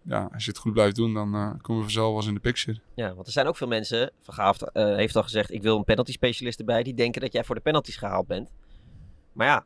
ja, 0.09 0.29
als 0.33 0.45
je 0.45 0.51
het 0.51 0.61
goed 0.61 0.73
blijft 0.73 0.97
doen, 0.97 1.15
dan 1.15 1.35
eh, 1.35 1.51
komen 1.61 1.77
we 1.77 1.83
vanzelf 1.83 2.07
wel 2.09 2.17
eens 2.17 2.27
in 2.27 2.35
de 2.35 2.41
picture. 2.41 2.81
Ja, 2.95 3.15
want 3.15 3.27
er 3.27 3.33
zijn 3.33 3.47
ook 3.47 3.57
veel 3.57 3.67
mensen, 3.67 4.11
Van 4.23 4.45
heeft, 4.47 4.63
eh, 4.73 4.95
heeft 4.95 5.17
al 5.17 5.23
gezegd, 5.23 5.53
ik 5.53 5.63
wil 5.63 5.77
een 5.77 5.85
penalty 5.85 6.13
specialist 6.13 6.59
erbij, 6.59 6.83
die 6.83 6.95
denken 6.95 7.21
dat 7.21 7.33
jij 7.33 7.45
voor 7.45 7.55
de 7.55 7.61
penalties 7.61 7.97
gehaald 7.97 8.27
bent. 8.27 8.51
Maar 9.33 9.47
ja, 9.47 9.65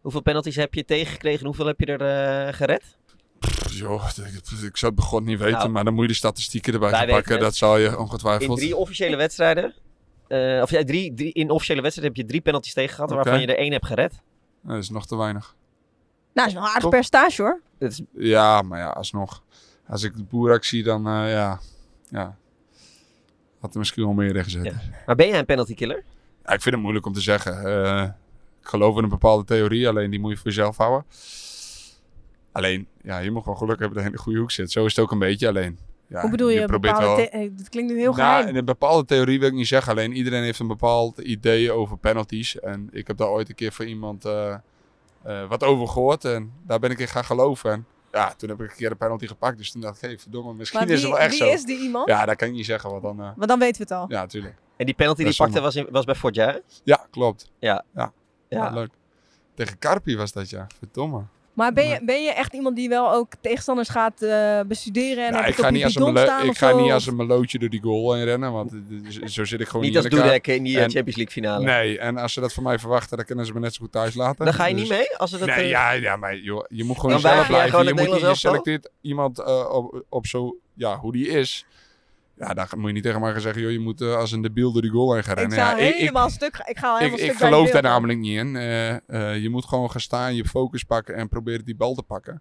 hoeveel 0.00 0.22
penalties 0.22 0.56
heb 0.56 0.74
je 0.74 0.84
tegengekregen 0.84 1.40
en 1.40 1.46
hoeveel 1.46 1.66
heb 1.66 1.80
je 1.80 1.86
er 1.86 2.00
eh, 2.46 2.54
gered? 2.54 2.98
Pff, 3.38 3.72
joh, 3.72 4.08
ik, 4.16 4.62
ik 4.62 4.76
zou 4.76 4.92
het 4.92 5.00
begon 5.00 5.24
niet 5.24 5.38
weten, 5.38 5.58
Nou, 5.58 5.70
maar 5.70 5.84
dan 5.84 5.94
moet 5.94 6.02
je 6.02 6.08
de 6.10 6.16
statistieken 6.16 6.72
erbij 6.72 6.90
gaan 6.90 7.06
pakken. 7.06 7.40
Dat 7.40 7.56
zal 7.56 7.76
je 7.76 7.88
In 7.88 7.96
ongetwijfeld. 7.96 8.58
drie 8.58 8.76
officiële 8.76 9.16
wedstrijden, 9.16 9.74
eh, 10.28 10.60
of 10.62 10.70
ja, 10.70 10.84
drie, 10.84 11.14
drie, 11.14 11.32
in 11.32 11.50
officiële 11.50 11.82
wedstrijden 11.82 12.14
heb 12.14 12.24
je 12.24 12.30
drie 12.30 12.42
penalties 12.42 12.74
tegen 12.74 12.94
gehad, 12.94 13.10
waarvan 13.10 13.40
je 13.40 13.46
er 13.46 13.58
één 13.58 13.72
hebt 13.72 13.86
gered. 13.86 14.22
Dat 14.62 14.76
is 14.76 14.90
nog 14.90 15.06
te 15.06 15.16
weinig. 15.16 15.54
Nou, 16.32 16.32
dat 16.32 16.46
is 16.46 16.52
wel 16.52 16.62
een 16.62 16.68
aardig 16.68 16.82
Toch? 16.82 16.90
percentage 16.90 17.42
hoor. 17.42 17.60
Is, 17.78 18.02
Ja, 18.12 18.62
maar 18.62 18.78
ja, 18.78 18.88
alsnog. 18.88 19.42
Als 19.90 20.02
ik 20.02 20.16
de 20.16 20.22
boerak 20.24 20.64
zie, 20.64 20.82
dan 20.82 21.06
eh, 21.06 21.30
ja, 21.30 21.60
ja. 22.08 22.36
Had 23.60 23.72
er 23.72 23.78
misschien 23.78 24.04
wel 24.04 24.12
meer 24.12 24.36
in 24.36 24.44
gezet. 24.44 24.64
Ja. 24.64 24.70
Ja. 24.70 24.80
maar 25.06 25.16
ben 25.16 25.28
jij 25.28 25.38
een 25.38 25.44
penalty 25.44 25.74
killer? 25.74 25.96
ik 26.44 26.60
vind 26.62 26.74
het 26.74 26.80
moeilijk 26.82 27.06
om 27.06 27.12
te 27.12 27.20
zeggen. 27.20 27.64
Eh, 27.64 28.02
ik 28.62 28.68
geloof 28.68 28.96
in 28.96 29.02
een 29.02 29.08
bepaalde 29.08 29.44
theorie, 29.44 29.88
alleen 29.88 30.10
die 30.10 30.20
moet 30.20 30.30
je 30.30 30.36
voor 30.36 30.46
jezelf 30.46 30.76
houden. 30.76 31.04
Alleen, 32.52 32.86
ja, 33.02 33.18
je 33.18 33.30
moet 33.30 33.42
gewoon 33.42 33.58
geluk 33.58 33.78
hebben 33.78 33.94
dat 33.94 34.02
je 34.04 34.10
in 34.10 34.16
de 34.16 34.22
goede 34.22 34.38
hoek 34.38 34.50
zit. 34.50 34.70
Zo 34.70 34.84
is 34.84 34.96
het 34.96 35.04
ook 35.04 35.10
een 35.10 35.18
beetje 35.18 35.48
alleen. 35.48 35.78
Ja, 36.06 36.20
Hoe 36.20 36.30
bedoel 36.30 36.48
je? 36.48 36.64
probeert 36.64 36.94
bepaalde 36.94 37.28
wel- 37.32 37.50
dat 37.56 37.68
klinkt 37.68 37.92
nu 37.92 37.98
heel 37.98 38.12
Nou, 38.14 38.28
geheim. 38.28 38.48
in 38.48 38.56
een 38.56 38.64
bepaalde 38.64 39.04
theorie 39.04 39.38
wil 39.38 39.48
ik 39.48 39.54
niet 39.54 39.66
zeggen. 39.66 39.92
Alleen 39.92 40.12
iedereen 40.12 40.42
heeft 40.42 40.58
een 40.58 40.66
bepaald 40.66 41.18
idee 41.18 41.72
over 41.72 41.96
penalties. 41.98 42.58
En 42.60 42.88
ik 42.92 43.06
heb 43.06 43.16
daar 43.16 43.28
ooit 43.28 43.48
een 43.48 43.54
keer 43.54 43.72
van 43.72 43.86
iemand 43.86 44.24
eh, 44.24 44.54
eh, 45.22 45.48
wat 45.48 45.64
over 45.64 45.88
gehoord. 45.88 46.24
En 46.24 46.52
daar 46.66 46.78
ben 46.78 46.90
ik 46.90 46.98
in 46.98 47.08
gaan 47.08 47.24
geloven. 47.24 47.70
En 47.72 47.86
ja, 48.12 48.34
toen 48.34 48.48
heb 48.48 48.60
ik 48.60 48.70
een 48.70 48.76
keer 48.76 48.90
een 48.90 48.96
penalty 48.96 49.26
gepakt. 49.26 49.58
Dus 49.58 49.72
toen 49.72 49.80
dacht 49.80 49.96
ik, 49.96 50.02
hey, 50.02 50.18
verdomme, 50.18 50.54
misschien 50.54 50.80
Maar 50.80 50.88
is 50.88 51.02
wie, 51.02 51.10
het 51.10 51.18
wel 51.18 51.26
echt 51.28 51.38
wie 51.38 51.48
zo. 51.48 51.52
is 51.54 51.64
die 51.64 51.78
iemand? 51.78 52.08
Ja, 52.08 52.24
dat 52.26 52.36
kan 52.36 52.48
ik 52.48 52.54
niet 52.54 52.64
zeggen. 52.66 52.90
Want 52.90 53.02
dan, 53.02 53.20
eh, 53.20 53.30
Want 53.36 53.48
dan 53.48 53.58
weten 53.58 53.76
we 53.76 53.82
het 53.82 54.02
al. 54.02 54.06
ja, 54.08 54.20
natuurlijk. 54.20 54.54
En 54.76 54.86
die 54.86 54.94
penalty 54.94 55.24
die 55.24 55.36
pakte 55.36 55.60
was, 55.60 55.76
in, 55.76 55.86
was 55.90 56.04
bij 56.04 56.16
hè? 56.32 56.58
Ja, 56.84 57.06
klopt. 57.10 57.50
Ja. 57.58 57.84
Ja, 57.94 58.12
Ja. 58.48 58.64
Ja, 58.64 58.70
leuk. 58.70 58.90
Tegen 59.54 59.78
Carpi 59.78 60.16
was 60.16 60.32
dat, 60.32 60.50
ja. 60.50 60.66
Verdomme. 60.78 61.22
Maar 61.52 61.72
ben 61.72 61.88
je, 61.88 62.00
ben 62.04 62.22
je 62.22 62.32
echt 62.32 62.52
iemand 62.54 62.76
die 62.76 62.88
wel 62.88 63.12
ook 63.12 63.32
tegenstanders 63.40 63.88
gaat 63.88 64.22
eh, 64.22 64.60
bestuderen 64.66 65.26
en 65.26 65.34
heb 65.34 65.46
ik 65.46 65.54
ga, 65.54 65.70
niet 65.70 65.84
als, 65.84 65.94
een 65.94 66.16
staan 66.16 66.46
ik 66.46 66.56
ga 66.58 66.72
niet 66.72 66.92
als 66.92 67.06
een 67.06 67.16
melootje 67.16 67.58
door 67.58 67.68
die 67.68 67.80
goal 67.82 68.12
heen 68.14 68.24
rennen. 68.24 68.52
Want 68.52 68.72
zo- 69.24 69.44
zit 69.44 69.60
ik 69.60 69.66
gewoon 69.66 69.82
Niet 69.84 69.94
niet, 69.94 70.12
als. 70.12 70.22
Dudek 70.22 70.46
in 70.46 70.62
die 70.62 70.76
eh, 70.76 70.82
En- 70.82 70.90
Champions 70.90 71.16
League 71.16 71.34
finale. 71.34 71.64
Nee, 71.64 71.98
en 71.98 72.16
als 72.16 72.32
ze 72.32 72.40
dat 72.40 72.52
van 72.52 72.62
mij 72.62 72.78
verwachten, 72.78 73.16
dan 73.16 73.26
kunnen 73.26 73.46
ze 73.46 73.52
me 73.52 73.60
net 73.60 73.74
zo 73.74 73.80
goed 73.82 73.92
thuis 73.92 74.14
laten. 74.14 74.44
Dan 74.44 74.54
ga 74.54 74.66
je 74.66 74.72
Dus- 74.74 74.82
niet 74.82 74.90
mee? 74.92 75.16
Als 75.16 75.30
ze 75.30 75.38
dat, 75.38 75.46
nee, 75.46 75.56
eh, 75.56 75.68
ja, 75.70 75.90
ja, 75.92 76.16
maar 76.16 76.36
joh, 76.36 76.64
je 76.68 76.84
moet 76.84 76.96
gewoon 77.00 77.20
jij 77.20 77.20
blijven. 77.46 77.70
gewoon 77.70 77.86
Je, 77.86 77.94
moet, 78.22 78.36
selecteert 78.36 78.90
iemand 79.00 79.44
op, 79.70 80.04
op 80.08 80.26
zo, 80.26 80.56
ja, 80.74 80.98
hoe 80.98 81.12
die 81.12 81.28
is. 81.28 81.64
Ja, 82.40 82.54
dan 82.54 82.66
moet 82.76 82.86
je 82.86 82.92
niet 82.92 83.02
tegen 83.02 83.20
mij 83.20 83.32
gaan 83.32 83.40
zeggen, 83.40 83.62
joh, 83.62 83.70
je 83.70 83.78
moet 83.78 84.00
eh, 84.00 84.16
als 84.16 84.32
een 84.32 84.42
debiel 84.42 84.72
door 84.72 84.82
die 84.82 84.90
goal 84.90 85.12
heen 85.14 85.22
gaan 85.24 85.32
Ik 85.32 85.38
rennen. 85.38 85.58
ga 85.58 85.70
Ja, 85.70 85.76
ik, 85.76 85.92
ik, 85.94 85.98
helemaal 86.00 86.30
stuk. 86.30 86.62
Ik 86.66 86.78
ga 86.78 86.96
helemaal 86.96 87.18
ik, 87.18 87.22
stuk 87.24 87.32
ik 87.32 87.38
bij 87.38 87.48
de 87.48 87.54
geloof 87.54 87.70
daar 87.70 87.82
namelijk 87.82 88.18
niet 88.18 88.38
in. 88.38 88.56
Eh, 88.56 88.90
eh, 89.08 89.42
je 89.42 89.48
moet 89.48 89.64
gewoon 89.64 89.90
gaan 89.90 90.00
staan, 90.00 90.34
je 90.34 90.44
focus 90.44 90.84
pakken 90.84 91.14
en 91.14 91.28
proberen 91.28 91.64
die 91.64 91.76
bal 91.76 91.94
te 91.94 92.02
pakken. 92.02 92.32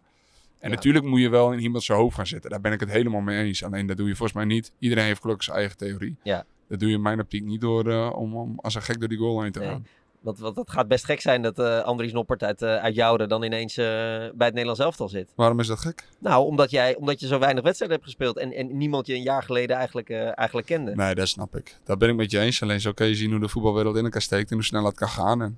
En 0.60 0.70
Ja. 0.70 0.76
natuurlijk 0.76 1.06
moet 1.06 1.20
je 1.22 1.30
wel 1.30 1.52
in 1.52 1.60
iemand 1.60 1.84
zijn 1.84 1.98
hoofd 1.98 2.16
gaan 2.16 2.28
zitten. 2.28 2.50
Daar 2.50 2.62
ben 2.62 2.72
ik 2.72 2.80
het 2.80 2.90
helemaal 2.92 3.22
mee 3.22 3.44
eens. 3.44 3.64
Alleen 3.64 3.86
dat 3.88 3.98
doe 3.98 4.08
je 4.08 4.16
volgens 4.16 4.38
mij 4.38 4.46
niet. 4.48 4.72
Iedereen 4.80 5.04
heeft 5.06 5.22
gelukkig 5.22 5.46
zijn 5.46 5.58
eigen 5.58 5.78
theorie. 5.78 6.18
Ja. 6.24 6.46
Dat 6.70 6.80
doe 6.80 6.90
je 6.90 6.96
in 6.96 7.02
mijn 7.02 7.20
optiek 7.20 7.44
niet 7.44 7.62
door 7.62 7.90
eh, 7.90 8.12
om, 8.16 8.36
om 8.36 8.60
als 8.62 8.76
een 8.76 8.82
gek 8.82 9.00
door 9.00 9.10
die 9.10 9.18
goal 9.18 9.42
heen 9.42 9.52
te 9.52 9.60
Nee. 9.60 9.78
Want 10.22 10.56
dat 10.56 10.70
gaat 10.70 10.88
best 10.88 11.06
gek 11.06 11.22
zijn 11.22 11.42
dat 11.42 11.60
eh 11.60 11.82
Andries 11.82 12.12
Noppert 12.12 12.44
uit, 12.44 12.62
eh 12.62 12.76
uit 12.76 12.96
Jouden 12.96 13.30
dan 13.30 13.44
ineens 13.44 13.78
eh, 13.78 13.86
bij 13.86 14.32
het 14.48 14.54
Nederlands 14.54 14.80
elftal 14.80 15.10
zit. 15.10 15.32
Waarom 15.36 15.60
is 15.60 15.68
dat 15.68 15.80
gek? 15.80 16.08
Nou, 16.20 16.46
omdat, 16.46 16.72
jij, 16.72 16.96
omdat 16.96 17.20
je 17.20 17.28
zo 17.28 17.40
weinig 17.40 17.64
wedstrijden 17.64 17.98
hebt 17.98 18.10
gespeeld 18.10 18.38
en, 18.38 18.54
en 18.54 18.78
niemand 18.78 19.08
je 19.08 19.14
een 19.14 19.22
jaar 19.22 19.44
geleden 19.44 19.76
eigenlijk, 19.76 20.10
eigenlijk 20.10 20.68
kende. 20.68 20.96
Nee, 20.96 21.16
dat 21.16 21.28
snap 21.28 21.56
ik. 21.56 21.78
Dat 21.84 21.98
ben 21.98 22.10
ik 22.10 22.16
met 22.16 22.32
je 22.32 22.40
eens. 22.40 22.62
Alleen 22.62 22.82
zo 22.82 22.92
kun 22.92 23.08
je 23.08 23.16
zien 23.16 23.32
hoe 23.32 23.40
de 23.40 23.50
voetbalwereld 23.50 23.96
in 23.96 24.04
elkaar 24.04 24.22
steekt 24.22 24.50
en 24.50 24.56
hoe 24.56 24.66
snel 24.66 24.86
het 24.86 24.96
kan 24.96 25.10
gaan. 25.10 25.42
En 25.42 25.58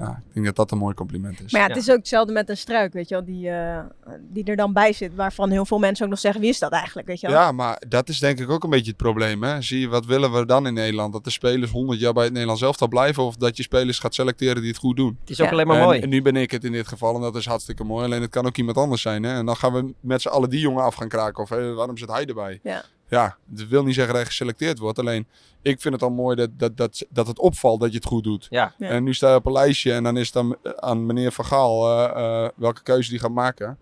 ja, 0.00 0.22
ik 0.28 0.34
denk 0.34 0.46
dat 0.46 0.56
dat 0.56 0.70
een 0.70 0.78
mooi 0.78 0.94
compliment 0.94 1.40
is. 1.44 1.52
Maar 1.52 1.60
ja, 1.60 1.66
Ja. 1.66 1.74
het 1.74 1.82
is 1.82 1.90
ook 1.90 1.96
hetzelfde 1.96 2.32
met 2.32 2.48
een 2.48 2.56
struik, 2.56 2.92
weet 2.92 3.08
je 3.08 3.14
wel, 3.14 3.24
die, 3.24 3.50
eh, 3.50 3.78
die 4.20 4.44
er 4.44 4.56
dan 4.56 4.72
bij 4.72 4.92
zit. 4.92 5.14
Waarvan 5.14 5.50
heel 5.50 5.64
veel 5.66 5.78
mensen 5.78 6.04
ook 6.04 6.10
nog 6.10 6.20
zeggen, 6.20 6.40
wie 6.40 6.50
is 6.50 6.58
dat 6.58 6.72
eigenlijk, 6.72 7.06
weet 7.08 7.20
je 7.20 7.26
wel? 7.26 7.36
Ja, 7.36 7.52
maar 7.52 7.82
dat 7.88 8.08
is 8.08 8.18
denk 8.18 8.38
ik 8.38 8.50
ook 8.50 8.64
een 8.64 8.70
beetje 8.70 8.88
het 8.88 8.96
probleem. 8.96 9.42
Hè? 9.42 9.62
Zie 9.62 9.80
je, 9.80 9.88
wat 9.88 10.06
willen 10.06 10.32
we 10.32 10.46
dan 10.46 10.66
in 10.66 10.74
Nederland? 10.74 11.12
Dat 11.12 11.24
de 11.24 11.30
spelers 11.30 11.70
100 11.70 12.00
jaar 12.00 12.12
bij 12.12 12.22
het 12.24 12.32
Nederlands 12.32 12.62
elftal 12.62 12.88
blijven 12.88 13.22
of 13.22 13.36
dat 13.36 13.56
je 13.56 13.62
spelers 13.62 13.98
gaat 13.98 14.14
selecteren 14.14 14.60
die 14.62 14.70
het 14.70 14.78
goed 14.80 14.96
doen? 14.96 15.16
Het 15.20 15.30
is 15.30 15.40
ook 15.40 15.46
Ja. 15.46 15.52
alleen 15.52 15.66
maar 15.66 15.76
en, 15.78 15.84
mooi. 15.84 16.00
en 16.00 16.08
nu 16.08 16.22
ben 16.22 16.36
ik 16.36 16.50
het 16.50 16.64
in 16.64 16.72
dit 16.72 16.88
geval 16.88 17.14
en 17.14 17.20
dat 17.20 17.36
is 17.36 17.46
hartstikke 17.46 17.84
mooi. 17.84 18.04
Alleen 18.04 18.20
het 18.22 18.30
kan 18.30 18.46
ook 18.46 18.56
iemand 18.56 18.76
anders 18.76 19.02
zijn. 19.02 19.22
Hè? 19.22 19.34
En 19.38 19.46
dan 19.46 19.56
gaan 19.56 19.72
we 19.72 19.94
met 20.00 20.22
z'n 20.22 20.28
allen 20.28 20.50
die 20.50 20.60
jongen 20.60 20.82
af 20.84 20.94
gaan 20.94 21.08
kraken. 21.08 21.42
Of 21.42 21.48
waarom 21.48 21.96
zit 21.96 22.08
hij 22.10 22.26
erbij? 22.26 22.60
Ja. 22.62 22.82
Ja, 23.10 23.36
dat 23.46 23.66
wil 23.68 23.84
niet 23.84 23.94
zeggen 23.94 24.12
dat 24.14 24.22
je 24.22 24.28
geselecteerd 24.28 24.78
wordt. 24.78 24.98
Alleen 24.98 25.26
ik 25.62 25.80
vind 25.80 25.94
het 25.94 26.02
al 26.02 26.10
mooi 26.10 26.36
dat, 26.36 26.50
dat, 26.58 26.76
dat, 26.76 27.06
dat 27.10 27.26
het 27.26 27.38
opvalt 27.38 27.80
dat 27.80 27.90
je 27.90 27.96
het 27.96 28.06
goed 28.06 28.24
doet. 28.24 28.46
Ja. 28.50 28.74
Ja. 28.78 28.88
En 28.88 29.04
nu 29.04 29.14
sta 29.14 29.30
je 29.30 29.34
op 29.36 29.46
een 29.46 29.52
lijstje 29.52 29.92
en 29.92 30.02
dan 30.02 30.16
is 30.16 30.24
het 30.24 30.34
dan 30.34 30.56
aan 30.76 31.06
meneer 31.06 31.32
Van 31.32 31.44
Gaal 31.44 31.90
eh, 31.90 32.44
eh, 32.44 32.50
welke 32.56 32.82
keuze 32.82 33.10
die 33.10 33.18
gaat 33.18 33.30
maken. 33.30 33.78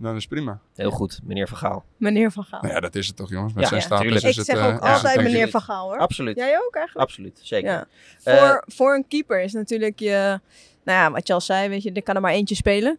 En 0.00 0.06
dan 0.06 0.16
is 0.16 0.22
het 0.22 0.32
prima. 0.32 0.60
Heel 0.74 0.90
goed, 0.90 1.20
meneer 1.24 1.48
Vergaal. 1.48 1.84
Meneer 1.96 2.32
Van 2.32 2.44
Gaal. 2.44 2.60
Nou 2.60 2.74
ja, 2.74 2.80
dat 2.80 2.94
is 2.94 3.06
het 3.06 3.16
toch 3.16 3.30
jongens. 3.30 3.52
Met 3.52 3.62
Ja, 3.62 3.68
zijn 3.68 3.80
ja, 3.80 3.86
status 3.86 4.04
tuurlijk. 4.04 4.24
is 4.24 4.30
ik 4.30 4.36
het... 4.36 4.46
zeg 4.46 4.56
eh, 4.58 4.74
ook 4.74 4.80
altijd 4.80 5.22
meneer 5.22 5.48
Van 5.48 5.60
Gaal, 5.60 5.88
hoor. 5.88 5.98
Absoluut. 5.98 6.36
Jij 6.36 6.58
ook 6.58 6.74
eigenlijk? 6.74 7.08
Absoluut, 7.08 7.40
zeker. 7.42 7.70
Ja. 7.70 7.86
Eh, 8.22 8.36
Voor, 8.36 8.64
voor 8.66 8.94
een 8.94 9.04
keeper 9.08 9.42
is 9.42 9.52
natuurlijk 9.52 9.98
je, 9.98 10.40
nou 10.84 10.98
ja, 10.98 11.10
wat 11.10 11.26
je 11.26 11.32
al 11.32 11.40
zei, 11.40 11.68
weet 11.68 11.82
je, 11.82 11.92
er 11.92 12.02
kan 12.02 12.14
er 12.14 12.20
maar 12.20 12.32
eentje 12.32 12.54
spelen. 12.54 12.98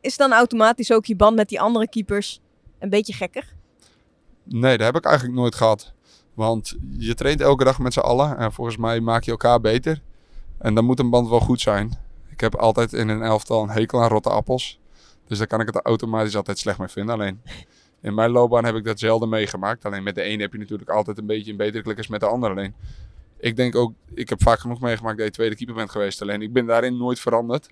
Is 0.00 0.16
dan 0.16 0.32
automatisch 0.32 0.92
ook 0.92 1.06
je 1.06 1.16
band 1.16 1.36
met 1.36 1.48
die 1.48 1.60
andere 1.60 1.88
keepers 1.88 2.40
een 2.78 2.90
beetje 2.90 3.12
gekker? 3.12 3.44
Nee, 4.44 4.76
dat 4.76 4.86
heb 4.86 4.96
ik 4.96 5.04
eigenlijk 5.04 5.38
nooit 5.38 5.54
gehad. 5.54 5.92
Want 6.34 6.76
je 6.98 7.14
traint 7.14 7.40
elke 7.40 7.64
dag 7.64 7.78
met 7.78 7.92
z'n 7.92 8.00
allen. 8.00 8.36
En 8.38 8.52
volgens 8.52 8.76
mij 8.76 9.00
maak 9.00 9.22
je 9.22 9.30
elkaar 9.30 9.60
beter. 9.60 10.02
En 10.58 10.74
dan 10.74 10.84
moet 10.84 10.98
een 10.98 11.10
band 11.10 11.28
wel 11.28 11.40
goed 11.40 11.60
zijn. 11.60 11.98
Ik 12.28 12.40
heb 12.40 12.54
altijd 12.54 12.92
in 12.92 13.08
een 13.08 13.22
elftal 13.22 13.62
een 13.62 13.70
hekel 13.70 14.02
aan 14.02 14.08
rotte 14.08 14.30
appels. 14.30 14.80
Dus 15.26 15.38
daar 15.38 15.46
kan 15.46 15.60
ik 15.60 15.66
het 15.66 15.84
automatisch 15.84 16.36
altijd 16.36 16.58
slecht 16.58 16.78
mee 16.78 16.88
vinden. 16.88 17.14
Alleen 17.14 17.40
in 18.00 18.14
mijn 18.14 18.30
loopbaan 18.30 18.64
heb 18.64 18.74
ik 18.74 18.84
dat 18.84 18.98
zelden 18.98 19.28
meegemaakt. 19.28 19.84
Alleen 19.84 20.02
met 20.02 20.14
de 20.14 20.22
ene 20.22 20.42
heb 20.42 20.52
je 20.52 20.58
natuurlijk 20.58 20.90
altijd 20.90 21.18
een 21.18 21.26
beetje 21.26 21.50
een 21.50 21.56
betere 21.56 21.82
klik 21.82 21.96
als 21.96 22.08
met 22.08 22.20
de 22.20 22.26
ander. 22.26 22.50
Alleen 22.50 22.74
ik 23.38 23.56
denk 23.56 23.76
ook, 23.76 23.92
ik 24.14 24.28
heb 24.28 24.42
vaak 24.42 24.58
genoeg 24.58 24.80
meegemaakt 24.80 25.16
dat 25.16 25.26
je 25.26 25.32
tweede 25.32 25.56
keeper 25.56 25.74
bent 25.74 25.90
geweest. 25.90 26.22
Alleen 26.22 26.42
ik 26.42 26.52
ben 26.52 26.66
daarin 26.66 26.96
nooit 26.96 27.20
veranderd 27.20 27.70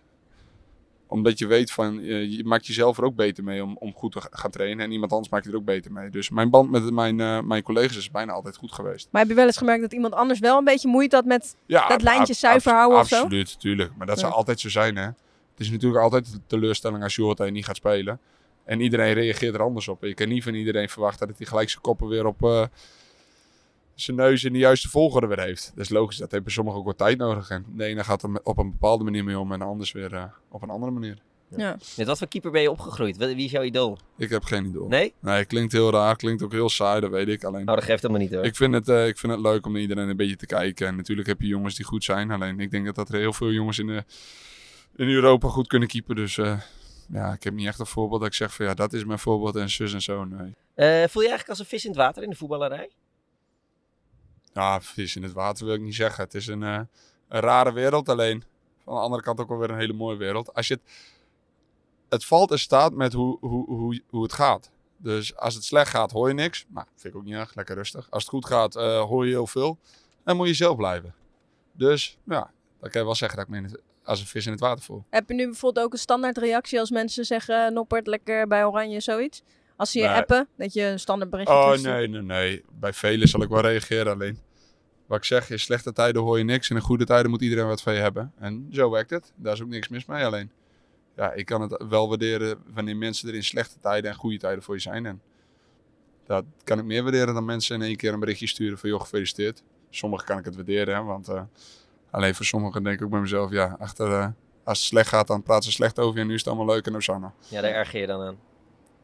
omdat 1.08 1.38
je 1.38 1.46
weet 1.46 1.70
van, 1.70 1.98
eh, 2.00 2.30
je 2.36 2.44
maakt 2.44 2.66
jezelf 2.66 2.98
er 2.98 3.04
ook 3.04 3.14
beter 3.14 3.44
mee 3.44 3.62
om, 3.62 3.76
om 3.78 3.92
goed 3.94 4.12
te 4.12 4.20
ga- 4.20 4.28
gaan 4.30 4.50
trainen. 4.50 4.84
En 4.84 4.92
iemand 4.92 5.12
anders 5.12 5.30
maakt 5.30 5.44
je 5.44 5.50
er 5.50 5.56
ook 5.56 5.64
beter 5.64 5.92
mee. 5.92 6.10
Dus 6.10 6.30
mijn 6.30 6.50
band 6.50 6.70
met 6.70 6.90
mijn, 6.90 7.20
eh, 7.20 7.40
mijn 7.40 7.62
collega's 7.62 7.96
is 7.96 8.10
bijna 8.10 8.32
altijd 8.32 8.56
goed 8.56 8.72
geweest. 8.72 9.08
Maar 9.10 9.20
heb 9.20 9.30
je 9.30 9.36
wel 9.36 9.46
eens 9.46 9.56
gemerkt 9.56 9.82
dat 9.82 9.92
iemand 9.92 10.14
anders 10.14 10.38
wel 10.38 10.58
een 10.58 10.64
beetje 10.64 10.88
moeite 10.88 11.16
had 11.16 11.24
met... 11.24 11.56
Ja, 11.66 11.88
Dat 11.88 12.02
lijntje 12.02 12.34
zuiver 12.34 12.72
houden 12.72 12.98
of 12.98 13.08
zo? 13.08 13.14
Absoluut, 13.22 13.60
tuurlijk. 13.60 13.90
Maar 13.96 14.06
dat 14.06 14.20
Ja. 14.20 14.26
zal 14.26 14.36
altijd 14.36 14.60
zo 14.60 14.68
zijn, 14.68 14.96
hè. 14.96 15.02
Het 15.04 15.66
is 15.66 15.70
natuurlijk 15.70 16.02
altijd 16.02 16.32
een 16.32 16.42
teleurstelling 16.46 17.02
als 17.02 17.14
je 17.16 17.22
hoort 17.22 17.36
dat 17.36 17.46
je 17.46 17.52
niet 17.52 17.64
gaat 17.64 17.76
spelen. 17.76 18.20
En 18.64 18.80
iedereen 18.80 19.12
reageert 19.14 19.54
er 19.54 19.62
anders 19.62 19.88
op. 19.88 20.02
Je 20.02 20.14
kan 20.14 20.28
niet 20.28 20.42
van 20.42 20.54
iedereen 20.54 20.88
verwachten 20.88 21.26
dat 21.26 21.38
hij 21.38 21.46
gelijk 21.46 21.68
zijn 21.70 21.82
koppen 21.82 22.08
weer 22.08 22.26
op 22.26 22.42
eh, 22.44 22.64
zijn 24.00 24.16
neus 24.16 24.44
in 24.44 24.52
de 24.52 24.58
juiste 24.58 24.88
volgorde 24.88 25.26
weer 25.26 25.40
heeft. 25.40 25.72
Dat 25.74 25.84
is 25.84 25.90
logisch, 25.90 26.16
dat 26.16 26.30
heeft 26.30 26.44
bij 26.44 26.52
sommigen 26.52 26.80
ook 26.80 26.86
wat 26.86 26.98
tijd 26.98 27.18
nodig. 27.18 27.50
En 27.50 27.64
de 27.74 27.84
ene 27.84 28.04
gaat 28.04 28.22
er 28.22 28.40
op 28.42 28.58
een 28.58 28.70
bepaalde 28.70 29.04
manier 29.04 29.24
mee 29.24 29.38
om 29.38 29.52
en 29.52 29.58
de 29.58 29.64
anders 29.64 29.92
weer 29.92 30.14
eh, 30.14 30.24
op 30.48 30.62
een 30.62 30.70
andere 30.70 30.92
manier. 30.92 31.18
Ja. 31.56 31.76
Met 31.96 32.06
wat 32.06 32.18
voor 32.18 32.28
keeper 32.28 32.50
ben 32.50 32.62
je 32.62 32.70
opgegroeid? 32.70 33.16
Wie 33.16 33.44
is 33.44 33.50
jouw 33.50 33.62
idool? 33.62 33.98
Ik 34.16 34.30
heb 34.30 34.44
geen 34.44 34.64
idee. 34.64 34.88
Nee? 34.88 35.14
Nee, 35.20 35.44
klinkt 35.44 35.72
heel 35.72 35.90
raar, 35.90 36.16
klinkt 36.16 36.42
ook 36.42 36.52
heel 36.52 36.68
saai, 36.68 37.00
dat 37.00 37.10
weet 37.10 37.28
ik. 37.28 37.44
Alleen 37.44 37.64
Nou, 37.64 37.76
dat 37.76 37.86
geeft 37.86 38.02
helemaal 38.02 38.22
niet 38.22 38.32
hoor. 38.34 38.44
Ik 38.44 38.56
vind, 38.56 38.74
het, 38.74 38.88
eh, 38.88 39.06
ik 39.06 39.18
vind 39.18 39.32
het 39.32 39.40
leuk 39.40 39.66
om 39.66 39.72
naar 39.72 39.80
iedereen 39.80 40.08
een 40.08 40.16
beetje 40.16 40.36
te 40.36 40.46
kijken. 40.46 40.86
En 40.86 40.96
natuurlijk 40.96 41.28
heb 41.28 41.40
je 41.40 41.46
jongens 41.46 41.74
die 41.74 41.84
goed 41.84 42.04
zijn. 42.04 42.30
Alleen 42.30 42.60
ik 42.60 42.70
denk 42.70 42.86
dat, 42.86 42.94
dat 42.94 43.08
er 43.08 43.18
heel 43.18 43.32
veel 43.32 43.50
jongens 43.50 43.78
in, 43.78 43.86
de, 43.86 44.04
in 44.96 45.08
Europa 45.08 45.48
goed 45.48 45.66
kunnen 45.66 45.88
keepen. 45.88 46.16
Dus 46.16 46.38
eh, 46.38 46.60
ja, 47.12 47.32
ik 47.32 47.42
heb 47.42 47.54
niet 47.54 47.66
echt 47.66 47.78
een 47.78 47.86
voorbeeld 47.86 48.20
dat 48.20 48.28
ik 48.28 48.36
zeg 48.36 48.54
van 48.54 48.66
ja, 48.66 48.74
dat 48.74 48.92
is 48.92 49.04
mijn 49.04 49.18
voorbeeld 49.18 49.56
en 49.56 49.70
zus 49.70 49.94
en 49.94 50.02
zo. 50.02 50.24
Nee. 50.24 50.54
Eh, 50.74 51.08
voel 51.08 51.22
je 51.22 51.28
eigenlijk 51.28 51.48
als 51.48 51.58
een 51.58 51.64
vis 51.64 51.84
in 51.84 51.90
het 51.90 51.98
water 51.98 52.22
in 52.22 52.30
de 52.30 52.36
voetballerij? 52.36 52.90
Ja, 54.58 54.80
vis 54.80 55.16
in 55.16 55.22
het 55.22 55.32
water 55.32 55.64
wil 55.66 55.74
ik 55.74 55.80
niet 55.80 55.94
zeggen. 55.94 56.24
Het 56.24 56.34
is 56.34 56.46
een, 56.46 56.62
eh, 56.62 56.80
een 57.28 57.40
rare 57.40 57.72
wereld. 57.72 58.08
Alleen 58.08 58.42
van 58.84 58.94
de 58.94 59.00
andere 59.00 59.22
kant 59.22 59.40
ook 59.40 59.48
wel 59.48 59.58
weer 59.58 59.70
een 59.70 59.78
hele 59.78 59.92
mooie 59.92 60.16
wereld. 60.16 60.54
Als 60.54 60.68
je 60.68 60.74
het, 60.74 60.82
het 62.08 62.24
valt 62.24 62.50
en 62.50 62.58
staat 62.58 62.92
met 62.92 63.12
hoe, 63.12 63.38
hoe, 63.40 63.66
hoe, 63.66 64.02
hoe 64.08 64.22
het 64.22 64.32
gaat. 64.32 64.70
Dus 64.96 65.36
als 65.36 65.54
het 65.54 65.64
slecht 65.64 65.90
gaat, 65.90 66.10
hoor 66.10 66.28
je 66.28 66.34
niks. 66.34 66.64
Nou, 66.68 66.86
vind 66.96 67.14
ik 67.14 67.20
ook 67.20 67.26
niet 67.26 67.34
erg. 67.34 67.54
Lekker 67.54 67.74
rustig. 67.74 68.06
Als 68.10 68.22
het 68.22 68.32
goed 68.32 68.46
gaat, 68.46 68.76
eh, 68.76 69.00
hoor 69.00 69.24
je 69.24 69.30
heel 69.30 69.46
veel. 69.46 69.78
En 70.24 70.36
moet 70.36 70.46
je 70.48 70.54
zelf 70.54 70.76
blijven. 70.76 71.14
Dus 71.72 72.18
ja, 72.24 72.50
dan 72.80 72.90
kan 72.90 73.00
je 73.00 73.06
wel 73.06 73.14
zeggen 73.16 73.38
dat 73.38 73.46
ik 73.46 73.52
me 73.52 73.58
in 73.58 73.64
het- 73.64 73.80
als 74.04 74.20
een 74.20 74.26
vis 74.26 74.46
in 74.46 74.52
het 74.52 74.60
water 74.60 74.84
voel. 74.84 75.04
Heb 75.10 75.28
je 75.28 75.34
nu 75.34 75.44
bijvoorbeeld 75.44 75.86
ook 75.86 75.92
een 75.92 75.98
standaard 75.98 76.38
reactie 76.38 76.80
als 76.80 76.90
mensen 76.90 77.24
zeggen... 77.24 77.72
Noppert, 77.72 78.06
lekker 78.06 78.46
bij 78.46 78.64
Oranje, 78.64 79.00
zoiets? 79.00 79.42
Als 79.76 79.90
ze 79.90 79.98
je 79.98 80.04
Nee. 80.06 80.14
appen, 80.16 80.48
dat 80.56 80.72
je 80.72 80.82
een 80.82 81.00
standaard 81.00 81.30
berichtje 81.30 81.54
Oh 81.56 81.76
nee, 81.76 82.08
nee, 82.08 82.22
nee. 82.22 82.64
Bij 82.72 82.92
velen 82.92 83.28
zal 83.28 83.42
ik 83.42 83.48
wel 83.48 83.60
reageren. 83.60 84.12
Alleen 84.12 84.38
wat 85.08 85.18
ik 85.18 85.24
zeg, 85.24 85.50
in 85.50 85.58
slechte 85.58 85.92
tijden 85.92 86.22
hoor 86.22 86.38
je 86.38 86.44
niks. 86.44 86.70
En 86.70 86.76
in 86.76 86.82
goede 86.82 87.04
tijden 87.04 87.30
moet 87.30 87.42
iedereen 87.42 87.66
wat 87.66 87.82
van 87.82 87.94
je 87.94 88.00
hebben. 88.00 88.32
En 88.38 88.68
zo 88.70 88.90
werkt 88.90 89.10
het. 89.10 89.32
Daar 89.36 89.52
is 89.52 89.62
ook 89.62 89.68
niks 89.68 89.88
mis 89.88 90.06
mee. 90.06 90.24
Alleen 90.24 90.50
ja, 91.16 91.32
ik 91.32 91.46
kan 91.46 91.60
het 91.60 91.84
wel 91.88 92.08
waarderen 92.08 92.58
wanneer 92.74 92.96
mensen 92.96 93.28
er 93.28 93.34
in 93.34 93.44
slechte 93.44 93.78
tijden 93.80 94.10
en 94.10 94.16
goede 94.16 94.38
tijden 94.38 94.62
voor 94.62 94.74
je 94.74 94.80
zijn. 94.80 95.06
En 95.06 95.20
dat 96.26 96.44
kan 96.64 96.78
ik 96.78 96.84
meer 96.84 97.02
waarderen 97.02 97.34
dan 97.34 97.44
mensen 97.44 97.74
in 97.76 97.82
één 97.82 97.96
keer 97.96 98.12
een 98.12 98.20
berichtje 98.20 98.46
sturen 98.46 98.78
van 98.78 98.88
joh, 98.90 99.00
gefeliciteerd. 99.00 99.62
Sommigen 99.90 100.26
kan 100.26 100.38
ik 100.38 100.44
het 100.44 100.54
waarderen, 100.54 100.94
hè, 100.94 101.02
want 101.02 101.28
eh, 101.28 101.42
alleen 102.10 102.34
voor 102.34 102.44
sommigen 102.44 102.82
denk 102.82 102.98
ik 102.98 103.04
ook 103.04 103.10
bij 103.10 103.20
mezelf, 103.20 103.50
ja, 103.50 103.76
achter, 103.78 104.12
eh, 104.12 104.26
als 104.64 104.78
het 104.78 104.86
slecht 104.88 105.08
gaat, 105.08 105.26
dan 105.26 105.42
praten 105.42 105.64
ze 105.64 105.72
slecht 105.72 105.98
over 105.98 106.14
je 106.14 106.20
en 106.20 106.26
nu 106.26 106.32
is 106.34 106.44
het 106.44 106.48
allemaal 106.48 106.74
leuk 106.74 106.86
en 106.86 106.96
Osana. 106.96 107.32
Ja, 107.48 107.60
daar 107.60 107.70
erger 107.72 108.00
je 108.00 108.06
dan 108.06 108.20
aan. 108.22 108.38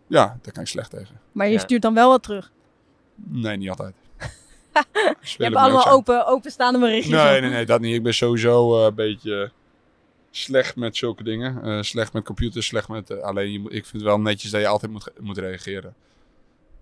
Ja, 0.07 0.39
daar 0.43 0.53
kan 0.53 0.63
ik 0.63 0.69
slecht 0.69 0.91
tegen. 0.91 1.21
Maar 1.33 1.47
je 1.47 1.53
Ja. 1.53 1.59
stuurt 1.59 1.83
dan 1.83 1.95
wel 1.95 2.09
wat 2.11 2.23
terug. 2.23 2.53
Nee, 3.15 3.57
niet 3.57 3.69
altijd. 3.71 3.95
Je 5.37 5.45
hebt 5.45 5.57
allemaal 5.57 5.87
open, 5.87 6.27
openstaande 6.27 6.79
berichtjes. 6.79 7.23
Nee, 7.23 7.41
nee, 7.41 7.51
nee, 7.51 7.67
dat 7.67 7.81
niet. 7.81 7.95
Ik 7.95 8.03
ben 8.03 8.15
sowieso 8.15 8.79
eh, 8.79 8.85
een 8.85 8.95
beetje 8.95 9.51
slecht 10.31 10.77
met 10.77 10.97
zulke 10.97 11.23
dingen. 11.23 11.63
Eh, 11.63 11.83
slecht 11.83 12.13
met 12.13 12.25
computers, 12.25 12.67
slecht 12.67 12.89
met... 12.89 13.11
eh, 13.11 13.19
alleen, 13.19 13.51
je 13.51 13.59
ik 13.59 13.87
vind 13.87 13.93
het 13.93 14.03
wel 14.03 14.21
netjes 14.21 14.51
dat 14.51 14.61
je 14.61 14.67
altijd 14.67 14.93
moet, 14.93 15.11
moet 15.21 15.39
reageren. 15.39 15.95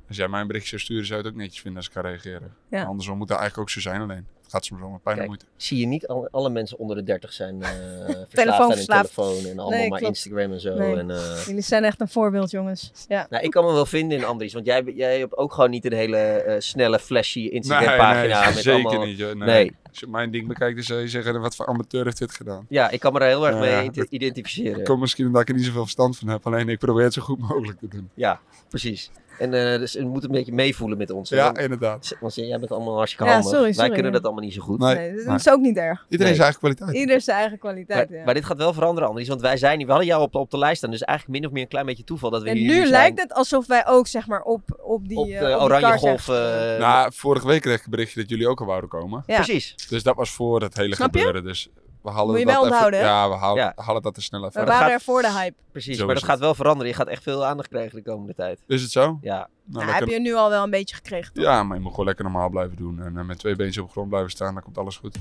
Als 0.09 0.17
jij 0.17 0.29
mij 0.29 0.41
een 0.41 0.47
berichtje 0.47 0.71
zou 0.71 0.83
sturen, 0.83 1.07
zou 1.07 1.19
je 1.19 1.25
het 1.25 1.35
ook 1.35 1.41
netjes 1.41 1.61
vinden 1.61 1.79
als 1.79 1.87
ik 1.87 1.95
kan 1.95 2.03
reageren. 2.03 2.55
Ja. 2.69 2.85
Andersom 2.85 3.19
moet 3.19 3.29
dat 3.29 3.39
eigenlijk 3.39 3.69
ook 3.69 3.75
zo 3.75 3.81
zijn 3.81 4.01
alleen. 4.01 4.27
Het 4.53 4.61
gaat 4.61 4.71
soms 4.71 4.81
wel 4.81 4.91
met 4.91 5.03
pijn 5.03 5.19
en 5.19 5.27
Kijk, 5.27 5.29
moeite. 5.29 5.45
zie 5.57 5.79
je 5.79 5.87
niet 5.87 6.07
alle, 6.07 6.29
alle 6.31 6.51
mensen 6.51 6.79
onder 6.79 6.97
de 6.97 7.03
30 7.03 7.33
zijn 7.33 7.63
eh 7.63 7.69
verslaafd 8.05 8.31
Telefoon 8.31 8.71
aan 8.71 8.77
hun 8.77 8.87
telefoon 8.87 9.37
en 9.37 9.59
allemaal 9.59 9.69
Nee, 9.69 9.89
maar 9.89 9.99
klopt. 9.99 10.15
Instagram 10.15 10.53
en 10.53 10.61
zo. 10.61 10.75
Nee. 10.75 10.97
En, 10.97 11.11
eh, 11.11 11.45
Jullie 11.47 11.63
zijn 11.63 11.85
echt 11.85 12.01
een 12.01 12.09
voorbeeld, 12.09 12.51
jongens. 12.51 12.93
Ja. 13.09 13.27
nou, 13.31 13.45
ik 13.45 13.51
kan 13.51 13.65
me 13.65 13.73
wel 13.73 13.87
vinden 13.87 14.19
in 14.19 14.25
Andries, 14.25 14.53
want 14.53 14.67
jij, 14.67 14.83
jij 14.95 15.19
hebt 15.19 15.37
ook 15.37 15.53
gewoon 15.53 15.71
niet 15.71 15.85
een 15.85 15.93
hele 15.93 16.17
eh, 16.17 16.61
snelle, 16.61 16.99
flashy 16.99 17.41
Instagram 17.41 17.89
nee, 17.89 17.97
pagina. 17.99 18.45
met 18.45 18.55
zeker 18.55 18.85
allemaal... 18.85 19.07
niet. 19.07 19.19
joh. 19.19 19.35
Nee. 19.35 19.73
Als 19.93 20.01
je 20.01 20.07
mijn 20.07 20.31
ding 20.31 20.49
bekijkt, 20.49 20.75
dan 20.75 20.85
zou 20.85 21.01
je 21.01 21.09
zeggen, 21.09 21.41
wat 21.41 21.57
voor 21.57 21.67
amateur 21.67 22.05
heeft 22.05 22.19
dit 22.19 22.33
gedaan? 22.33 22.67
Ja, 22.69 22.91
ik 22.91 23.01
kan 23.01 23.13
me 23.13 23.19
er 23.19 23.27
heel 23.27 23.47
erg 23.47 23.55
Ja, 23.55 23.61
mee 23.61 24.07
identificeren. 24.09 24.75
Het 24.79 24.89
komt 24.89 25.01
misschien 25.01 25.27
omdat 25.27 25.43
ik 25.43 25.49
er 25.49 25.55
niet 25.55 25.65
zoveel 25.65 25.83
verstand 25.83 26.19
van 26.19 26.29
heb. 26.29 26.47
Alleen 26.47 26.69
ik 26.69 26.79
probeer 26.79 27.05
het 27.05 27.13
zo 27.13 27.23
goed 27.23 27.39
mogelijk 27.49 27.79
te 27.79 27.89
doen. 27.89 28.11
Ja, 28.15 28.41
precies. 28.69 29.11
En 29.39 29.55
eh, 29.73 29.79
dus 29.79 29.93
je 29.93 30.05
moet 30.05 30.25
een 30.25 30.31
beetje 30.31 30.53
meevoelen 30.53 30.99
met 30.99 31.11
ons. 31.11 31.31
hè, 31.31 31.37
Ja, 31.37 31.45
want- 31.45 31.59
inderdaad. 31.59 32.17
Want 32.21 32.35
jij 32.35 32.59
bent 32.59 32.71
allemaal 32.73 32.95
hartstikke 32.97 33.25
Ja, 33.25 33.31
handig. 33.33 33.51
sorry, 33.51 33.65
Wij 33.65 33.75
sorry, 33.75 33.93
kunnen 33.93 34.13
dat 34.13 34.23
allemaal 34.25 34.43
niet 34.45 34.53
zo 34.55 34.63
goed. 34.63 34.79
Nee. 34.79 34.95
Nee, 34.95 35.25
dat 35.25 35.41
is 35.41 35.49
ook 35.51 35.61
niet 35.61 35.77
erg. 35.77 36.07
Iedereen 36.09 36.33
Nee. 36.33 36.43
zijn 36.43 36.43
eigen 36.43 36.59
kwaliteit. 36.61 36.93
Ieder 36.97 37.21
zijn 37.21 37.39
eigen 37.39 37.59
kwaliteit. 37.59 38.09
Maar, 38.11 38.19
ja. 38.19 38.25
maar 38.25 38.35
dit 38.35 38.45
gaat 38.45 38.57
wel 38.57 38.73
veranderen, 38.73 39.09
Andries. 39.09 39.29
Want 39.29 39.41
wij 39.41 39.57
zijn 39.57 39.77
hier, 39.77 39.85
we 39.87 39.93
hadden 39.93 40.11
jou 40.11 40.23
op, 40.23 40.35
op 40.35 40.51
de 40.51 40.59
lijst 40.59 40.77
staan. 40.77 40.91
Dus 40.91 41.03
eigenlijk 41.03 41.39
min 41.39 41.47
of 41.49 41.53
meer 41.55 41.63
een 41.63 41.69
klein 41.69 41.87
beetje 41.87 42.05
toeval 42.05 42.31
dat 42.31 42.43
we 42.43 42.49
en 42.49 42.57
hier 42.57 42.67
nu 42.69 42.77
zijn. 42.77 42.89
lijkt 42.89 43.21
het 43.21 43.33
alsof 43.33 43.67
wij 43.67 43.87
ook 43.87 44.07
zeg 44.07 44.27
maar 44.27 44.43
op, 44.43 44.81
op 44.83 45.09
die, 45.09 45.19
op 45.19 45.29
eh, 45.29 45.41
de 45.41 45.61
oranje 45.61 45.99
golf. 45.99 46.29
eh, 46.29 46.35
Nou, 46.79 47.13
vorige 47.15 47.47
week 47.47 47.61
kreeg 47.63 47.79
ik 47.79 47.85
een 47.85 47.91
berichtje 47.91 48.21
dat 48.21 48.29
jullie 48.29 48.49
ook 48.49 48.61
al 48.61 48.67
wouden 48.67 48.89
komen. 48.91 49.23
Ja. 49.27 49.35
Precies. 49.35 49.75
Dus 49.89 50.03
dat 50.03 50.17
was 50.17 50.31
voor 50.31 50.61
het 50.63 50.77
hele 50.77 50.95
Snap 50.95 51.13
je? 51.15 51.19
gebeuren. 51.19 51.45
Dus 51.45 51.69
we 52.03 52.11
halen 52.11 52.27
Moet 52.31 52.39
je 52.39 52.45
dat 52.45 52.69
wel 52.69 52.87
even? 52.89 52.99
Ja, 52.99 53.29
we 53.29 53.35
halen, 53.35 53.63
Ja. 53.63 53.73
halen 53.77 54.03
dat 54.03 54.17
er 54.17 54.23
snel 54.23 54.45
even. 54.47 54.61
We 54.61 54.67
waren 54.67 54.83
gaat- 54.83 54.91
er 54.91 55.01
voor 55.01 55.23
de 55.23 55.31
hype. 55.33 55.55
Precies, 55.73 55.99
Zo 55.99 56.07
maar 56.07 56.15
dat 56.15 56.25
gaat 56.25 56.39
wel 56.39 56.55
veranderen. 56.55 56.89
Je 56.89 56.95
gaat 56.95 57.07
echt 57.09 57.23
veel 57.23 57.45
aandacht 57.47 57.69
krijgen 57.69 57.97
de 57.97 58.03
komende 58.11 58.35
tijd. 58.35 58.61
Is 58.67 58.83
het 58.83 58.91
zo? 58.91 59.19
Ja, 59.21 59.35
Nou, 59.37 59.49
Nou, 59.67 59.85
lekker- 59.87 60.05
heb 60.05 60.09
je 60.15 60.21
nu 60.21 60.35
al 60.35 60.51
wel 60.51 60.63
een 60.63 60.71
beetje 60.71 60.95
gekregen. 60.95 61.33
toch? 61.35 61.45
Ja, 61.45 61.63
maar 61.63 61.77
je 61.77 61.83
moet 61.83 61.91
gewoon 61.91 62.07
lekker 62.07 62.25
normaal 62.25 62.49
blijven 62.49 62.77
doen. 62.77 63.03
En 63.03 63.17
eh, 63.19 63.25
met 63.25 63.39
twee 63.39 63.57
beentjes 63.57 63.79
op 63.83 63.87
de 63.87 63.93
grond 63.93 64.09
blijven 64.09 64.31
staan, 64.31 64.55
dan 64.55 64.63
komt 64.63 64.79
alles 64.79 64.97
goed. 64.97 65.13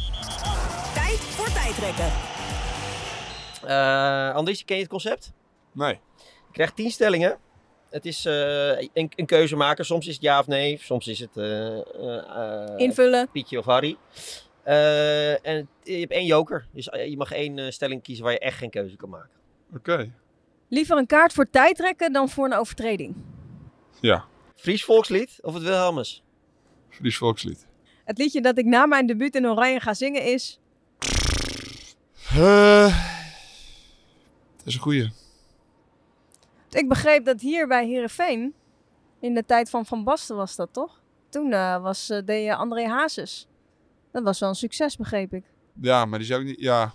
Tijd 0.93 1.17
voor 1.19 1.51
tijdrekken. 1.53 2.11
Eh 3.63 4.35
Andries, 4.35 4.65
ken 4.65 4.75
je 4.75 4.81
het 4.81 4.91
concept? 4.91 5.31
Nee. 5.71 5.99
Je 6.17 6.51
krijgt 6.51 6.75
10 6.75 6.91
stellingen. 6.91 7.37
Het 7.89 8.05
is 8.05 8.25
eh, 8.25 8.69
een, 8.93 9.11
een 9.15 9.25
keuze 9.25 9.55
maken. 9.55 9.85
Soms 9.85 10.07
is 10.07 10.13
het 10.13 10.23
ja 10.23 10.39
of 10.39 10.47
nee. 10.47 10.77
Soms 10.81 11.07
is 11.07 11.19
het 11.19 11.37
eh, 11.37 11.77
eh, 11.77 11.83
eh, 12.63 12.77
Invullen. 12.77 13.29
Pietje 13.31 13.57
of 13.59 13.65
Harry. 13.65 13.97
Eh, 14.63 15.45
en 15.45 15.67
je 15.83 15.99
hebt 15.99 16.11
één 16.11 16.25
joker. 16.25 16.67
Dus 16.73 16.89
eh, 16.89 17.09
je 17.09 17.17
mag 17.17 17.31
één 17.31 17.59
eh, 17.59 17.71
stelling 17.71 18.01
kiezen 18.01 18.23
waar 18.23 18.33
je 18.33 18.39
echt 18.39 18.57
geen 18.57 18.69
keuze 18.69 18.95
kan 18.95 19.09
maken. 19.09 19.29
Oké. 19.75 20.13
Liever 20.67 20.97
een 20.97 21.05
kaart 21.05 21.33
voor 21.33 21.49
tijdrekken 21.49 22.13
dan 22.13 22.29
voor 22.29 22.45
een 22.45 22.53
overtreding. 22.53 23.15
Ja, 23.99 24.25
Fries 24.55 24.85
volkslied 24.85 25.39
of 25.41 25.53
het 25.53 25.63
Wilhelmus? 25.63 26.23
Fries 26.89 27.17
volkslied. 27.17 27.67
Het 28.03 28.17
liedje 28.17 28.41
dat 28.41 28.57
ik 28.57 28.65
na 28.65 28.85
mijn 28.85 29.05
debuut 29.05 29.35
in 29.35 29.47
Oranje 29.47 29.79
ga 29.79 29.93
zingen 29.93 30.23
is... 30.23 30.59
Eh, 32.35 32.97
het 34.57 34.65
is 34.65 34.73
een 34.73 34.79
goeie. 34.79 35.11
Ik 36.69 36.87
begreep 36.87 37.25
dat 37.25 37.41
hier 37.41 37.67
bij 37.67 37.87
Herenveen 37.87 38.53
in 39.19 39.33
de 39.33 39.45
tijd 39.45 39.69
van 39.69 39.85
Van 39.85 40.03
Basten 40.03 40.35
was 40.35 40.55
dat 40.55 40.73
toch? 40.73 41.01
Toen 41.29 41.53
eh, 41.53 41.81
was, 41.81 42.09
eh, 42.09 42.25
deed 42.25 42.45
je 42.45 42.55
André 42.55 42.87
Hazes. 42.87 43.47
Dat 44.11 44.23
was 44.23 44.39
wel 44.39 44.49
een 44.49 44.55
succes, 44.55 44.97
begreep 44.97 45.33
ik. 45.33 45.43
Ja, 45.81 46.05
maar 46.05 46.19
die 46.19 46.27
zou 46.27 46.41
ik 46.41 46.47
niet... 46.47 46.59
Ja. 46.59 46.93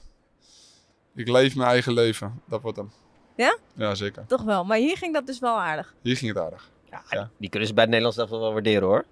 Ik 1.15 1.29
leef 1.29 1.55
mijn 1.57 1.69
eigen 1.69 1.93
leven. 1.93 2.43
Dat 2.49 2.63
wordt 2.63 2.77
hem. 2.77 2.91
Ja? 3.37 3.57
Ja, 3.75 3.95
zeker. 3.95 4.25
Toch 4.27 4.43
wel. 4.43 4.65
Maar 4.65 4.79
hier 4.79 4.97
ging 4.97 5.15
dat 5.15 5.27
dus 5.27 5.39
wel 5.39 5.59
aardig. 5.61 5.95
Hier 6.03 6.17
ging 6.17 6.35
het 6.35 6.45
aardig. 6.45 6.71
Ja, 6.91 7.03
Ja. 7.11 7.31
Die 7.39 7.51
kunnen 7.51 7.69
ze 7.69 7.75
bij 7.75 7.83
het 7.85 7.93
Nederlands 7.93 8.17
zelf 8.29 8.41
wel 8.41 8.53
waarderen 8.53 8.83
hoor. 8.89 9.05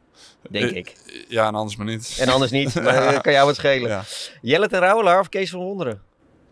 Denk 0.50 0.70
Eh, 0.70 0.76
ik. 0.76 0.96
Ja, 1.28 1.46
en 1.46 1.54
anders 1.54 1.76
maar 1.76 1.86
niet. 1.86 2.16
En 2.20 2.28
anders 2.28 2.50
niet. 2.50 2.74
Maar 2.82 3.14
eh, 3.14 3.20
kan 3.20 3.32
jou 3.32 3.46
wat 3.46 3.56
schelen. 3.56 3.88
Ja. 3.90 4.02
Jelle 4.42 4.68
ten 4.68 4.80
Rauwelaar 4.80 5.20
of 5.20 5.28
Kees 5.28 5.50
van 5.50 5.60
Wonderen? 5.60 6.02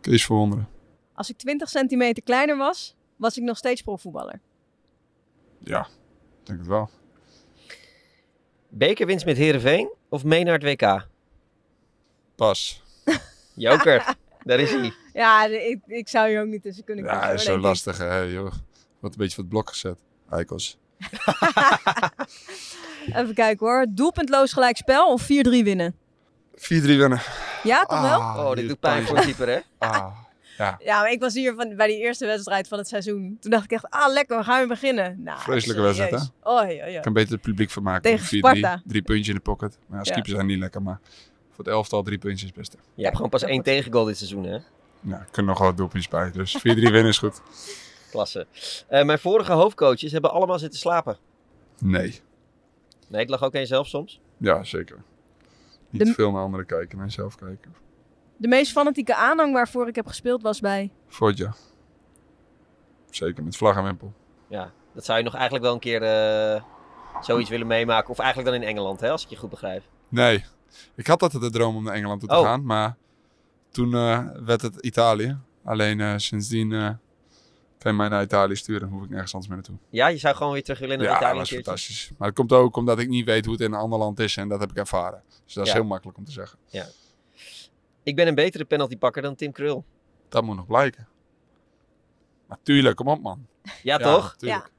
Kees 0.01 0.25
verwonderen. 0.27 0.69
Als 1.15 1.31
ik 1.31 1.37
20 1.37 1.69
centimeter 1.69 2.23
kleiner 2.23 2.57
was, 2.57 2.95
was 3.17 3.37
ik 3.37 3.43
nog 3.43 3.57
steeds 3.57 3.83
profvoetballer. 3.83 4.41
Ja, 5.59 5.87
denk 6.43 6.59
het 6.59 6.69
wel. 6.69 6.91
Bekerwinst 8.69 9.25
met 9.25 9.37
Herenveen 9.37 9.91
of 10.09 10.25
mee 10.25 10.45
naar 10.45 10.59
het 10.59 10.63
WK? 10.63 11.07
Pas. 12.43 12.83
Joker, 13.55 14.15
daar 14.45 14.61
is 14.61 14.71
hij. 14.71 14.93
Ja, 15.13 15.49
de- 15.49 15.69
ik, 15.69 15.79
ik 15.87 16.09
zou 16.09 16.29
hier 16.29 16.41
ook 16.41 16.47
niet 16.47 16.63
tussen 16.63 16.85
kunnen 16.85 17.05
kiezen. 17.05 17.23
Ja, 17.23 17.31
is 17.33 17.45
zo 17.45 17.59
lastig 17.59 17.99
hè, 17.99 18.17
joh. 18.19 18.53
Wordt 19.01 19.15
een 19.17 19.23
beetje 19.23 19.35
van 19.35 19.45
het 19.45 19.49
blok 19.49 19.69
gezet. 19.69 19.99
Eikels. 20.31 20.79
Even 23.07 23.35
kijken 23.35 23.67
hoor. 23.67 23.87
Doelpuntloos 23.89 24.53
gelijkspel 24.53 25.13
of 25.13 25.23
4-3 25.23 25.27
winnen? 25.27 25.95
4-3 26.57 26.57
winnen. 26.83 27.21
Ja, 27.63 27.85
toch 27.85 28.01
wel? 28.01 28.21
Ah, 28.21 28.37
Oh, 28.47 28.55
dit 28.55 28.69
doet 28.69 28.81
pijn 28.81 29.07
voor 29.07 29.17
een 29.17 29.23
keeper 29.25 29.49
hè? 29.49 29.59
Ah, 29.89 30.17
ja. 30.59 30.77
Ja, 30.79 31.01
maar 31.01 31.11
ik 31.11 31.21
was 31.21 31.35
hier 31.35 31.55
van, 31.55 31.77
bij 31.77 31.87
die 31.87 31.99
eerste 31.99 32.27
wedstrijd 32.27 32.69
van 32.69 32.79
het 32.79 32.89
seizoen. 32.89 33.37
Toen 33.41 33.51
dacht 33.51 33.65
ik 33.65 33.71
echt, 33.71 33.91
ah 33.91 34.13
lekker, 34.13 34.39
we 34.39 34.45
gaan 34.45 34.59
weer 34.59 34.69
beginnen. 34.69 35.23
Nou, 35.23 35.41
Vreselijke 35.41 35.83
wedstrijd, 35.83 36.11
serieus. 36.11 36.31
Oh, 36.43 36.71
ja, 36.77 36.87
ja. 36.87 36.97
Ik 36.97 37.03
kan 37.03 37.13
beter 37.13 37.33
het 37.33 37.41
publiek 37.41 37.71
van 37.71 37.83
maken. 37.83 38.03
Tegen 38.03 38.25
4-3. 38.27 38.29
Sparta. 38.29 38.83
Drie 38.87 39.03
puntjes 39.03 39.29
in 39.29 39.35
de 39.35 39.41
pocket. 39.41 39.79
Maar 39.87 39.99
ja, 39.99 40.05
Ja. 40.07 40.13
keepers 40.13 40.35
zijn 40.35 40.47
niet 40.47 40.59
lekker, 40.59 40.83
maar 40.83 41.01
voor 41.55 41.65
het 41.65 41.75
elftal 41.75 42.03
drie 42.03 42.19
puntjes 42.19 42.43
is 42.43 42.49
het 42.49 42.59
beste. 42.59 42.77
Je 42.95 43.03
hebt 43.05 43.17
gewoon 43.17 43.31
pas 43.31 43.43
één 43.43 43.63
tegengoal 43.63 44.05
dit 44.05 44.17
seizoen 44.17 44.45
hè? 44.45 44.59
Ja, 45.01 45.19
er 45.19 45.27
kunnen 45.31 45.51
nog 45.51 45.59
wel 45.59 45.69
wat 45.69 45.77
doelpuntjes 45.77 46.11
bij. 46.13 46.31
Dus 46.31 46.59
4-3 46.59 46.61
winnen 46.63 47.07
is 47.07 47.19
goed. 47.19 47.41
Klasse. 48.11 48.47
Eh, 48.89 49.05
mijn 49.05 49.19
vorige 49.19 49.53
hoofdcoaches 49.53 50.13
hebben 50.13 50.31
allemaal 50.33 50.59
zitten 50.59 50.79
slapen. 50.79 51.17
Nee. 51.81 52.21
Nee, 53.09 53.21
het 53.21 53.31
lag 53.31 53.43
ook 53.43 53.55
aan 53.55 53.61
jezelf 53.61 53.87
soms. 53.87 54.21
Ja, 54.37 54.65
zeker. 54.65 55.03
Niet 55.91 56.05
De- 56.07 56.13
veel 56.13 56.31
naar 56.33 56.43
anderen 56.43 56.67
kijken, 56.67 56.97
naar 56.99 57.07
jezelf 57.07 57.35
kijken. 57.37 57.75
De 58.37 58.49
meest 58.49 58.73
fanatieke 58.73 59.15
aanhang 59.15 59.53
waarvoor 59.53 59.89
ik 59.89 59.95
heb 59.95 60.07
gespeeld 60.07 60.43
was 60.43 60.61
bij... 60.61 60.91
Fortja. 61.09 61.55
Zeker, 63.11 63.45
met 63.45 63.57
vlag 63.57 63.77
en 63.77 63.85
wimpel. 63.85 64.13
Ja, 64.47 64.73
dat 64.95 65.05
zou 65.05 65.19
je 65.19 65.25
nog 65.25 65.35
eigenlijk 65.35 65.65
wel 65.65 65.73
een 65.75 65.81
keer 65.81 66.03
eh, 66.03 66.63
zoiets 67.21 67.51
willen 67.51 67.67
meemaken. 67.67 68.11
Of 68.11 68.19
eigenlijk 68.19 68.51
dan 68.53 68.63
in 68.63 68.69
Engeland, 68.69 69.01
hè, 69.01 69.11
als 69.11 69.23
ik 69.25 69.29
je 69.29 69.37
goed 69.37 69.51
begrijp. 69.51 69.83
Nee, 70.09 70.45
ik 70.95 71.07
had 71.07 71.23
altijd 71.23 71.43
de 71.43 71.51
droom 71.51 71.77
om 71.77 71.85
naar 71.85 71.95
Engeland 71.95 72.21
toe 72.21 72.29
te 72.29 72.35
Oh. 72.37 72.43
gaan, 72.43 72.65
maar 72.65 72.97
toen 73.71 73.95
eh, 73.95 74.27
werd 74.45 74.63
het 74.63 74.77
Italië. 74.77 75.39
Alleen 75.65 76.01
eh, 76.01 76.15
sindsdien 76.17 76.73
eh, 76.73 76.89
kan 77.79 77.91
je 77.93 77.99
mij 77.99 78.09
naar 78.09 78.23
Italië 78.23 78.57
sturen, 78.57 78.89
hoef 78.89 79.03
ik 79.05 79.11
nergens 79.11 79.33
anders 79.35 79.53
meer 79.53 79.61
naartoe. 79.63 79.79
Ja, 79.91 80.07
je 80.07 80.17
zou 80.19 80.35
gewoon 80.37 80.53
weer 80.53 80.63
terug 80.63 80.79
willen 80.79 80.99
naar 80.99 81.07
Ja, 81.07 81.17
Italië 81.17 81.39
dat 81.39 81.51
een 81.51 81.59
is 81.59 81.65
fantastisch. 81.65 82.11
Maar 82.19 82.29
het 82.29 82.37
komt 82.37 82.53
ook 82.53 82.77
omdat 82.77 82.99
ik 82.99 83.09
niet 83.09 83.25
weet 83.25 83.45
hoe 83.45 83.55
het 83.55 83.63
in 83.63 83.73
een 83.73 83.79
ander 83.79 83.99
land 83.99 84.21
is 84.21 84.37
en 84.37 84.49
dat 84.49 84.61
heb 84.61 84.71
ik 84.71 84.77
ervaren. 84.77 85.23
Dus 85.45 85.55
dat 85.55 85.67
is 85.67 85.73
Ja. 85.73 85.79
heel 85.79 85.87
makkelijk 85.89 86.19
om 86.19 86.25
te 86.25 86.33
zeggen. 86.33 86.59
Ja. 86.67 86.87
Ik 88.03 88.17
ben 88.17 88.27
een 88.27 88.35
betere 88.35 88.65
penaltypakker 88.65 89.23
dan 89.23 89.35
Tim 89.35 89.53
Krul. 89.53 89.85
Dat 90.29 90.43
moet 90.45 90.57
nog 90.57 90.67
blijken. 90.67 91.09
Maar 92.49 92.59
tuurlijk, 92.63 92.97
kom 92.97 93.09
op 93.09 93.23
man. 93.23 93.47
Ja, 93.83 93.97
toch? 93.99 94.35
Tuurlijk. 94.37 94.71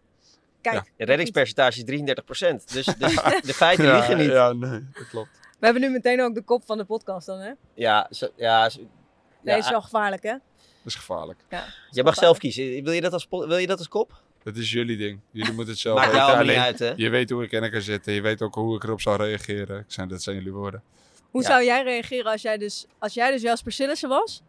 Kijk, 0.62 0.92
De 0.98 1.06
reddingspercentage 1.06 1.78
is 1.78 1.84
33%. 1.84 2.64
Dus, 2.74 2.86
dus 2.86 3.16
de 3.42 3.54
feiten 3.64 3.86
Ja, 3.86 3.94
liegen 3.96 4.18
niet. 4.18 4.30
Ja, 4.32 4.52
nee, 4.54 4.88
dat 4.94 5.08
klopt. 5.10 5.30
We 5.64 5.70
hebben 5.70 5.88
nu 5.90 5.94
meteen 5.96 6.22
ook 6.22 6.34
de 6.36 6.42
kop 6.42 6.66
van 6.66 6.78
de 6.78 6.84
podcast 6.84 7.26
dan, 7.28 7.40
hè? 7.40 7.52
Ja, 7.74 8.08
zo, 8.12 8.28
ja, 8.36 8.70
zo- 8.70 8.80
Nee, 8.80 9.56
ja, 9.56 9.56
is 9.56 9.70
wel 9.70 9.82
gevaarlijk, 9.82 10.24
hè? 10.24 10.32
Dat 10.32 10.42
is 10.86 10.96
gevaarlijk. 10.96 11.40
Ja. 11.50 11.66
Jij 11.90 12.04
mag 12.04 12.16
zelf 12.16 12.38
kiezen. 12.38 12.84
Wil 12.84 12.92
je 12.94 13.02
dat 13.02 13.14
als, 13.14 13.28
wil 13.30 13.58
je 13.58 13.68
dat 13.68 13.78
als 13.78 13.88
kop? 13.88 14.22
Dat 14.44 14.56
is 14.56 14.72
jullie 14.72 14.98
ding. 14.98 15.20
Jullie 15.32 15.54
moeten 15.54 15.74
het 15.74 15.82
zelf 15.82 16.00
Maakt 16.00 16.14
jou 16.14 16.32
niet 16.32 16.40
Alleen, 16.40 16.60
uit, 16.60 16.80
hè? 16.80 16.94
Je 16.96 17.10
weet 17.10 17.30
hoe 17.30 17.44
ik 17.44 17.52
in 17.52 17.64
elkaar 17.64 17.82
zit. 17.82 18.08
en 18.08 18.14
Je 18.14 18.22
weet 18.22 18.42
ook 18.42 18.56
hoe 18.56 18.76
ik 18.76 18.84
erop 18.84 19.02
zou 19.02 19.18
reageren. 19.18 19.80
Ik 19.80 19.86
zei, 19.88 20.08
dat 20.08 20.22
zijn 20.24 20.36
jullie 20.36 20.54
woorden. 20.54 20.84
Hoe 21.32 21.42
Ja. 21.42 21.48
zou 21.48 21.64
jij 21.64 21.84
reageren 21.84 22.32
als 22.32 22.42
jij 22.42 22.58
dus, 22.58 22.86
als 23.00 23.14
jij 23.14 23.32
dus 23.32 23.42
Jasper 23.42 23.72
Sillissen 23.72 24.10
was 24.10 24.42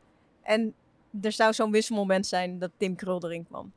en 0.42 0.74
er 1.22 1.32
zou 1.32 1.52
zo'n 1.52 1.70
wisselmoment 1.70 2.26
zijn 2.26 2.58
dat 2.58 2.70
Tim 2.76 2.96
Krul 2.96 3.24
erin 3.24 3.46
kwam? 3.46 3.72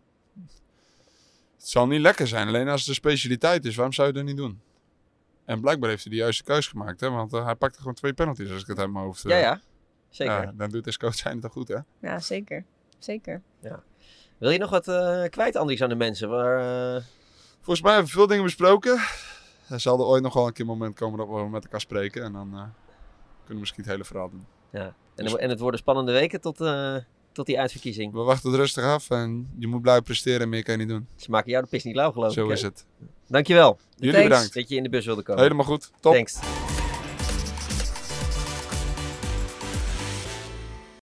Het 1.58 1.68
zal 1.70 1.88
niet 1.88 2.02
lekker 2.02 2.28
zijn. 2.28 2.48
Alleen 2.48 2.68
als 2.68 2.80
het 2.80 2.90
een 2.90 2.96
specialiteit 2.96 3.66
is, 3.66 3.76
waarom 3.76 3.94
zou 3.94 4.08
je 4.08 4.14
dat 4.14 4.24
niet 4.24 4.38
doen? 4.38 4.62
En 5.48 5.62
blijkbaar 5.62 5.90
heeft 5.90 6.04
hij 6.04 6.12
de 6.12 6.18
juiste 6.20 6.44
keus 6.44 6.68
gemaakt. 6.68 7.00
Hè? 7.00 7.10
Want 7.10 7.34
eh, 7.34 7.46
hij 7.46 7.56
pakte 7.56 7.78
gewoon 7.80 7.94
twee 7.94 8.14
penalties 8.14 8.52
als 8.52 8.62
ik 8.62 8.68
het 8.68 8.80
uit 8.80 8.92
mijn 8.92 9.06
hoofd... 9.06 9.26
eh, 9.26 9.32
Ja, 9.32 9.38
ja. 9.38 9.62
Zeker. 10.10 10.34
ja, 10.44 10.52
dan 10.56 10.70
doet 10.70 10.84
de 10.84 10.98
coach 10.98 11.16
zijn 11.26 11.40
toch 11.40 11.52
goed, 11.52 11.68
hè? 11.68 11.78
Ja, 12.02 12.20
zeker. 12.20 12.66
Zeker. 13.00 13.42
Ja. 13.60 13.84
Wil 14.38 14.50
je 14.50 14.58
nog 14.60 14.70
wat 14.70 14.88
eh, 14.88 15.24
kwijt, 15.30 15.56
Andries, 15.56 15.82
aan 15.82 15.90
de 15.90 15.96
mensen? 15.96 16.30
Waar, 16.30 16.60
eh, 16.96 17.02
Volgens 17.56 17.82
mij 17.82 17.92
hebben 17.94 18.12
we 18.12 18.18
veel 18.18 18.28
dingen 18.28 18.44
besproken. 18.44 19.00
Er 19.70 19.80
zal 19.80 20.00
er 20.00 20.06
ooit 20.06 20.24
nog 20.24 20.34
wel 20.34 20.48
een 20.48 20.54
keer 20.54 20.62
een 20.66 20.72
moment 20.72 20.96
komen 20.96 21.18
dat 21.18 21.28
we 21.28 21.50
met 21.50 21.64
elkaar 21.64 21.82
spreken. 21.82 22.24
En 22.24 22.34
dan 22.34 22.48
eh, 22.48 22.60
kunnen 22.60 22.74
we 23.48 23.56
misschien 23.60 23.84
het 23.84 23.92
hele 23.92 24.04
verhaal 24.06 24.30
doen. 24.30 24.46
Ja. 24.72 24.96
En, 25.16 25.26
en 25.26 25.50
het 25.50 25.60
worden 25.60 25.80
spannende 25.80 26.12
weken 26.12 26.42
tot, 26.42 26.62
eh, 26.62 26.96
tot 27.38 27.46
die 27.46 27.60
uitverkiezing. 27.60 28.14
We 28.14 28.20
wachten 28.20 28.50
het 28.50 28.60
rustig 28.60 28.84
af 28.84 29.10
en 29.10 29.50
je 29.60 29.68
moet 29.68 29.82
blijven 29.82 30.04
presteren 30.04 30.42
en 30.42 30.50
meer 30.50 30.64
kan 30.64 30.74
je 30.74 30.80
niet 30.80 30.90
doen. 30.90 31.08
Ze 31.16 31.32
maken 31.32 31.52
jou 31.52 31.64
de 31.64 31.70
pis 31.70 31.84
niet 31.84 31.96
lauw, 31.96 32.12
geloof 32.12 32.30
ik. 32.30 32.34
Zo 32.34 32.50
is 32.50 32.62
het. 32.62 32.86
Dankjewel. 33.28 33.78
Jullie 33.96 34.24
bedankt. 34.24 34.54
Dat 34.54 34.70
je 34.70 34.76
in 34.76 34.84
de 34.84 34.90
bus 34.90 35.06
wilde 35.06 35.22
komen. 35.22 35.44
Helemaal 35.44 35.66
goed. 35.66 35.92
Top. 36.00 36.14
Thanks. 36.14 36.40